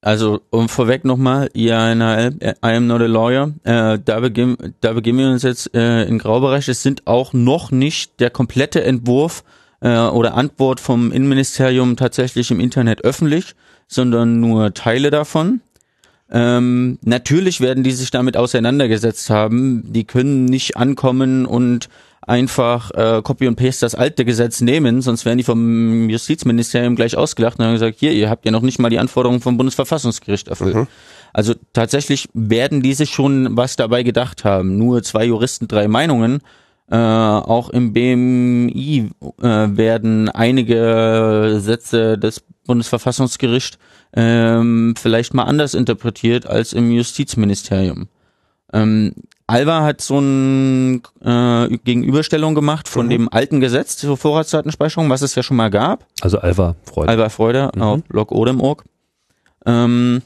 Also 0.00 0.42
um 0.50 0.68
vorweg 0.68 1.06
nochmal, 1.06 1.48
IANL, 1.54 2.36
I 2.42 2.54
am 2.62 2.86
not 2.86 3.00
a 3.00 3.06
lawyer, 3.06 3.54
äh, 3.62 3.98
da, 4.04 4.20
beginn, 4.20 4.58
da 4.82 4.92
beginnen 4.92 5.18
wir 5.18 5.28
uns 5.30 5.44
jetzt 5.44 5.74
äh, 5.74 6.04
in 6.04 6.18
Graubereich. 6.18 6.68
Es 6.68 6.82
sind 6.82 7.06
auch 7.06 7.32
noch 7.32 7.70
nicht 7.70 8.20
der 8.20 8.28
komplette 8.28 8.84
Entwurf 8.84 9.44
äh, 9.80 9.96
oder 9.96 10.34
Antwort 10.34 10.80
vom 10.80 11.10
Innenministerium 11.10 11.96
tatsächlich 11.96 12.50
im 12.50 12.60
Internet 12.60 13.02
öffentlich, 13.02 13.54
sondern 13.88 14.40
nur 14.40 14.74
Teile 14.74 15.10
davon. 15.10 15.62
Ähm, 16.30 16.98
natürlich 17.02 17.60
werden 17.60 17.84
die 17.84 17.92
sich 17.92 18.10
damit 18.10 18.36
auseinandergesetzt 18.36 19.30
haben. 19.30 19.92
Die 19.92 20.04
können 20.04 20.46
nicht 20.46 20.76
ankommen 20.76 21.46
und 21.46 21.88
einfach 22.26 22.90
äh, 22.92 23.22
Copy 23.22 23.46
und 23.48 23.56
Paste 23.56 23.84
das 23.84 23.94
alte 23.94 24.24
Gesetz 24.24 24.60
nehmen, 24.60 25.02
sonst 25.02 25.24
wären 25.24 25.38
die 25.38 25.44
vom 25.44 26.08
Justizministerium 26.08 26.96
gleich 26.96 27.16
ausgelacht 27.16 27.58
und 27.58 27.66
haben 27.66 27.74
gesagt, 27.74 27.98
hier, 27.98 28.12
ihr 28.12 28.30
habt 28.30 28.46
ja 28.46 28.52
noch 28.52 28.62
nicht 28.62 28.78
mal 28.78 28.88
die 28.88 28.98
Anforderungen 28.98 29.40
vom 29.40 29.56
Bundesverfassungsgericht 29.56 30.48
erfüllt. 30.48 30.74
Mhm. 30.74 30.86
Also 31.32 31.54
tatsächlich 31.72 32.28
werden 32.32 32.82
die 32.82 32.94
sich 32.94 33.10
schon 33.10 33.56
was 33.56 33.76
dabei 33.76 34.02
gedacht 34.02 34.44
haben. 34.44 34.78
Nur 34.78 35.02
zwei 35.02 35.24
Juristen, 35.24 35.68
drei 35.68 35.88
Meinungen. 35.88 36.40
Äh, 36.90 36.96
auch 36.96 37.70
im 37.70 37.92
BMI 37.92 39.10
äh, 39.40 39.42
werden 39.42 40.28
einige 40.28 41.56
Sätze 41.58 42.18
des 42.18 42.44
Bundesverfassungsgerichts 42.66 43.78
ähm, 44.16 44.94
vielleicht 44.96 45.34
mal 45.34 45.44
anders 45.44 45.74
interpretiert 45.74 46.46
als 46.46 46.72
im 46.72 46.90
Justizministerium. 46.90 48.08
Ähm, 48.72 49.14
Alva 49.46 49.82
hat 49.82 50.00
so 50.00 50.18
eine 50.18 51.00
äh, 51.22 51.76
Gegenüberstellung 51.84 52.54
gemacht 52.54 52.88
von 52.88 53.06
mhm. 53.06 53.10
dem 53.10 53.28
alten 53.32 53.60
Gesetz 53.60 53.96
zur 53.96 54.16
Vorratsdatenspeicherung, 54.16 55.10
was 55.10 55.22
es 55.22 55.34
ja 55.34 55.42
schon 55.42 55.58
mal 55.58 55.70
gab. 55.70 56.06
Also 56.22 56.38
Alva 56.38 56.76
Freude. 56.84 57.10
Alva 57.10 57.28
Freude 57.28 57.70
mhm. 57.74 57.82
auf 57.82 58.00
Log 58.08 58.32
Odem.org. 58.32 58.84
Ähm, 59.66 60.22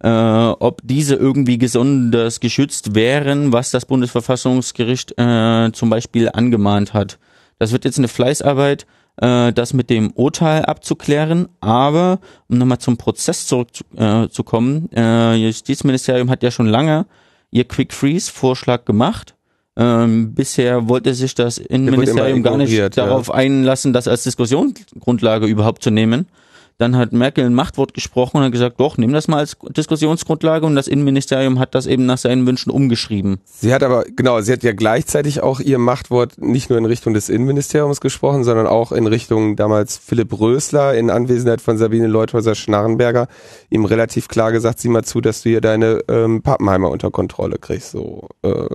äh, 0.03 0.07
ob 0.07 0.81
diese 0.83 1.15
irgendwie 1.15 1.57
besonders 1.57 2.39
geschützt 2.39 2.93
wären, 2.93 3.53
was 3.53 3.71
das 3.71 3.85
Bundesverfassungsgericht 3.85 5.17
äh, 5.17 5.71
zum 5.71 5.89
Beispiel 5.89 6.29
angemahnt 6.31 6.93
hat. 6.93 7.19
Das 7.57 7.71
wird 7.71 7.85
jetzt 7.85 7.97
eine 7.97 8.09
Fleißarbeit, 8.09 8.85
äh, 9.17 9.53
das 9.53 9.73
mit 9.73 9.89
dem 9.89 10.11
Urteil 10.11 10.65
abzuklären, 10.65 11.47
aber 11.61 12.19
um 12.49 12.57
nochmal 12.57 12.79
zum 12.79 12.97
Prozess 12.97 13.47
zurückzukommen, 13.47 14.89
äh, 14.93 15.35
äh, 15.35 15.45
Justizministerium 15.45 16.29
hat 16.29 16.43
ja 16.43 16.51
schon 16.51 16.67
lange 16.67 17.05
ihr 17.51 17.63
Quick 17.63 17.93
Freeze 17.93 18.31
Vorschlag 18.31 18.83
gemacht. 18.83 19.35
Ähm, 19.75 20.35
bisher 20.35 20.89
wollte 20.89 21.13
sich 21.13 21.33
das 21.33 21.57
Innenministerium 21.57 22.43
gar 22.43 22.57
nicht 22.57 22.97
darauf 22.97 23.31
einlassen, 23.31 23.93
das 23.93 24.07
als 24.07 24.23
Diskussionsgrundlage 24.23 25.47
überhaupt 25.47 25.81
zu 25.81 25.89
nehmen. 25.91 26.27
Dann 26.77 26.97
hat 26.97 27.13
Merkel 27.13 27.45
ein 27.45 27.53
Machtwort 27.53 27.93
gesprochen 27.93 28.37
und 28.37 28.43
hat 28.43 28.51
gesagt, 28.51 28.79
doch, 28.79 28.97
nimm 28.97 29.13
das 29.13 29.27
mal 29.27 29.37
als 29.37 29.57
Diskussionsgrundlage 29.61 30.65
und 30.65 30.75
das 30.75 30.87
Innenministerium 30.87 31.59
hat 31.59 31.75
das 31.75 31.85
eben 31.85 32.05
nach 32.05 32.17
seinen 32.17 32.45
Wünschen 32.47 32.71
umgeschrieben. 32.71 33.39
Sie 33.45 33.73
hat 33.73 33.83
aber, 33.83 34.05
genau, 34.15 34.41
sie 34.41 34.51
hat 34.51 34.63
ja 34.63 34.73
gleichzeitig 34.73 35.41
auch 35.41 35.59
ihr 35.59 35.77
Machtwort 35.77 36.41
nicht 36.41 36.69
nur 36.69 36.79
in 36.79 36.85
Richtung 36.85 37.13
des 37.13 37.29
Innenministeriums 37.29 38.01
gesprochen, 38.01 38.43
sondern 38.43 38.67
auch 38.67 38.91
in 38.91 39.07
Richtung 39.07 39.55
damals 39.55 39.97
Philipp 39.97 40.39
Rösler 40.39 40.95
in 40.95 41.09
Anwesenheit 41.09 41.61
von 41.61 41.77
Sabine 41.77 42.07
Leuthäuser-Schnarrenberger 42.07 43.27
ihm 43.69 43.85
relativ 43.85 44.27
klar 44.27 44.51
gesagt, 44.51 44.79
sieh 44.79 44.89
mal 44.89 45.03
zu, 45.03 45.21
dass 45.21 45.43
du 45.43 45.49
hier 45.49 45.61
deine 45.61 46.01
ähm, 46.07 46.41
Pappenheimer 46.41 46.89
unter 46.89 47.11
Kontrolle 47.11 47.57
kriegst. 47.59 47.91
So 47.91 48.29
äh, 48.41 48.67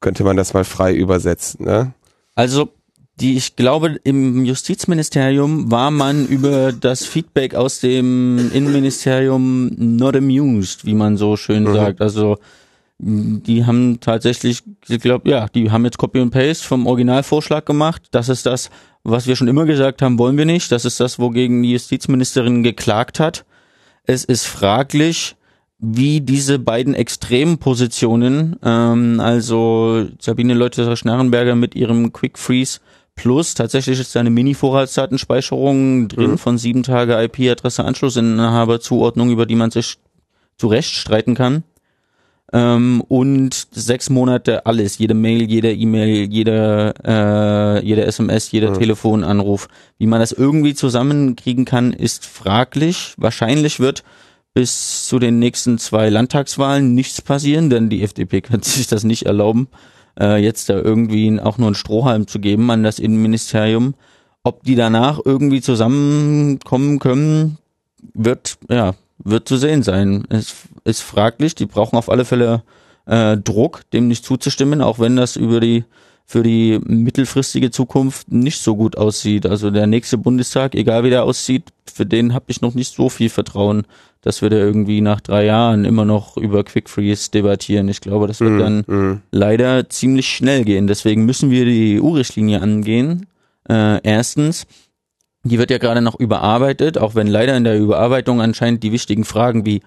könnte 0.00 0.24
man 0.24 0.36
das 0.36 0.54
mal 0.54 0.64
frei 0.64 0.94
übersetzen, 0.94 1.64
ne? 1.64 1.92
Also 2.34 2.70
die 3.20 3.36
ich 3.36 3.56
glaube, 3.56 3.98
im 4.04 4.44
Justizministerium 4.44 5.70
war 5.70 5.90
man 5.90 6.26
über 6.26 6.72
das 6.72 7.04
Feedback 7.04 7.54
aus 7.54 7.80
dem 7.80 8.50
Innenministerium 8.52 9.70
not 9.76 10.16
amused, 10.16 10.84
wie 10.84 10.94
man 10.94 11.16
so 11.16 11.36
schön 11.36 11.64
mhm. 11.64 11.74
sagt. 11.74 12.00
Also 12.00 12.38
die 13.00 13.64
haben 13.64 14.00
tatsächlich, 14.00 14.62
ich 14.88 15.00
glaube, 15.00 15.30
ja, 15.30 15.46
die 15.48 15.70
haben 15.70 15.84
jetzt 15.84 15.98
Copy 15.98 16.20
und 16.20 16.30
Paste 16.30 16.66
vom 16.66 16.86
Originalvorschlag 16.86 17.64
gemacht. 17.64 18.02
Das 18.10 18.28
ist 18.28 18.46
das, 18.46 18.70
was 19.04 19.26
wir 19.26 19.36
schon 19.36 19.48
immer 19.48 19.66
gesagt 19.66 20.02
haben, 20.02 20.18
wollen 20.18 20.36
wir 20.36 20.44
nicht. 20.44 20.70
Das 20.72 20.84
ist 20.84 20.98
das, 21.00 21.18
wogegen 21.18 21.62
die 21.62 21.72
Justizministerin 21.72 22.62
geklagt 22.62 23.20
hat. 23.20 23.44
Es 24.04 24.24
ist 24.24 24.46
fraglich, 24.46 25.36
wie 25.78 26.20
diese 26.20 26.58
beiden 26.58 26.94
extremen 26.94 27.58
Positionen, 27.58 28.56
ähm, 28.64 29.20
also 29.20 30.06
Sabine 30.20 30.54
Leutherer-Schnarrenberger 30.54 31.54
mit 31.54 31.76
ihrem 31.76 32.12
Quick 32.12 32.36
Freeze 32.36 32.80
Plus, 33.18 33.54
tatsächlich 33.54 33.98
ist 33.98 34.14
da 34.14 34.20
eine 34.20 34.30
Mini-Vorratsdatenspeicherung 34.30 36.06
drin 36.06 36.30
mhm. 36.32 36.38
von 36.38 36.56
sieben 36.56 36.84
Tage 36.84 37.20
IP-Adresse 37.20 37.84
Anschlussinhaber 37.84 38.80
Zuordnung, 38.80 39.30
über 39.30 39.44
die 39.44 39.56
man 39.56 39.72
sich 39.72 39.98
zu 40.56 40.68
Recht 40.68 40.94
streiten 40.94 41.34
kann. 41.34 41.64
Ähm, 42.52 43.02
und 43.08 43.66
sechs 43.72 44.08
Monate 44.08 44.66
alles, 44.66 44.98
jede 44.98 45.14
Mail, 45.14 45.42
jede 45.42 45.74
E-Mail, 45.74 46.30
jede, 46.30 46.94
äh, 47.04 47.84
jede 47.84 48.06
SMS, 48.06 48.52
jeder 48.52 48.70
mhm. 48.70 48.78
Telefonanruf. 48.78 49.68
Wie 49.98 50.06
man 50.06 50.20
das 50.20 50.30
irgendwie 50.30 50.74
zusammenkriegen 50.74 51.64
kann, 51.64 51.92
ist 51.92 52.24
fraglich. 52.24 53.14
Wahrscheinlich 53.16 53.80
wird 53.80 54.04
bis 54.54 55.08
zu 55.08 55.18
den 55.18 55.40
nächsten 55.40 55.78
zwei 55.78 56.08
Landtagswahlen 56.08 56.94
nichts 56.94 57.20
passieren, 57.20 57.68
denn 57.68 57.90
die 57.90 58.04
FDP 58.04 58.40
kann 58.42 58.62
sich 58.62 58.86
das 58.86 59.02
nicht 59.02 59.26
erlauben 59.26 59.68
äh, 60.18 60.36
jetzt 60.36 60.68
da 60.68 60.74
irgendwie 60.74 61.40
auch 61.40 61.58
nur 61.58 61.68
einen 61.68 61.74
Strohhalm 61.74 62.26
zu 62.26 62.40
geben 62.40 62.70
an 62.70 62.82
das 62.82 62.98
Innenministerium. 62.98 63.94
Ob 64.42 64.62
die 64.64 64.76
danach 64.76 65.20
irgendwie 65.24 65.60
zusammenkommen 65.60 66.98
können, 66.98 67.58
wird, 68.14 68.58
ja, 68.70 68.94
wird 69.18 69.48
zu 69.48 69.56
sehen 69.56 69.82
sein. 69.82 70.24
Es 70.28 70.54
ist 70.84 71.02
fraglich. 71.02 71.54
Die 71.54 71.66
brauchen 71.66 71.96
auf 71.96 72.08
alle 72.08 72.24
Fälle 72.24 72.62
äh, 73.06 73.36
Druck, 73.36 73.82
dem 73.92 74.08
nicht 74.08 74.24
zuzustimmen, 74.24 74.80
auch 74.80 74.98
wenn 74.98 75.16
das 75.16 75.36
über 75.36 75.60
die 75.60 75.84
für 76.30 76.42
die 76.42 76.78
mittelfristige 76.84 77.70
Zukunft 77.70 78.30
nicht 78.30 78.60
so 78.60 78.76
gut 78.76 78.98
aussieht. 78.98 79.46
Also 79.46 79.70
der 79.70 79.86
nächste 79.86 80.18
Bundestag, 80.18 80.74
egal 80.74 81.02
wie 81.02 81.08
der 81.08 81.24
aussieht, 81.24 81.72
für 81.90 82.04
den 82.04 82.34
habe 82.34 82.44
ich 82.48 82.60
noch 82.60 82.74
nicht 82.74 82.94
so 82.94 83.08
viel 83.08 83.30
Vertrauen, 83.30 83.86
dass 84.20 84.42
wir 84.42 84.50
da 84.50 84.56
irgendwie 84.58 85.00
nach 85.00 85.22
drei 85.22 85.46
Jahren 85.46 85.86
immer 85.86 86.04
noch 86.04 86.36
über 86.36 86.64
Quick 86.64 86.90
Freeze 86.90 87.30
debattieren. 87.30 87.88
Ich 87.88 88.02
glaube, 88.02 88.26
das 88.26 88.40
wird 88.40 88.52
mm, 88.52 88.58
dann 88.58 88.78
mm. 88.80 89.22
leider 89.30 89.88
ziemlich 89.88 90.28
schnell 90.28 90.66
gehen. 90.66 90.86
Deswegen 90.86 91.24
müssen 91.24 91.50
wir 91.50 91.64
die 91.64 91.98
EU-Richtlinie 91.98 92.60
angehen. 92.60 93.26
Äh, 93.66 94.02
erstens, 94.02 94.66
die 95.44 95.58
wird 95.58 95.70
ja 95.70 95.78
gerade 95.78 96.02
noch 96.02 96.20
überarbeitet, 96.20 96.98
auch 96.98 97.14
wenn 97.14 97.26
leider 97.26 97.56
in 97.56 97.64
der 97.64 97.78
Überarbeitung 97.78 98.42
anscheinend 98.42 98.82
die 98.82 98.92
wichtigen 98.92 99.24
Fragen 99.24 99.64
wie 99.64 99.80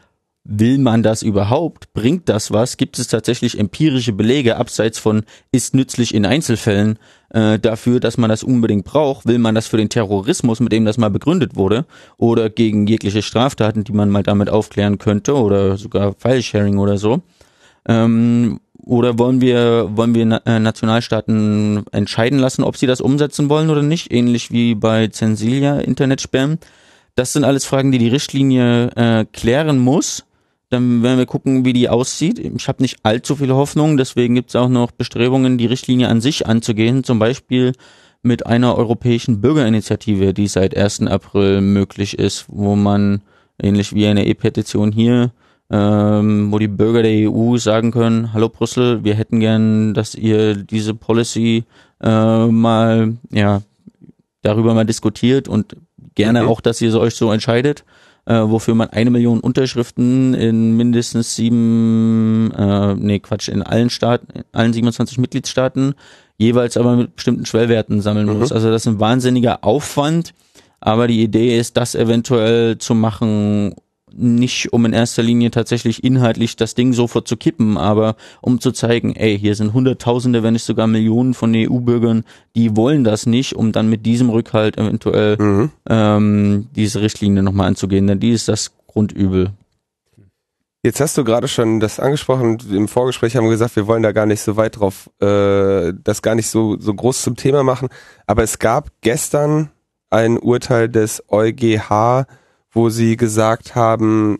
will 0.43 0.77
man 0.79 1.03
das 1.03 1.21
überhaupt? 1.21 1.93
Bringt 1.93 2.27
das 2.27 2.51
was? 2.51 2.77
Gibt 2.77 2.97
es 2.99 3.07
tatsächlich 3.07 3.59
empirische 3.59 4.13
Belege 4.13 4.57
abseits 4.57 4.97
von 4.99 5.23
ist 5.51 5.75
nützlich 5.75 6.13
in 6.13 6.25
Einzelfällen 6.25 6.97
äh, 7.29 7.59
dafür, 7.59 7.99
dass 7.99 8.17
man 8.17 8.29
das 8.29 8.43
unbedingt 8.43 8.85
braucht? 8.85 9.27
Will 9.27 9.37
man 9.37 9.55
das 9.55 9.67
für 9.67 9.77
den 9.77 9.89
Terrorismus, 9.89 10.59
mit 10.59 10.71
dem 10.71 10.85
das 10.85 10.97
mal 10.97 11.09
begründet 11.09 11.55
wurde, 11.55 11.85
oder 12.17 12.49
gegen 12.49 12.87
jegliche 12.87 13.21
Straftaten, 13.21 13.83
die 13.83 13.93
man 13.93 14.09
mal 14.09 14.23
damit 14.23 14.49
aufklären 14.49 14.97
könnte, 14.97 15.35
oder 15.35 15.77
sogar 15.77 16.13
File-Sharing 16.17 16.79
oder 16.79 16.97
so? 16.97 17.21
Ähm, 17.87 18.59
oder 18.83 19.19
wollen 19.19 19.41
wir, 19.41 19.89
wollen 19.95 20.15
wir 20.15 20.41
äh, 20.45 20.59
Nationalstaaten 20.59 21.83
entscheiden 21.91 22.39
lassen, 22.39 22.63
ob 22.63 22.77
sie 22.77 22.87
das 22.87 22.99
umsetzen 22.99 23.47
wollen 23.47 23.69
oder 23.69 23.83
nicht? 23.83 24.11
Ähnlich 24.11 24.51
wie 24.51 24.73
bei 24.73 25.07
Zensilia, 25.07 25.79
Internetspam. 25.79 26.57
Das 27.15 27.33
sind 27.33 27.43
alles 27.43 27.65
Fragen, 27.65 27.91
die 27.91 27.99
die 27.99 28.07
Richtlinie 28.07 28.89
äh, 28.95 29.25
klären 29.31 29.77
muss 29.77 30.25
dann 30.71 31.03
werden 31.03 31.17
wir 31.17 31.25
gucken, 31.25 31.65
wie 31.65 31.73
die 31.73 31.89
aussieht. 31.89 32.39
Ich 32.39 32.67
habe 32.69 32.81
nicht 32.81 32.99
allzu 33.03 33.35
viele 33.35 33.55
Hoffnungen, 33.55 33.97
deswegen 33.97 34.35
gibt 34.35 34.49
es 34.49 34.55
auch 34.55 34.69
noch 34.69 34.91
Bestrebungen, 34.91 35.57
die 35.57 35.65
Richtlinie 35.65 36.07
an 36.07 36.21
sich 36.21 36.47
anzugehen, 36.47 37.03
zum 37.03 37.19
Beispiel 37.19 37.73
mit 38.23 38.45
einer 38.45 38.77
europäischen 38.77 39.41
Bürgerinitiative, 39.41 40.33
die 40.33 40.47
seit 40.47 40.75
1. 40.77 41.07
April 41.07 41.59
möglich 41.59 42.17
ist, 42.17 42.45
wo 42.47 42.77
man 42.77 43.21
ähnlich 43.61 43.93
wie 43.93 44.07
eine 44.07 44.25
E-Petition 44.25 44.93
hier, 44.93 45.31
ähm, 45.69 46.53
wo 46.53 46.59
die 46.59 46.69
Bürger 46.69 47.03
der 47.03 47.29
EU 47.29 47.57
sagen 47.57 47.91
können, 47.91 48.31
hallo 48.31 48.47
Brüssel, 48.47 49.03
wir 49.03 49.15
hätten 49.15 49.41
gern, 49.41 49.93
dass 49.93 50.15
ihr 50.15 50.55
diese 50.55 50.93
Policy 50.93 51.65
äh, 52.01 52.45
mal, 52.47 53.17
ja, 53.29 53.61
darüber 54.41 54.73
mal 54.73 54.85
diskutiert 54.85 55.49
und 55.49 55.75
gerne 56.15 56.43
mhm. 56.43 56.47
auch, 56.47 56.61
dass 56.61 56.79
ihr 56.79 56.97
euch 56.97 57.15
so 57.15 57.31
entscheidet 57.31 57.83
äh, 58.25 58.35
wofür 58.35 58.75
man 58.75 58.89
eine 58.89 59.09
Million 59.09 59.39
Unterschriften 59.39 60.33
in 60.33 60.77
mindestens 60.77 61.35
sieben, 61.35 62.51
äh, 62.57 62.95
nee 62.95 63.19
Quatsch, 63.19 63.49
in 63.49 63.61
allen 63.61 63.89
Staaten, 63.89 64.43
allen 64.51 64.73
27 64.73 65.17
Mitgliedstaaten 65.17 65.95
jeweils 66.37 66.75
aber 66.75 66.95
mit 66.95 67.15
bestimmten 67.15 67.45
Schwellwerten 67.45 68.01
sammeln 68.01 68.27
mhm. 68.27 68.39
muss. 68.39 68.51
Also 68.51 68.69
das 68.71 68.83
ist 68.83 68.87
ein 68.87 68.99
wahnsinniger 68.99 69.63
Aufwand, 69.63 70.33
aber 70.79 71.07
die 71.07 71.21
Idee 71.21 71.57
ist, 71.57 71.77
das 71.77 71.93
eventuell 71.93 72.79
zu 72.79 72.95
machen, 72.95 73.75
nicht 74.13 74.73
um 74.73 74.85
in 74.85 74.93
erster 74.93 75.23
Linie 75.23 75.51
tatsächlich 75.51 76.03
inhaltlich 76.03 76.55
das 76.55 76.75
Ding 76.75 76.93
sofort 76.93 77.27
zu 77.27 77.37
kippen, 77.37 77.77
aber 77.77 78.15
um 78.41 78.59
zu 78.59 78.71
zeigen, 78.71 79.15
ey, 79.15 79.37
hier 79.37 79.55
sind 79.55 79.73
Hunderttausende, 79.73 80.43
wenn 80.43 80.53
nicht 80.53 80.65
sogar 80.65 80.87
Millionen 80.87 81.33
von 81.33 81.53
EU-Bürgern, 81.55 82.23
die 82.55 82.75
wollen 82.75 83.03
das 83.03 83.25
nicht, 83.25 83.55
um 83.55 83.71
dann 83.71 83.89
mit 83.89 84.05
diesem 84.05 84.29
Rückhalt 84.29 84.77
eventuell 84.77 85.37
mhm. 85.37 85.71
ähm, 85.89 86.67
diese 86.75 87.01
Richtlinie 87.01 87.43
nochmal 87.43 87.67
anzugehen, 87.67 88.07
denn 88.07 88.19
die 88.19 88.31
ist 88.31 88.47
das 88.47 88.71
Grundübel. 88.87 89.51
Jetzt 90.83 90.99
hast 90.99 91.15
du 91.15 91.23
gerade 91.23 91.47
schon 91.47 91.79
das 91.79 91.99
angesprochen, 91.99 92.57
im 92.71 92.87
Vorgespräch 92.87 93.35
haben 93.35 93.43
wir 93.43 93.51
gesagt, 93.51 93.75
wir 93.75 93.85
wollen 93.85 94.01
da 94.01 94.13
gar 94.13 94.25
nicht 94.25 94.41
so 94.41 94.57
weit 94.57 94.79
drauf, 94.79 95.11
äh, 95.21 95.93
das 96.03 96.23
gar 96.23 96.33
nicht 96.33 96.47
so, 96.47 96.79
so 96.79 96.93
groß 96.93 97.21
zum 97.21 97.35
Thema 97.35 97.63
machen, 97.63 97.89
aber 98.25 98.41
es 98.41 98.57
gab 98.57 98.89
gestern 99.01 99.69
ein 100.09 100.39
Urteil 100.39 100.89
des 100.89 101.23
EuGH, 101.29 102.25
wo 102.71 102.89
sie 102.89 103.17
gesagt 103.17 103.75
haben, 103.75 104.39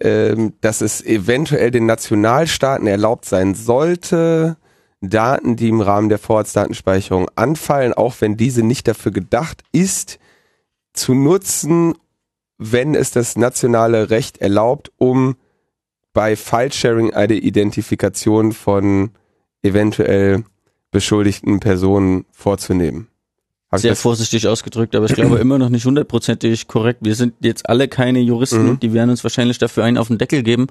ähm, 0.00 0.54
dass 0.60 0.80
es 0.80 1.04
eventuell 1.04 1.70
den 1.70 1.86
Nationalstaaten 1.86 2.86
erlaubt 2.86 3.24
sein 3.24 3.54
sollte, 3.54 4.56
Daten, 5.02 5.56
die 5.56 5.68
im 5.68 5.80
Rahmen 5.80 6.08
der 6.08 6.18
Vorratsdatenspeicherung 6.18 7.28
anfallen, 7.34 7.94
auch 7.94 8.14
wenn 8.20 8.36
diese 8.36 8.62
nicht 8.62 8.86
dafür 8.86 9.12
gedacht 9.12 9.62
ist, 9.72 10.18
zu 10.92 11.14
nutzen, 11.14 11.94
wenn 12.58 12.94
es 12.94 13.10
das 13.10 13.36
nationale 13.36 14.10
Recht 14.10 14.38
erlaubt, 14.38 14.92
um 14.98 15.36
bei 16.12 16.36
File-Sharing 16.36 17.14
eine 17.14 17.34
Identifikation 17.34 18.52
von 18.52 19.10
eventuell 19.62 20.44
beschuldigten 20.90 21.60
Personen 21.60 22.26
vorzunehmen. 22.32 23.09
Sehr 23.72 23.94
vorsichtig 23.94 24.48
ausgedrückt, 24.48 24.96
aber 24.96 25.06
ich 25.06 25.14
glaube 25.14 25.38
immer 25.40 25.58
noch 25.58 25.68
nicht 25.68 25.84
hundertprozentig 25.84 26.66
korrekt. 26.66 27.00
Wir 27.02 27.14
sind 27.14 27.34
jetzt 27.40 27.68
alle 27.68 27.86
keine 27.86 28.18
Juristen 28.18 28.66
mhm. 28.66 28.80
die 28.80 28.92
werden 28.92 29.10
uns 29.10 29.22
wahrscheinlich 29.22 29.58
dafür 29.58 29.84
einen 29.84 29.96
auf 29.96 30.08
den 30.08 30.18
Deckel 30.18 30.42
geben. 30.42 30.66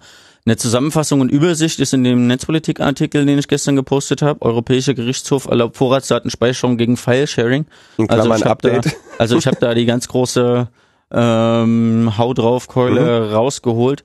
Eine 0.45 0.57
Zusammenfassung 0.57 1.21
und 1.21 1.29
Übersicht 1.29 1.79
ist 1.79 1.93
in 1.93 2.03
dem 2.03 2.27
Netzpolitik-Artikel, 2.27 3.25
den 3.25 3.39
ich 3.39 3.47
gestern 3.47 3.75
gepostet 3.75 4.21
habe. 4.21 4.41
Europäischer 4.41 4.93
Gerichtshof 4.93 5.45
erlaubt 5.45 5.77
Vorratsdatenspeicherung 5.77 6.77
gegen 6.77 6.97
File-Sharing. 6.97 7.65
Also 8.09 8.33
ich 8.33 8.45
habe 8.45 8.69
da, 8.69 8.81
also 9.17 9.37
ich 9.37 9.47
habe 9.47 9.57
da 9.59 9.73
die 9.73 9.85
ganz 9.85 10.07
große 10.07 10.67
ähm, 11.11 12.13
Hau 12.17 12.33
drauf 12.33 12.67
Keule 12.67 13.27
mhm. 13.27 13.33
rausgeholt. 13.33 14.03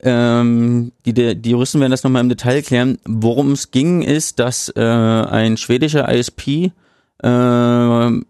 Ähm, 0.00 0.92
die, 1.06 1.12
die 1.12 1.50
Juristen 1.50 1.80
werden 1.80 1.92
das 1.92 2.04
nochmal 2.04 2.22
im 2.22 2.28
Detail 2.28 2.62
klären. 2.62 2.98
Worum 3.04 3.52
es 3.52 3.70
ging, 3.70 4.02
ist, 4.02 4.38
dass 4.38 4.72
äh, 4.74 4.80
ein 4.80 5.56
schwedischer 5.56 6.12
ISP 6.12 6.72
äh, 7.24 8.20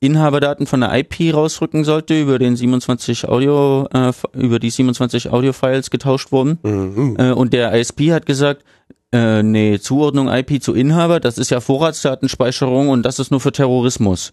Inhaberdaten 0.00 0.66
von 0.66 0.80
der 0.80 0.98
IP 0.98 1.34
rausrücken 1.34 1.84
sollte, 1.84 2.18
über 2.18 2.38
den 2.38 2.56
27 2.56 3.28
Audio, 3.28 3.86
äh, 3.92 4.12
über 4.32 4.58
die 4.58 4.70
27 4.70 5.30
Audio-Files 5.30 5.90
getauscht 5.90 6.32
wurden. 6.32 6.58
Mhm. 6.62 7.16
Äh, 7.18 7.32
und 7.32 7.52
der 7.52 7.78
ISP 7.78 8.12
hat 8.12 8.24
gesagt, 8.24 8.64
äh, 9.12 9.42
nee, 9.42 9.78
Zuordnung 9.78 10.28
IP 10.28 10.62
zu 10.62 10.74
Inhaber, 10.74 11.20
das 11.20 11.36
ist 11.36 11.50
ja 11.50 11.60
Vorratsdatenspeicherung 11.60 12.88
und 12.88 13.02
das 13.02 13.18
ist 13.18 13.30
nur 13.30 13.40
für 13.40 13.52
Terrorismus. 13.52 14.32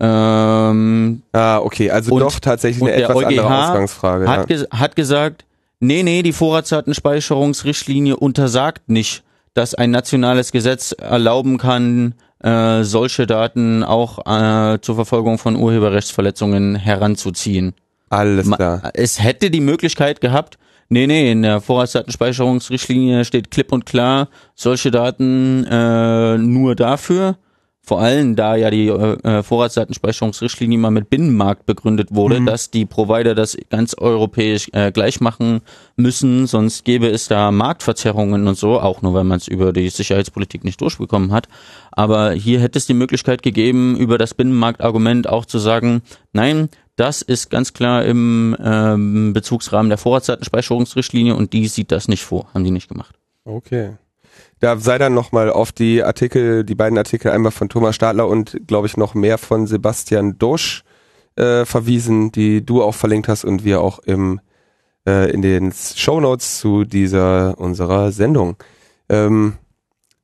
Ähm, 0.00 1.22
ah, 1.32 1.58
okay, 1.58 1.90
also 1.90 2.14
und, 2.14 2.20
doch 2.20 2.38
tatsächlich 2.38 2.82
eine 2.82 2.92
etwas 2.92 3.16
EuGH 3.16 3.26
andere 3.26 3.62
Ausgangsfrage. 3.62 4.28
Hat, 4.28 4.38
ja. 4.38 4.44
ges 4.44 4.68
hat 4.70 4.94
gesagt, 4.94 5.44
nee, 5.80 6.02
nee, 6.02 6.22
die 6.22 6.32
Vorratsdatenspeicherungsrichtlinie 6.32 8.16
untersagt 8.16 8.88
nicht, 8.88 9.24
dass 9.54 9.74
ein 9.74 9.90
nationales 9.90 10.52
Gesetz 10.52 10.92
erlauben 10.92 11.58
kann, 11.58 12.14
äh, 12.42 12.82
solche 12.84 13.26
Daten 13.26 13.82
auch 13.82 14.18
äh, 14.26 14.80
zur 14.80 14.94
Verfolgung 14.94 15.38
von 15.38 15.56
Urheberrechtsverletzungen 15.56 16.76
heranzuziehen. 16.76 17.74
Alles 18.10 18.50
klar. 18.50 18.90
Es 18.94 19.22
hätte 19.22 19.50
die 19.50 19.60
Möglichkeit 19.60 20.20
gehabt, 20.20 20.58
nee, 20.88 21.06
nee, 21.06 21.30
in 21.30 21.42
der 21.42 21.60
Vorratsdatenspeicherungsrichtlinie 21.60 23.24
steht 23.24 23.50
klipp 23.50 23.72
und 23.72 23.86
klar, 23.86 24.28
solche 24.54 24.90
Daten 24.90 25.66
äh, 25.66 26.38
nur 26.38 26.74
dafür 26.74 27.36
Vor 27.88 28.02
allem, 28.02 28.36
da 28.36 28.54
ja 28.54 28.68
die 28.68 28.88
äh, 28.88 29.42
Vorratsdatenspeicherungsrichtlinie 29.42 30.76
mal 30.76 30.90
mit 30.90 31.08
Binnenmarkt 31.08 31.64
begründet 31.64 32.14
wurde, 32.14 32.38
mhm. 32.38 32.44
dass 32.44 32.70
die 32.70 32.84
Provider 32.84 33.34
das 33.34 33.56
ganz 33.70 33.94
europäisch 33.96 34.68
äh, 34.74 34.92
gleich 34.92 35.22
machen 35.22 35.62
müssen, 35.96 36.46
sonst 36.46 36.84
gäbe 36.84 37.08
es 37.08 37.28
da 37.28 37.50
Marktverzerrungen 37.50 38.46
und 38.46 38.58
so, 38.58 38.78
auch 38.78 39.00
nur 39.00 39.14
weil 39.14 39.24
man 39.24 39.38
es 39.38 39.48
über 39.48 39.72
die 39.72 39.88
Sicherheitspolitik 39.88 40.64
nicht 40.64 40.82
durchbekommen 40.82 41.32
hat. 41.32 41.48
Aber 41.90 42.32
hier 42.32 42.60
hätte 42.60 42.76
es 42.76 42.84
die 42.84 42.92
Möglichkeit 42.92 43.42
gegeben, 43.42 43.96
über 43.96 44.18
das 44.18 44.34
Binnenmarktargument 44.34 45.26
auch 45.26 45.46
zu 45.46 45.58
sagen, 45.58 46.02
nein, 46.34 46.68
das 46.96 47.22
ist 47.22 47.48
ganz 47.48 47.72
klar 47.72 48.04
im 48.04 48.54
ähm, 48.62 49.32
Bezugsrahmen 49.32 49.88
der 49.88 49.96
Vorratsdatenspeicherungsrichtlinie 49.96 51.34
und 51.34 51.54
die 51.54 51.66
sieht 51.68 51.90
das 51.90 52.06
nicht 52.06 52.22
vor, 52.22 52.48
haben 52.52 52.64
die 52.64 52.70
nicht 52.70 52.90
gemacht. 52.90 53.14
Okay. 53.46 53.92
Da 54.60 54.78
sei 54.78 54.98
dann 54.98 55.14
nochmal 55.14 55.50
auf 55.50 55.72
die 55.72 56.02
Artikel, 56.02 56.64
die 56.64 56.74
beiden 56.74 56.98
Artikel 56.98 57.30
einmal 57.30 57.52
von 57.52 57.68
Thomas 57.68 57.94
Stadler 57.94 58.26
und 58.26 58.58
glaube 58.66 58.86
ich 58.86 58.96
noch 58.96 59.14
mehr 59.14 59.38
von 59.38 59.66
Sebastian 59.66 60.38
Dosch 60.38 60.82
äh, 61.36 61.64
verwiesen, 61.64 62.32
die 62.32 62.64
du 62.64 62.82
auch 62.82 62.94
verlinkt 62.94 63.28
hast 63.28 63.44
und 63.44 63.64
wir 63.64 63.80
auch 63.80 64.00
im 64.00 64.40
äh, 65.06 65.30
in 65.30 65.42
den 65.42 65.72
Show 65.72 66.20
Notes 66.20 66.58
zu 66.58 66.84
dieser 66.84 67.58
unserer 67.58 68.12
Sendung. 68.12 68.56
Ähm, 69.08 69.54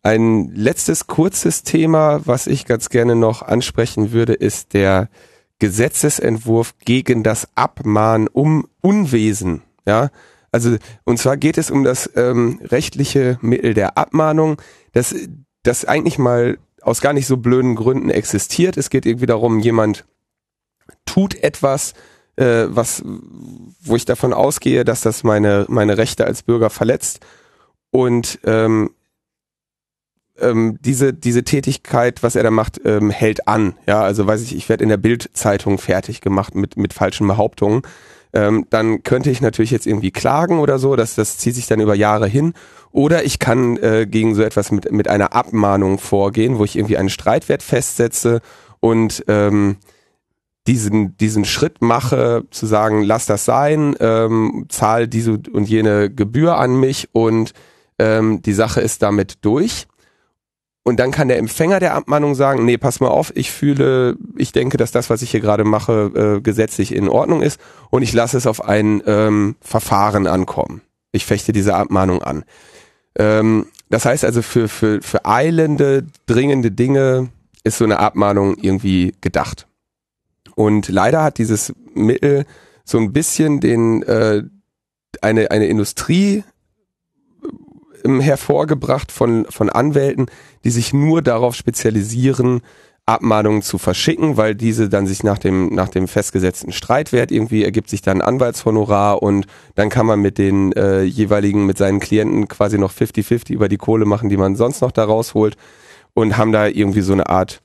ein 0.03 0.51
letztes 0.55 1.07
kurzes 1.07 1.63
Thema, 1.63 2.21
was 2.27 2.47
ich 2.47 2.67
ganz 2.67 2.91
gerne 2.91 3.17
noch 3.17 3.41
ansprechen 3.41 4.13
würde, 4.13 4.35
ist 4.35 4.75
der 4.75 5.09
Gesetzesentwurf 5.61 6.75
gegen 6.85 7.23
das 7.23 7.49
Abmahn 7.55 8.29
um 8.29 8.67
Unwesen. 8.83 9.63
Ja, 9.87 10.11
also 10.55 10.77
und 11.05 11.19
zwar 11.19 11.37
geht 11.37 11.59
es 11.59 11.71
um 11.71 11.83
das 11.85 12.09
ähm, 12.15 12.61
rechtliche 12.63 13.39
Mittel 13.43 13.75
der 13.75 13.99
Abmahnung, 13.99 14.63
das 14.93 15.15
das 15.65 15.85
eigentlich 15.85 16.17
mal 16.19 16.59
aus 16.81 17.01
gar 17.01 17.13
nicht 17.13 17.27
so 17.27 17.39
blöden 17.39 17.75
Gründen 17.75 18.11
existiert. 18.11 18.77
Es 18.77 18.89
geht 18.89 19.05
irgendwie 19.05 19.27
darum, 19.27 19.59
jemand 19.59 20.05
tut 21.07 21.35
etwas, 21.43 21.95
äh, 22.37 22.67
was 22.69 23.03
wo 23.83 23.97
ich 23.97 24.05
davon 24.05 24.33
ausgehe, 24.33 24.85
dass 24.85 25.01
das 25.01 25.25
meine 25.25 25.67
meine 25.69 25.99
Rechte 25.99 26.25
als 26.25 26.45
Bürger 26.45 26.71
verletzt 26.71 27.21
und 27.91 28.39
ähm, 28.45 28.91
ähm, 30.39 30.79
diese, 30.81 31.13
diese 31.13 31.45
Tätigkeit, 31.45 32.23
was 32.23 32.37
er 32.37 32.43
da 32.43 32.51
macht, 32.51 32.81
ähm, 32.85 33.11
hält 33.11 33.47
an. 33.47 33.75
Ja, 33.87 34.03
also 34.03 34.27
weiß 34.27 34.43
ich, 34.43 34.55
ich 34.55 34.69
werde 34.69 34.83
in 34.83 34.89
der 34.89 34.97
Bildzeitung 34.97 35.79
fertig 35.79 36.21
gemacht 36.21 36.55
mit, 36.55 36.77
mit 36.77 36.93
falschen 36.93 37.27
Behauptungen. 37.27 37.83
Ähm, 38.35 38.67
dann 38.69 39.05
könnte 39.05 39.31
ich 39.31 39.41
natürlich 39.41 39.71
jetzt 39.71 39.87
irgendwie 39.87 40.11
klagen 40.11 40.59
oder 40.59 40.79
so, 40.79 40.97
das, 40.97 41.15
das 41.15 41.39
zieht 41.39 41.55
sich 41.55 41.69
dann 41.69 41.81
über 41.81 41.95
Jahre 41.95 42.27
hin. 42.27 42.53
Oder 42.91 43.25
ich 43.25 43.39
kann 43.39 43.77
äh, 43.77 44.07
gegen 44.09 44.35
so 44.35 44.43
etwas 44.43 44.71
mit, 44.73 44.91
mit 44.93 45.09
einer 45.09 45.33
Abmahnung 45.33 45.99
vorgehen, 45.99 46.59
wo 46.59 46.65
ich 46.65 46.77
irgendwie 46.77 46.97
einen 46.97 47.09
Streitwert 47.11 47.63
festsetze 47.63 48.41
und 48.81 49.25
ähm, 49.29 49.77
diesen, 50.67 51.17
diesen 51.17 51.45
Schritt 51.45 51.83
mache, 51.83 52.45
zu 52.51 52.67
sagen, 52.67 53.03
lass 53.03 53.27
das 53.27 53.45
sein, 53.45 53.95
ähm, 54.01 54.67
zahl 54.69 55.07
diese 55.09 55.33
und 55.53 55.69
jene 55.69 56.11
Gebühr 56.11 56.57
an 56.57 56.79
mich 56.79 57.09
und 57.13 57.53
ähm, 57.99 58.43
die 58.43 58.53
Sache 58.53 58.81
ist 58.81 59.03
damit 59.03 59.45
durch. 59.45 59.87
Und 60.87 61.01
dann 61.01 61.11
kann 61.11 61.29
der 61.29 61.39
Empfänger 61.39 61.81
der 61.81 61.95
Abmahnung 61.95 62.35
sagen, 62.35 62.67
nee, 62.67 62.77
pass 62.77 63.01
mal 63.01 63.09
auf, 63.09 63.33
ich 63.35 63.51
fühle, 63.51 64.17
ich 64.37 64.53
denke, 64.53 64.77
dass 64.77 64.93
das, 64.93 65.09
was 65.09 65.23
ich 65.23 65.31
hier 65.31 65.41
gerade 65.41 65.65
mache, 65.65 66.37
äh, 66.37 66.41
gesetzlich 66.43 66.95
in 66.95 67.09
Ordnung 67.09 67.41
ist 67.41 67.59
und 67.91 68.03
ich 68.03 68.13
lasse 68.13 68.37
es 68.37 68.47
auf 68.47 68.63
ein 68.63 69.03
ähm, 69.07 69.57
Verfahren 69.63 70.27
ankommen. 70.27 70.83
Ich 71.11 71.25
fechte 71.25 71.53
diese 71.53 71.75
Abmahnung 71.75 72.23
an. 72.23 72.45
Ähm, 73.17 73.67
das 73.89 74.05
heißt 74.05 74.27
also, 74.27 74.43
für, 74.43 74.69
für, 74.69 75.01
für 75.01 75.25
eilende, 75.25 76.05
dringende 76.27 76.71
Dinge 76.71 77.29
ist 77.63 77.79
so 77.79 77.85
eine 77.85 77.99
Abmahnung 77.99 78.57
irgendwie 78.61 79.15
gedacht. 79.23 79.67
Und 80.55 80.89
leider 80.89 81.23
hat 81.23 81.39
dieses 81.39 81.73
Mittel 81.95 82.45
so 82.85 82.99
ein 82.99 83.15
bisschen 83.15 83.61
den 83.61 84.03
äh, 84.03 84.43
eine, 85.23 85.51
eine 85.51 85.67
Industrie 85.67 86.45
hervorgebracht 88.05 89.11
von, 89.11 89.47
von 89.49 89.71
Anwälten, 89.71 90.27
die 90.65 90.71
sich 90.71 90.93
nur 90.93 91.23
darauf 91.23 91.55
spezialisieren, 91.55 92.61
Abmahnungen 93.07 93.61
zu 93.61 93.77
verschicken, 93.77 94.39
weil 94.39 94.55
diese 94.55 94.89
dann 94.89 95.07
sich 95.07 95.23
nach 95.23 95.37
dem, 95.37 95.75
nach 95.75 95.91
dem 95.91 96.09
festgesetzten 96.09 96.73
Streitwert 96.73 97.31
irgendwie 97.31 97.63
ergibt 97.63 97.91
sich 97.91 98.01
dann 98.01 98.23
Anwaltshonorar 98.23 99.23
und 99.23 99.47
dann 99.75 99.91
kann 99.91 100.07
man 100.07 100.21
mit 100.21 100.39
den 100.39 100.73
äh, 100.73 101.03
jeweiligen, 101.03 101.67
mit 101.67 101.77
seinen 101.77 102.01
Klienten 102.01 102.49
quasi 102.49 102.79
noch 102.79 102.93
50-50 102.93 103.53
über 103.53 103.69
die 103.69 103.77
Kohle 103.77 104.07
machen, 104.07 104.31
die 104.31 104.39
man 104.39 104.57
sonst 104.57 104.81
noch 104.81 104.91
da 104.91 105.05
rausholt 105.05 105.57
und 106.15 106.39
haben 106.39 106.53
da 106.53 106.67
irgendwie 106.67 107.03
so 107.03 107.13
eine 107.13 107.29
Art 107.29 107.61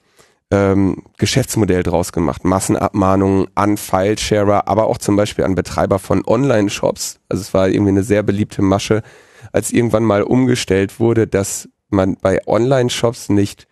ähm, 0.51 1.03
Geschäftsmodell 1.17 1.83
draus 1.83 2.11
gemacht. 2.11 2.43
Massenabmahnungen 2.43 3.47
an 3.55 3.77
Filesharer, 3.77 4.67
aber 4.67 4.87
auch 4.87 4.97
zum 4.97 5.15
Beispiel 5.15 5.45
an 5.45 5.55
Betreiber 5.55 5.99
von 5.99 6.25
Online-Shops. 6.25 7.19
Also 7.29 7.41
es 7.41 7.53
war 7.53 7.69
irgendwie 7.69 7.91
eine 7.91 8.03
sehr 8.03 8.23
beliebte 8.23 8.61
Masche, 8.61 9.03
als 9.51 9.71
irgendwann 9.71 10.03
mal 10.03 10.23
umgestellt 10.23 10.99
wurde, 10.99 11.27
dass 11.27 11.69
man 11.89 12.15
bei 12.15 12.45
Online-Shops 12.47 13.29
nicht 13.29 13.67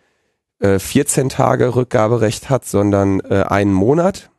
äh, 0.60 0.78
14 0.78 1.28
Tage 1.28 1.74
Rückgaberecht 1.74 2.50
hat, 2.50 2.64
sondern 2.64 3.20
äh, 3.20 3.44
einen 3.46 3.72
Monat. 3.72 4.30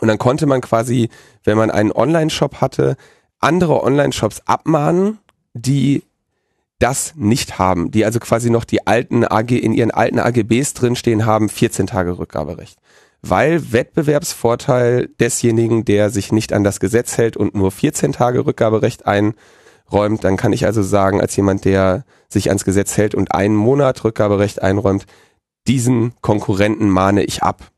Und 0.00 0.08
dann 0.08 0.18
konnte 0.18 0.46
man 0.46 0.60
quasi, 0.60 1.10
wenn 1.44 1.58
man 1.58 1.70
einen 1.70 1.92
Online-Shop 1.92 2.60
hatte, 2.60 2.96
andere 3.38 3.82
Online-Shops 3.82 4.42
abmahnen, 4.46 5.18
die 5.52 6.04
das 6.78 7.12
nicht 7.14 7.58
haben, 7.58 7.90
die 7.90 8.04
also 8.04 8.18
quasi 8.18 8.48
noch 8.48 8.64
die 8.64 8.86
alten 8.86 9.24
AG 9.24 9.50
in 9.50 9.74
ihren 9.74 9.90
alten 9.90 10.18
AGBs 10.18 10.74
drinstehen 10.74 11.26
haben, 11.26 11.48
14 11.48 11.86
Tage 11.86 12.18
Rückgaberecht. 12.18 12.78
Weil 13.22 13.72
Wettbewerbsvorteil 13.72 15.08
desjenigen, 15.20 15.84
der 15.84 16.08
sich 16.08 16.32
nicht 16.32 16.54
an 16.54 16.64
das 16.64 16.80
Gesetz 16.80 17.18
hält 17.18 17.36
und 17.36 17.54
nur 17.54 17.70
14 17.70 18.12
Tage 18.12 18.46
Rückgaberecht 18.46 19.06
ein 19.06 19.34
räumt, 19.92 20.24
dann 20.24 20.36
kann 20.36 20.52
ich 20.52 20.66
also 20.66 20.82
sagen, 20.82 21.20
als 21.20 21.36
jemand, 21.36 21.64
der 21.64 22.04
sich 22.28 22.48
ans 22.48 22.64
Gesetz 22.64 22.96
hält 22.96 23.14
und 23.14 23.34
einen 23.34 23.56
Monat 23.56 24.04
Rückgaberecht 24.04 24.62
einräumt, 24.62 25.06
diesen 25.66 26.14
Konkurrenten 26.20 26.88
mahne 26.88 27.24
ich 27.24 27.42
ab. 27.42 27.70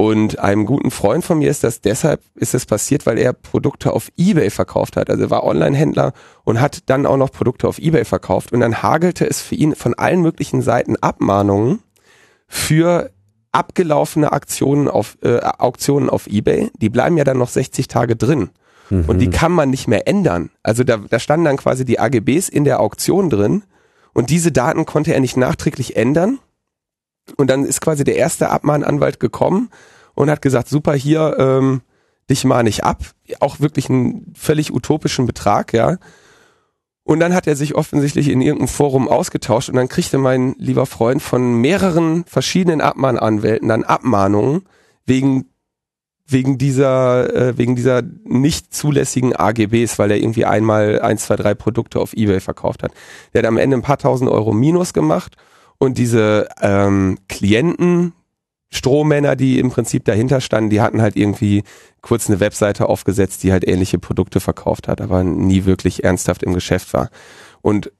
Und 0.00 0.38
einem 0.38 0.64
guten 0.64 0.92
Freund 0.92 1.24
von 1.24 1.40
mir 1.40 1.50
ist 1.50 1.64
das 1.64 1.80
deshalb 1.80 2.22
ist 2.36 2.54
es 2.54 2.66
passiert, 2.66 3.04
weil 3.04 3.18
er 3.18 3.32
Produkte 3.32 3.92
auf 3.92 4.12
eBay 4.16 4.48
verkauft 4.48 4.96
hat. 4.96 5.10
Also 5.10 5.24
er 5.24 5.30
war 5.30 5.42
Online-Händler 5.42 6.12
und 6.44 6.60
hat 6.60 6.88
dann 6.88 7.04
auch 7.04 7.16
noch 7.16 7.32
Produkte 7.32 7.66
auf 7.66 7.80
eBay 7.80 8.04
verkauft. 8.04 8.52
Und 8.52 8.60
dann 8.60 8.80
hagelte 8.80 9.28
es 9.28 9.42
für 9.42 9.56
ihn 9.56 9.74
von 9.74 9.94
allen 9.94 10.22
möglichen 10.22 10.62
Seiten 10.62 10.94
Abmahnungen 10.96 11.80
für 12.46 13.10
abgelaufene 13.50 14.30
Aktionen 14.30 14.86
auf 14.86 15.18
äh, 15.22 15.40
Auktionen 15.40 16.08
auf 16.10 16.28
eBay. 16.28 16.70
Die 16.80 16.90
bleiben 16.90 17.16
ja 17.16 17.24
dann 17.24 17.38
noch 17.38 17.48
60 17.48 17.88
Tage 17.88 18.14
drin. 18.14 18.50
Mhm. 18.90 19.04
Und 19.06 19.18
die 19.18 19.30
kann 19.30 19.52
man 19.52 19.70
nicht 19.70 19.88
mehr 19.88 20.06
ändern. 20.08 20.50
Also 20.62 20.84
da, 20.84 20.96
da 20.96 21.18
standen 21.18 21.44
dann 21.44 21.56
quasi 21.56 21.84
die 21.84 21.98
AGBs 21.98 22.48
in 22.48 22.64
der 22.64 22.80
Auktion 22.80 23.30
drin 23.30 23.62
und 24.12 24.30
diese 24.30 24.52
Daten 24.52 24.86
konnte 24.86 25.14
er 25.14 25.20
nicht 25.20 25.36
nachträglich 25.36 25.96
ändern. 25.96 26.38
Und 27.36 27.50
dann 27.50 27.64
ist 27.64 27.80
quasi 27.80 28.04
der 28.04 28.16
erste 28.16 28.50
Abmahnanwalt 28.50 29.20
gekommen 29.20 29.70
und 30.14 30.30
hat 30.30 30.42
gesagt, 30.42 30.68
super, 30.68 30.94
hier, 30.94 31.36
ähm, 31.38 31.82
dich 32.30 32.44
mahne 32.44 32.68
ich 32.68 32.84
ab. 32.84 33.02
Auch 33.40 33.60
wirklich 33.60 33.90
einen 33.90 34.32
völlig 34.36 34.72
utopischen 34.72 35.26
Betrag, 35.26 35.72
ja. 35.72 35.98
Und 37.04 37.20
dann 37.20 37.34
hat 37.34 37.46
er 37.46 37.56
sich 37.56 37.74
offensichtlich 37.74 38.28
in 38.28 38.42
irgendeinem 38.42 38.68
Forum 38.68 39.08
ausgetauscht 39.08 39.70
und 39.70 39.76
dann 39.76 39.88
kriegte 39.88 40.18
mein 40.18 40.54
lieber 40.58 40.84
Freund 40.84 41.22
von 41.22 41.54
mehreren 41.54 42.24
verschiedenen 42.26 42.82
Abmahnanwälten 42.82 43.68
dann 43.68 43.84
Abmahnungen 43.84 44.64
wegen 45.06 45.46
wegen 46.30 46.58
dieser, 46.58 47.34
äh, 47.34 47.58
wegen 47.58 47.74
dieser 47.74 48.02
nicht 48.24 48.74
zulässigen 48.74 49.34
AGBs, 49.34 49.98
weil 49.98 50.10
er 50.10 50.18
irgendwie 50.18 50.44
einmal 50.44 51.00
eins, 51.00 51.24
zwei, 51.24 51.36
drei 51.36 51.54
Produkte 51.54 51.98
auf 51.98 52.12
Ebay 52.12 52.40
verkauft 52.40 52.82
hat. 52.82 52.92
Der 53.32 53.42
hat 53.42 53.48
am 53.48 53.56
Ende 53.56 53.76
ein 53.76 53.82
paar 53.82 53.98
tausend 53.98 54.30
Euro 54.30 54.52
Minus 54.52 54.92
gemacht 54.92 55.36
und 55.78 55.96
diese 55.96 56.48
ähm, 56.60 57.18
Klienten, 57.28 58.12
Strohmänner, 58.70 59.34
die 59.34 59.58
im 59.58 59.70
Prinzip 59.70 60.04
dahinter 60.04 60.42
standen, 60.42 60.68
die 60.68 60.82
hatten 60.82 61.00
halt 61.00 61.16
irgendwie 61.16 61.64
kurz 62.02 62.28
eine 62.28 62.40
Webseite 62.40 62.90
aufgesetzt, 62.90 63.42
die 63.42 63.50
halt 63.50 63.66
ähnliche 63.66 63.98
Produkte 63.98 64.40
verkauft 64.40 64.88
hat, 64.88 65.00
aber 65.00 65.24
nie 65.24 65.64
wirklich 65.64 66.04
ernsthaft 66.04 66.42
im 66.42 66.52
Geschäft 66.52 66.92
war. 66.92 67.08
Und 67.62 67.90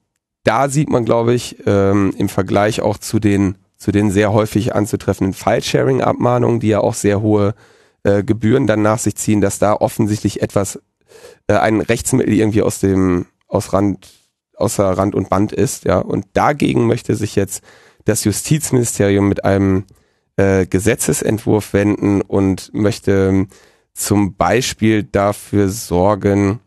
da 0.43 0.69
sieht 0.69 0.89
man, 0.89 1.05
glaube 1.05 1.33
ich, 1.33 1.57
ähm, 1.65 2.13
im 2.15 2.29
Vergleich 2.29 2.81
auch 2.81 2.99
zu 2.99 3.19
den 3.19 3.55
zu 3.79 3.93
den 3.93 4.11
sehr 4.11 4.33
häufig 4.33 4.75
anzutreffenden 4.75 5.33
File-Sharing-Abmahnungen, 5.33 6.59
die 6.59 6.67
ja 6.67 6.81
auch 6.81 6.93
sehr 6.93 7.21
hohe 7.21 7.55
äh, 8.03 8.23
Gebühren 8.23 8.67
dann 8.67 8.81
nach 8.81 8.99
sich 8.99 9.15
ziehen, 9.15 9.41
dass 9.41 9.59
da 9.59 9.73
offensichtlich 9.73 10.41
etwas, 10.41 10.79
äh, 11.47 11.53
ein 11.53 11.81
Rechtsmittel 11.81 12.33
irgendwie 12.33 12.61
aus 12.61 12.79
dem, 12.79 13.25
aus 13.47 13.73
Rand, 13.73 14.09
außer 14.55 14.85
Rand 14.85 15.15
und 15.15 15.29
Band 15.29 15.51
ist, 15.51 15.85
ja. 15.85 15.99
Und 15.99 16.25
dagegen 16.33 16.87
möchte 16.87 17.15
sich 17.15 17.35
jetzt 17.35 17.63
das 18.05 18.23
Justizministerium 18.23 19.27
mit 19.27 19.45
einem 19.45 19.85
äh, 20.37 20.65
Gesetzesentwurf 20.65 21.73
wenden 21.73 22.21
und 22.21 22.71
möchte 22.73 23.47
zum 23.93 24.35
Beispiel 24.35 25.03
dafür 25.03 25.69
sorgen, 25.69 26.59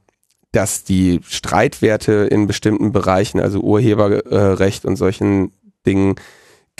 dass 0.52 0.84
die 0.84 1.20
Streitwerte 1.26 2.12
in 2.30 2.46
bestimmten 2.46 2.92
Bereichen, 2.92 3.40
also 3.40 3.60
Urheberrecht 3.60 4.84
und 4.84 4.96
solchen 4.96 5.52
Dingen, 5.86 6.16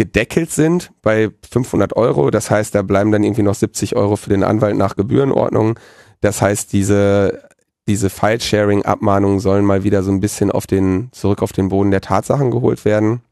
gedeckelt 0.03 0.51
sind 0.51 0.91
bei 1.01 1.31
500 1.49 1.95
Euro. 1.95 2.33
Das 2.33 2.51
heißt, 2.51 2.75
da 2.75 2.83
bleiben 2.83 3.13
dann 3.13 3.23
irgendwie 3.23 3.45
noch 3.45 3.55
70 3.55 3.95
Euro 3.95 4.17
für 4.17 4.31
den 4.31 4.43
Anwalt 4.43 4.77
nach 4.77 4.97
Gebührenordnung. 4.97 5.79
Das 6.21 6.43
heißt, 6.43 6.73
diese, 6.73 7.49
diese 7.87 8.11
File-Sharing-Abmahnungen 8.11 9.39
sollen 9.39 9.65
mal 9.65 9.85
wieder 9.85 10.03
so 10.03 10.11
ein 10.11 10.19
bisschen 10.19 10.51
auf 10.51 10.67
den, 10.67 11.09
zurück 11.13 11.41
auf 11.41 11.53
den 11.53 11.69
Boden 11.69 11.93
der 11.93 12.01
Tatsachen 12.01 12.51
geholt 12.51 12.85
werden. 12.85 13.23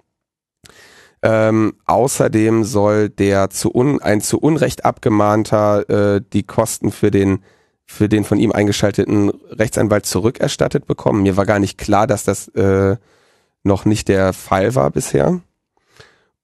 Ähm, 1.22 1.74
außerdem 1.86 2.62
soll 2.62 3.08
der 3.08 3.50
zu 3.50 3.74
un, 3.74 4.00
ein 4.00 4.20
zu 4.20 4.38
Unrecht 4.38 4.84
abgemahnter 4.84 5.90
äh, 5.90 6.20
die 6.32 6.44
Kosten 6.44 6.92
für 6.92 7.10
den 7.10 7.40
für 7.84 8.08
den 8.08 8.22
von 8.22 8.38
ihm 8.38 8.52
eingeschalteten 8.52 9.30
Rechtsanwalt 9.50 10.06
zurückerstattet 10.06 10.86
bekommen. 10.86 11.24
Mir 11.24 11.36
war 11.36 11.44
gar 11.44 11.58
nicht 11.58 11.76
klar, 11.76 12.06
dass 12.06 12.22
das 12.22 12.46
äh, 12.54 12.96
noch 13.64 13.84
nicht 13.84 14.06
der 14.06 14.32
Fall 14.32 14.76
war 14.76 14.90
bisher. 14.90 15.40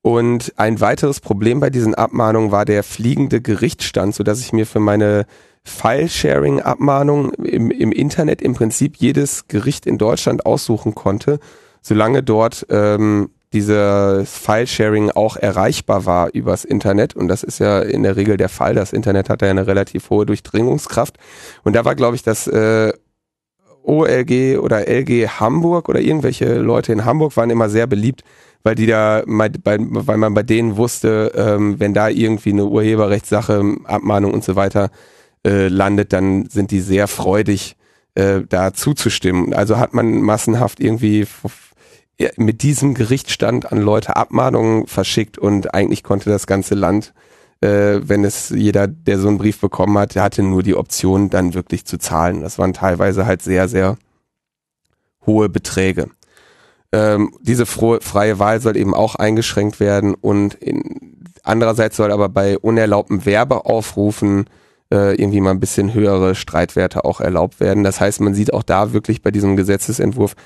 Und 0.07 0.53
ein 0.55 0.81
weiteres 0.81 1.19
Problem 1.19 1.59
bei 1.59 1.69
diesen 1.69 1.97
Abmahnungen 1.97 2.53
war 2.53 2.65
der 2.65 2.85
fliegende 2.85 3.41
Gerichtsstand, 3.41 4.15
so 4.15 4.23
dass 4.23 4.39
ich 4.39 4.53
mir 4.53 4.65
für 4.65 4.79
meine 4.79 5.27
File-Sharing-Abmahnung 5.65 7.33
im, 7.33 7.73
im 7.73 7.91
Internet 7.91 8.41
im 8.41 8.55
Prinzip 8.55 8.99
jedes 8.99 9.49
Gericht 9.49 9.85
in 9.85 9.99
Deutschland 9.99 10.47
aussuchen 10.47 10.95
konnte, 10.95 11.41
solange 11.83 12.23
dort 12.23 12.69
ähm, 12.71 13.31
dieses 13.53 14.31
File-Sharing 14.31 15.11
auch 15.11 15.37
erreichbar 15.37 16.07
war 16.07 16.33
übers 16.33 16.65
Internet. 16.65 17.17
Und 17.17 17.27
das 17.27 17.43
ist 17.43 17.59
ja 17.59 17.81
in 17.81 18.05
der 18.05 18.15
Regel 18.15 18.37
der 18.37 18.49
Fall. 18.49 18.77
Das 18.77 18.93
Internet 18.93 19.29
hat 19.29 19.43
ja 19.43 19.51
eine 19.51 19.67
relativ 19.67 20.09
hohe 20.11 20.25
Durchdringungskraft. 20.25 21.19
Und 21.65 21.75
da 21.75 21.85
war, 21.85 21.97
glaube 21.97 22.15
ich, 22.15 22.23
das 22.23 22.47
äh, 22.47 22.93
OLG 23.83 24.59
oder 24.59 24.87
LG 24.87 25.41
Hamburg 25.41 25.89
oder 25.89 25.99
irgendwelche 25.99 26.59
Leute 26.59 26.93
in 26.93 27.05
Hamburg 27.05 27.37
waren 27.37 27.51
immer 27.51 27.69
sehr 27.69 27.89
beliebt, 27.89 28.23
weil 28.67 28.75
die 28.75 28.87
da, 28.87 29.23
weil 29.27 30.17
man 30.17 30.35
bei 30.35 30.43
denen 30.43 30.77
wusste, 30.77 31.31
ähm, 31.37 31.79
wenn 31.79 31.95
da 31.95 32.09
irgendwie 32.09 32.51
eine 32.51 32.65
Urheberrechtssache, 32.65 33.63
Abmahnung 33.85 34.35
und 34.35 34.43
so 34.43 34.57
weiter 34.57 34.91
äh, 35.47 35.69
landet, 35.69 36.13
dann 36.13 36.49
sind 36.49 36.73
die 36.73 36.81
sehr 36.81 37.07
freudig, 37.07 37.77
äh, 38.17 38.41
da 38.49 38.75
zuzustimmen. 38.75 39.55
Also 39.55 39.79
hat 39.79 39.95
man 39.95 40.21
massenhaft 40.21 40.81
irgendwie 40.81 41.29
mit 42.37 42.63
diesem 42.63 42.95
Gerichtsstand 42.95 43.71
an 43.71 43.81
Leute 43.81 44.17
Abmahnungen 44.17 44.89
verschickt 44.89 45.39
und 45.39 45.73
eigentlich 45.73 46.03
konnte 46.03 46.29
das 46.29 46.49
ganze 46.49 46.75
Land, 46.75 47.15
äh, 47.61 48.01
wenn 48.03 48.25
es 48.25 48.49
jeder, 48.49 48.89
der 48.89 49.21
so 49.21 49.29
einen 49.29 49.39
Brief 49.39 49.61
bekommen 49.61 49.97
hat, 49.97 50.17
der 50.17 50.25
hatte 50.25 50.43
nur 50.43 50.65
die 50.65 50.75
Option, 50.75 51.31
dann 51.31 51.55
wirklich 51.55 51.85
zu 51.85 51.99
zahlen. 51.99 52.41
Das 52.41 52.59
waren 52.59 52.73
teilweise 52.73 53.27
halt 53.27 53.43
sehr, 53.43 53.69
sehr 53.69 53.97
hohe 55.25 55.49
Beträge. 55.49 56.09
Ähm, 56.93 57.33
diese 57.41 57.67
frohe, 57.67 58.01
freie 58.01 58.39
Wahl 58.39 58.61
soll 58.61 58.77
eben 58.77 58.95
auch 58.95 59.17
eingeschränkt 59.17 59.81
werden 59.81 60.15
und 60.15 60.55
in, 60.55 61.17
andererseits 61.43 61.97
soll 61.97 62.13
aber 62.13 62.29
bei 62.29 62.59
unerlaubten 62.59 63.25
Werbeaufrufen 63.25 64.47
äh, 64.93 65.15
irgendwie 65.21 65.41
mal 65.41 65.51
ein 65.51 65.61
bisschen 65.61 65.95
höhere 65.95 66.35
Streitwerte 66.35 67.05
auch 67.05 67.21
erlaubt 67.21 67.61
werden. 67.61 67.85
Das 67.85 68.01
heißt, 68.01 68.21
man 68.21 68.35
sieht 68.35 68.53
auch 68.53 68.63
da 68.63 68.93
wirklich 68.93 69.23
bei 69.23 69.31
diesem 69.31 69.57
Gesetzesentwurf 69.57 70.37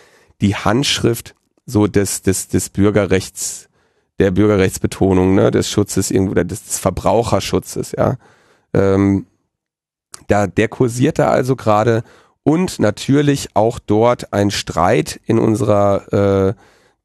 die 0.41 0.57
Handschrift 0.57 1.35
so 1.67 1.87
des, 1.87 2.23
des, 2.23 2.49
des 2.49 2.71
Bürgerrechts, 2.71 3.69
der 4.19 4.31
Bürgerrechtsbetonung, 4.31 5.35
ne, 5.35 5.51
des 5.51 5.69
Schutzes 5.69 6.11
irgendwo, 6.11 6.35
des, 6.35 6.65
des 6.65 6.79
Verbraucherschutzes, 6.79 7.93
ja. 7.93 8.17
Ähm, 8.73 9.27
da, 10.29 10.47
der 10.47 10.69
kursiert 10.69 11.19
da 11.19 11.29
also 11.31 11.57
gerade 11.57 12.03
und 12.51 12.81
natürlich 12.81 13.51
auch 13.55 13.79
dort 13.79 14.33
ein 14.33 14.51
Streit 14.51 15.21
in 15.25 15.39
unserer 15.39 16.49
äh, 16.49 16.55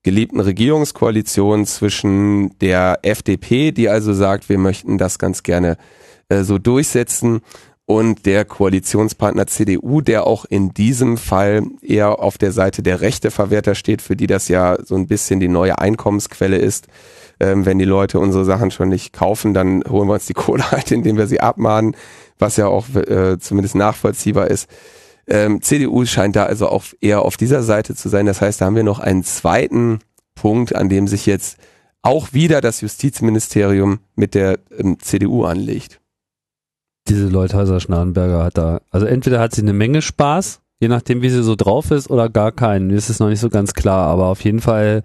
geliebten 0.02 0.40
Regierungskoalition 0.40 1.68
zwischen 1.68 2.58
der 2.58 2.98
FDP, 3.04 3.72
die 3.72 3.88
also 3.88 4.12
sagt, 4.16 4.50
wir 4.50 4.58
möchten 4.58 4.98
das 4.98 5.20
ganz 5.20 5.44
gerne 5.44 5.78
äh, 6.30 6.42
so 6.42 6.58
durchsetzen, 6.58 7.42
und 7.88 8.26
der 8.26 8.46
Koalitionspartner 8.46 9.46
CDU, 9.46 10.02
der 10.02 10.26
auch 10.26 10.46
in 10.46 10.74
diesem 10.74 11.18
Fall 11.18 11.62
eher 11.84 12.18
auf 12.20 12.40
der 12.40 12.52
Seite 12.52 12.82
der 12.82 13.02
Rechteverwerter 13.02 13.76
steht, 13.76 14.02
für 14.02 14.16
die 14.16 14.26
das 14.26 14.48
ja 14.48 14.76
so 14.84 14.96
ein 14.96 15.06
bisschen 15.06 15.40
die 15.40 15.48
neue 15.48 15.78
Einkommensquelle 15.78 16.58
ist. 16.58 16.88
Ähm, 17.40 17.68
wenn 17.68 17.78
die 17.78 17.86
Leute 17.86 18.18
unsere 18.20 18.44
Sachen 18.44 18.72
schon 18.72 18.90
nicht 18.90 19.14
kaufen, 19.14 19.54
dann 19.54 19.84
holen 19.88 20.08
wir 20.08 20.16
uns 20.16 20.26
die 20.26 20.34
Kohle 20.46 20.72
halt, 20.72 20.92
indem 20.92 21.16
wir 21.16 21.28
sie 21.28 21.42
abmahnen, 21.42 21.96
was 22.40 22.58
ja 22.58 22.66
auch 22.66 22.88
äh, 22.96 23.38
zumindest 23.38 23.76
nachvollziehbar 23.76 24.48
ist. 24.48 24.68
Ähm, 25.28 25.62
CDU 25.62 26.06
scheint 26.06 26.36
da 26.36 26.46
also 26.46 26.68
auch 26.70 26.84
eher 27.02 27.24
auf 27.24 27.38
dieser 27.38 27.64
Seite 27.64 27.96
zu 27.96 28.10
sein. 28.10 28.26
Das 28.26 28.42
heißt, 28.42 28.62
da 28.62 28.66
haben 28.66 28.76
wir 28.76 28.84
noch 28.84 29.00
einen 29.00 29.24
zweiten 29.24 30.00
Punkt, 30.36 30.76
an 30.76 30.90
dem 30.90 31.08
sich 31.08 31.26
jetzt 31.26 31.58
auch 32.02 32.34
wieder 32.34 32.62
das 32.62 32.82
Justizministerium 32.82 34.00
mit 34.16 34.36
der 34.36 34.60
ähm, 34.78 35.00
CDU 35.00 35.44
anlegt 35.44 36.00
diese 37.08 37.28
Leuthäuser 37.28 37.80
Schnarenberger 37.80 38.44
hat 38.44 38.58
da, 38.58 38.82
also 38.90 39.06
entweder 39.06 39.40
hat 39.40 39.54
sie 39.54 39.62
eine 39.62 39.74
Menge 39.74 40.02
Spaß, 40.02 40.62
je 40.80 40.88
nachdem 40.88 41.22
wie 41.22 41.30
sie 41.30 41.44
so 41.44 41.56
drauf 41.56 41.92
ist, 41.92 42.10
oder 42.10 42.30
gar 42.30 42.52
keinen. 42.52 42.88
Mir 42.88 42.96
ist 42.96 43.10
es 43.10 43.20
noch 43.20 43.30
nicht 43.30 43.40
so 43.40 43.50
ganz 43.50 43.74
klar, 43.74 44.08
aber 44.08 44.26
auf 44.26 44.44
jeden 44.44 44.62
Fall 44.62 45.04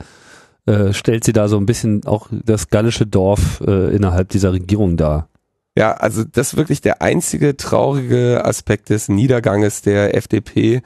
äh, 0.67 0.93
stellt 0.93 1.25
sie 1.25 1.33
da 1.33 1.49
so 1.49 1.59
ein 1.59 1.67
bisschen 1.67 2.05
auch 2.07 2.29
das 2.31 2.69
gallische 2.69 3.07
Dorf 3.07 3.61
äh, 3.67 3.95
innerhalb 3.95 4.31
dieser 4.31 4.53
Regierung 4.53 4.97
dar. 4.97 5.29
Ja, 5.77 5.93
also 5.93 6.25
das 6.25 6.49
ist 6.53 6.57
wirklich 6.57 6.81
der 6.81 7.01
einzige 7.03 7.57
traurige 7.57 8.45
Aspekt 8.45 8.91
des 8.91 9.09
Niederganges 9.09 9.83
der 9.83 10.17
FDP, 10.17 10.83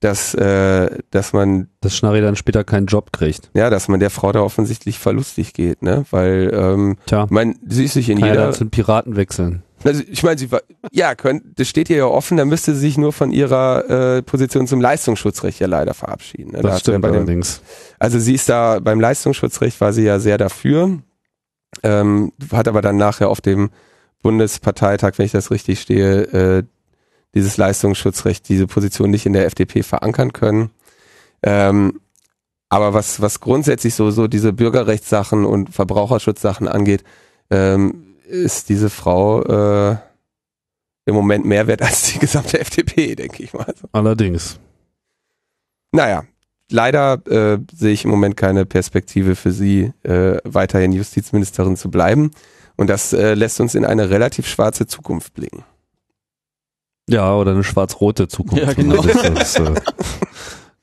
dass, 0.00 0.34
äh, 0.34 0.90
dass 1.10 1.32
man. 1.32 1.68
Dass 1.80 1.96
Schnarri 1.96 2.20
dann 2.20 2.36
später 2.36 2.64
keinen 2.64 2.86
Job 2.86 3.12
kriegt. 3.12 3.50
Ja, 3.54 3.70
dass 3.70 3.88
man 3.88 4.00
der 4.00 4.10
Frau 4.10 4.32
da 4.32 4.40
offensichtlich 4.40 4.98
verlustig 4.98 5.54
geht, 5.54 5.82
ne? 5.82 6.04
Weil, 6.10 6.50
ähm, 6.52 6.96
Tja, 7.06 7.26
man, 7.30 7.54
sie 7.66 7.84
ist 7.84 7.94
sich 7.94 8.10
in 8.10 8.18
jeder. 8.18 8.34
ja 8.46 8.52
zu 8.52 8.64
den 8.64 8.70
Piraten 8.70 9.16
wechseln. 9.16 9.62
Also 9.84 10.02
ich 10.10 10.22
meine, 10.22 10.38
sie 10.38 10.50
war, 10.50 10.62
ja, 10.92 11.14
könnt, 11.14 11.58
das 11.58 11.68
steht 11.68 11.90
ihr 11.90 11.98
ja 11.98 12.06
offen, 12.06 12.38
da 12.38 12.46
müsste 12.46 12.72
sie 12.74 12.80
sich 12.80 12.96
nur 12.98 13.12
von 13.12 13.30
ihrer 13.30 14.16
äh, 14.16 14.22
Position 14.22 14.66
zum 14.66 14.80
Leistungsschutzrecht 14.80 15.60
ja 15.60 15.66
leider 15.66 15.92
verabschieden. 15.92 16.52
Ne? 16.52 16.62
Das 16.62 16.72
Da 16.72 16.78
stimmt 16.80 17.04
ja 17.04 17.10
dem, 17.10 17.16
allerdings. 17.16 17.60
also 17.98 18.18
sie 18.18 18.34
ist 18.34 18.48
da 18.48 18.78
beim 18.80 18.98
Leistungsschutzrecht 18.98 19.78
war 19.82 19.92
sie 19.92 20.04
ja 20.04 20.18
sehr 20.20 20.38
dafür, 20.38 21.00
ähm, 21.82 22.32
hat 22.50 22.66
aber 22.66 22.80
dann 22.80 22.96
nachher 22.96 23.28
auf 23.28 23.42
dem 23.42 23.70
Bundesparteitag, 24.24 25.18
wenn 25.18 25.26
ich 25.26 25.32
das 25.32 25.50
richtig 25.50 25.80
stehe, 25.80 26.22
äh, 26.22 26.62
dieses 27.34 27.58
Leistungsschutzrecht, 27.58 28.48
diese 28.48 28.66
Position 28.66 29.10
nicht 29.10 29.26
in 29.26 29.34
der 29.34 29.44
FDP 29.44 29.82
verankern 29.82 30.32
können. 30.32 30.70
Ähm, 31.42 32.00
aber 32.70 32.94
was, 32.94 33.20
was 33.20 33.40
grundsätzlich 33.40 33.94
so, 33.94 34.10
so 34.10 34.26
diese 34.26 34.54
Bürgerrechtssachen 34.54 35.44
und 35.44 35.74
Verbraucherschutzsachen 35.74 36.68
angeht, 36.68 37.04
ähm, 37.50 38.16
ist 38.26 38.70
diese 38.70 38.88
Frau 38.88 39.42
äh, 39.42 39.96
im 41.04 41.14
Moment 41.14 41.44
mehr 41.44 41.66
wert 41.66 41.82
als 41.82 42.14
die 42.14 42.18
gesamte 42.18 42.58
FDP, 42.60 43.14
denke 43.16 43.42
ich 43.42 43.52
mal. 43.52 43.74
Allerdings. 43.92 44.58
Naja, 45.92 46.24
leider 46.70 47.20
äh, 47.26 47.58
sehe 47.74 47.92
ich 47.92 48.04
im 48.04 48.10
Moment 48.10 48.38
keine 48.38 48.64
Perspektive 48.64 49.36
für 49.36 49.52
sie, 49.52 49.92
äh, 50.02 50.38
weiterhin 50.44 50.92
Justizministerin 50.92 51.76
zu 51.76 51.90
bleiben. 51.90 52.30
Und 52.76 52.88
das 52.90 53.12
äh, 53.12 53.34
lässt 53.34 53.60
uns 53.60 53.74
in 53.74 53.84
eine 53.84 54.10
relativ 54.10 54.46
schwarze 54.46 54.86
Zukunft 54.86 55.34
blicken. 55.34 55.64
Ja, 57.08 57.34
oder 57.36 57.52
eine 57.52 57.64
schwarz-rote 57.64 58.28
Zukunft, 58.28 58.64
Ja, 58.64 58.76
wenn 58.76 58.86
man 58.88 59.00
genau. 59.02 59.12
sich 59.20 59.34
das 59.34 59.56
äh, 59.60 59.74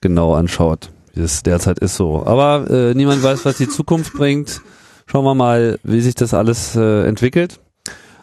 genau 0.02 0.34
anschaut, 0.36 0.90
wie 1.14 1.22
es 1.22 1.44
derzeit 1.44 1.80
ist 1.80 1.96
so. 1.96 2.26
Aber 2.26 2.70
äh, 2.70 2.94
niemand 2.94 3.24
weiß, 3.24 3.44
was 3.46 3.58
die 3.58 3.68
Zukunft 3.68 4.14
bringt. 4.14 4.62
Schauen 5.08 5.26
wir 5.26 5.36
mal, 5.36 5.80
wie 5.84 6.00
sich 6.02 6.16
das 6.16 6.34
alles 6.34 6.76
äh, 6.76 7.06
entwickelt. 7.08 7.60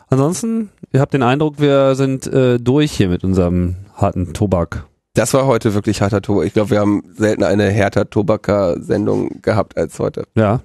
Ansonsten, 0.08 0.70
ihr 0.92 1.00
habt 1.00 1.12
den 1.12 1.22
Eindruck, 1.22 1.60
wir 1.60 1.94
sind 1.96 2.26
äh, 2.26 2.58
durch 2.58 2.92
hier 2.92 3.08
mit 3.08 3.24
unserem 3.24 3.76
harten 3.94 4.32
Tobak. 4.32 4.86
Das 5.14 5.34
war 5.34 5.46
heute 5.46 5.74
wirklich 5.74 6.00
harter 6.00 6.22
Tobak. 6.22 6.46
Ich 6.46 6.54
glaube, 6.54 6.70
wir 6.70 6.80
haben 6.80 7.02
selten 7.16 7.42
eine 7.42 7.64
härter 7.70 8.08
Tobaker-Sendung 8.08 9.42
gehabt 9.42 9.76
als 9.76 9.98
heute. 9.98 10.24
Ja. 10.34 10.60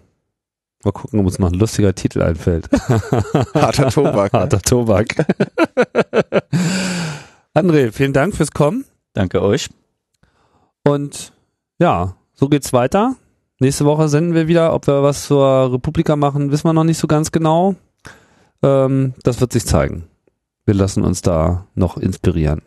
Mal 0.83 0.91
gucken, 0.91 1.19
ob 1.19 1.25
uns 1.25 1.39
noch 1.39 1.51
ein 1.51 1.57
lustiger 1.59 1.95
Titel 1.95 2.21
einfällt. 2.21 2.69
Harter 3.53 3.89
Tobak. 3.89 4.33
Harter 4.33 4.61
Tobak. 4.61 5.15
André, 7.53 7.91
vielen 7.91 8.13
Dank 8.13 8.35
fürs 8.35 8.51
Kommen. 8.51 8.85
Danke 9.13 9.41
euch. 9.41 9.69
Und 10.83 11.31
ja, 11.79 12.15
so 12.33 12.49
geht's 12.49 12.73
weiter. 12.73 13.15
Nächste 13.59 13.85
Woche 13.85 14.09
senden 14.09 14.33
wir 14.33 14.47
wieder. 14.47 14.73
Ob 14.73 14.87
wir 14.87 15.03
was 15.03 15.27
zur 15.27 15.71
Republika 15.71 16.15
machen, 16.15 16.51
wissen 16.51 16.65
wir 16.65 16.73
noch 16.73 16.83
nicht 16.83 16.97
so 16.97 17.07
ganz 17.07 17.31
genau. 17.31 17.75
Ähm, 18.61 19.13
das 19.23 19.39
wird 19.39 19.53
sich 19.53 19.65
zeigen. 19.65 20.09
Wir 20.65 20.73
lassen 20.73 21.03
uns 21.03 21.21
da 21.21 21.67
noch 21.75 21.97
inspirieren. 21.97 22.61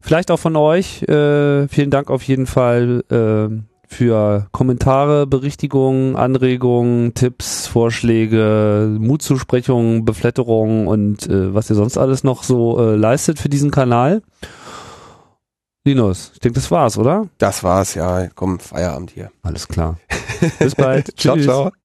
Vielleicht 0.00 0.30
auch 0.30 0.38
von 0.38 0.54
euch. 0.54 1.02
Äh, 1.02 1.66
vielen 1.68 1.90
Dank 1.90 2.10
auf 2.10 2.22
jeden 2.22 2.46
Fall 2.46 3.02
äh, 3.10 3.73
für 3.88 4.46
Kommentare, 4.52 5.26
Berichtigungen, 5.26 6.16
Anregungen, 6.16 7.14
Tipps, 7.14 7.66
Vorschläge, 7.66 8.96
Mutzusprechungen, 8.98 10.04
Beflatterungen 10.04 10.86
und 10.86 11.28
äh, 11.28 11.54
was 11.54 11.70
ihr 11.70 11.76
sonst 11.76 11.98
alles 11.98 12.24
noch 12.24 12.42
so 12.42 12.78
äh, 12.80 12.96
leistet 12.96 13.38
für 13.38 13.48
diesen 13.48 13.70
Kanal. 13.70 14.22
Linus, 15.86 16.30
ich 16.32 16.40
denke, 16.40 16.58
das 16.58 16.70
war's, 16.70 16.96
oder? 16.96 17.28
Das 17.36 17.62
war's, 17.62 17.94
ja. 17.94 18.28
Komm, 18.34 18.58
Feierabend 18.58 19.10
hier. 19.10 19.30
Alles 19.42 19.68
klar. 19.68 19.98
Bis 20.58 20.74
bald. 20.74 21.12
ciao, 21.18 21.36
ciao. 21.36 21.74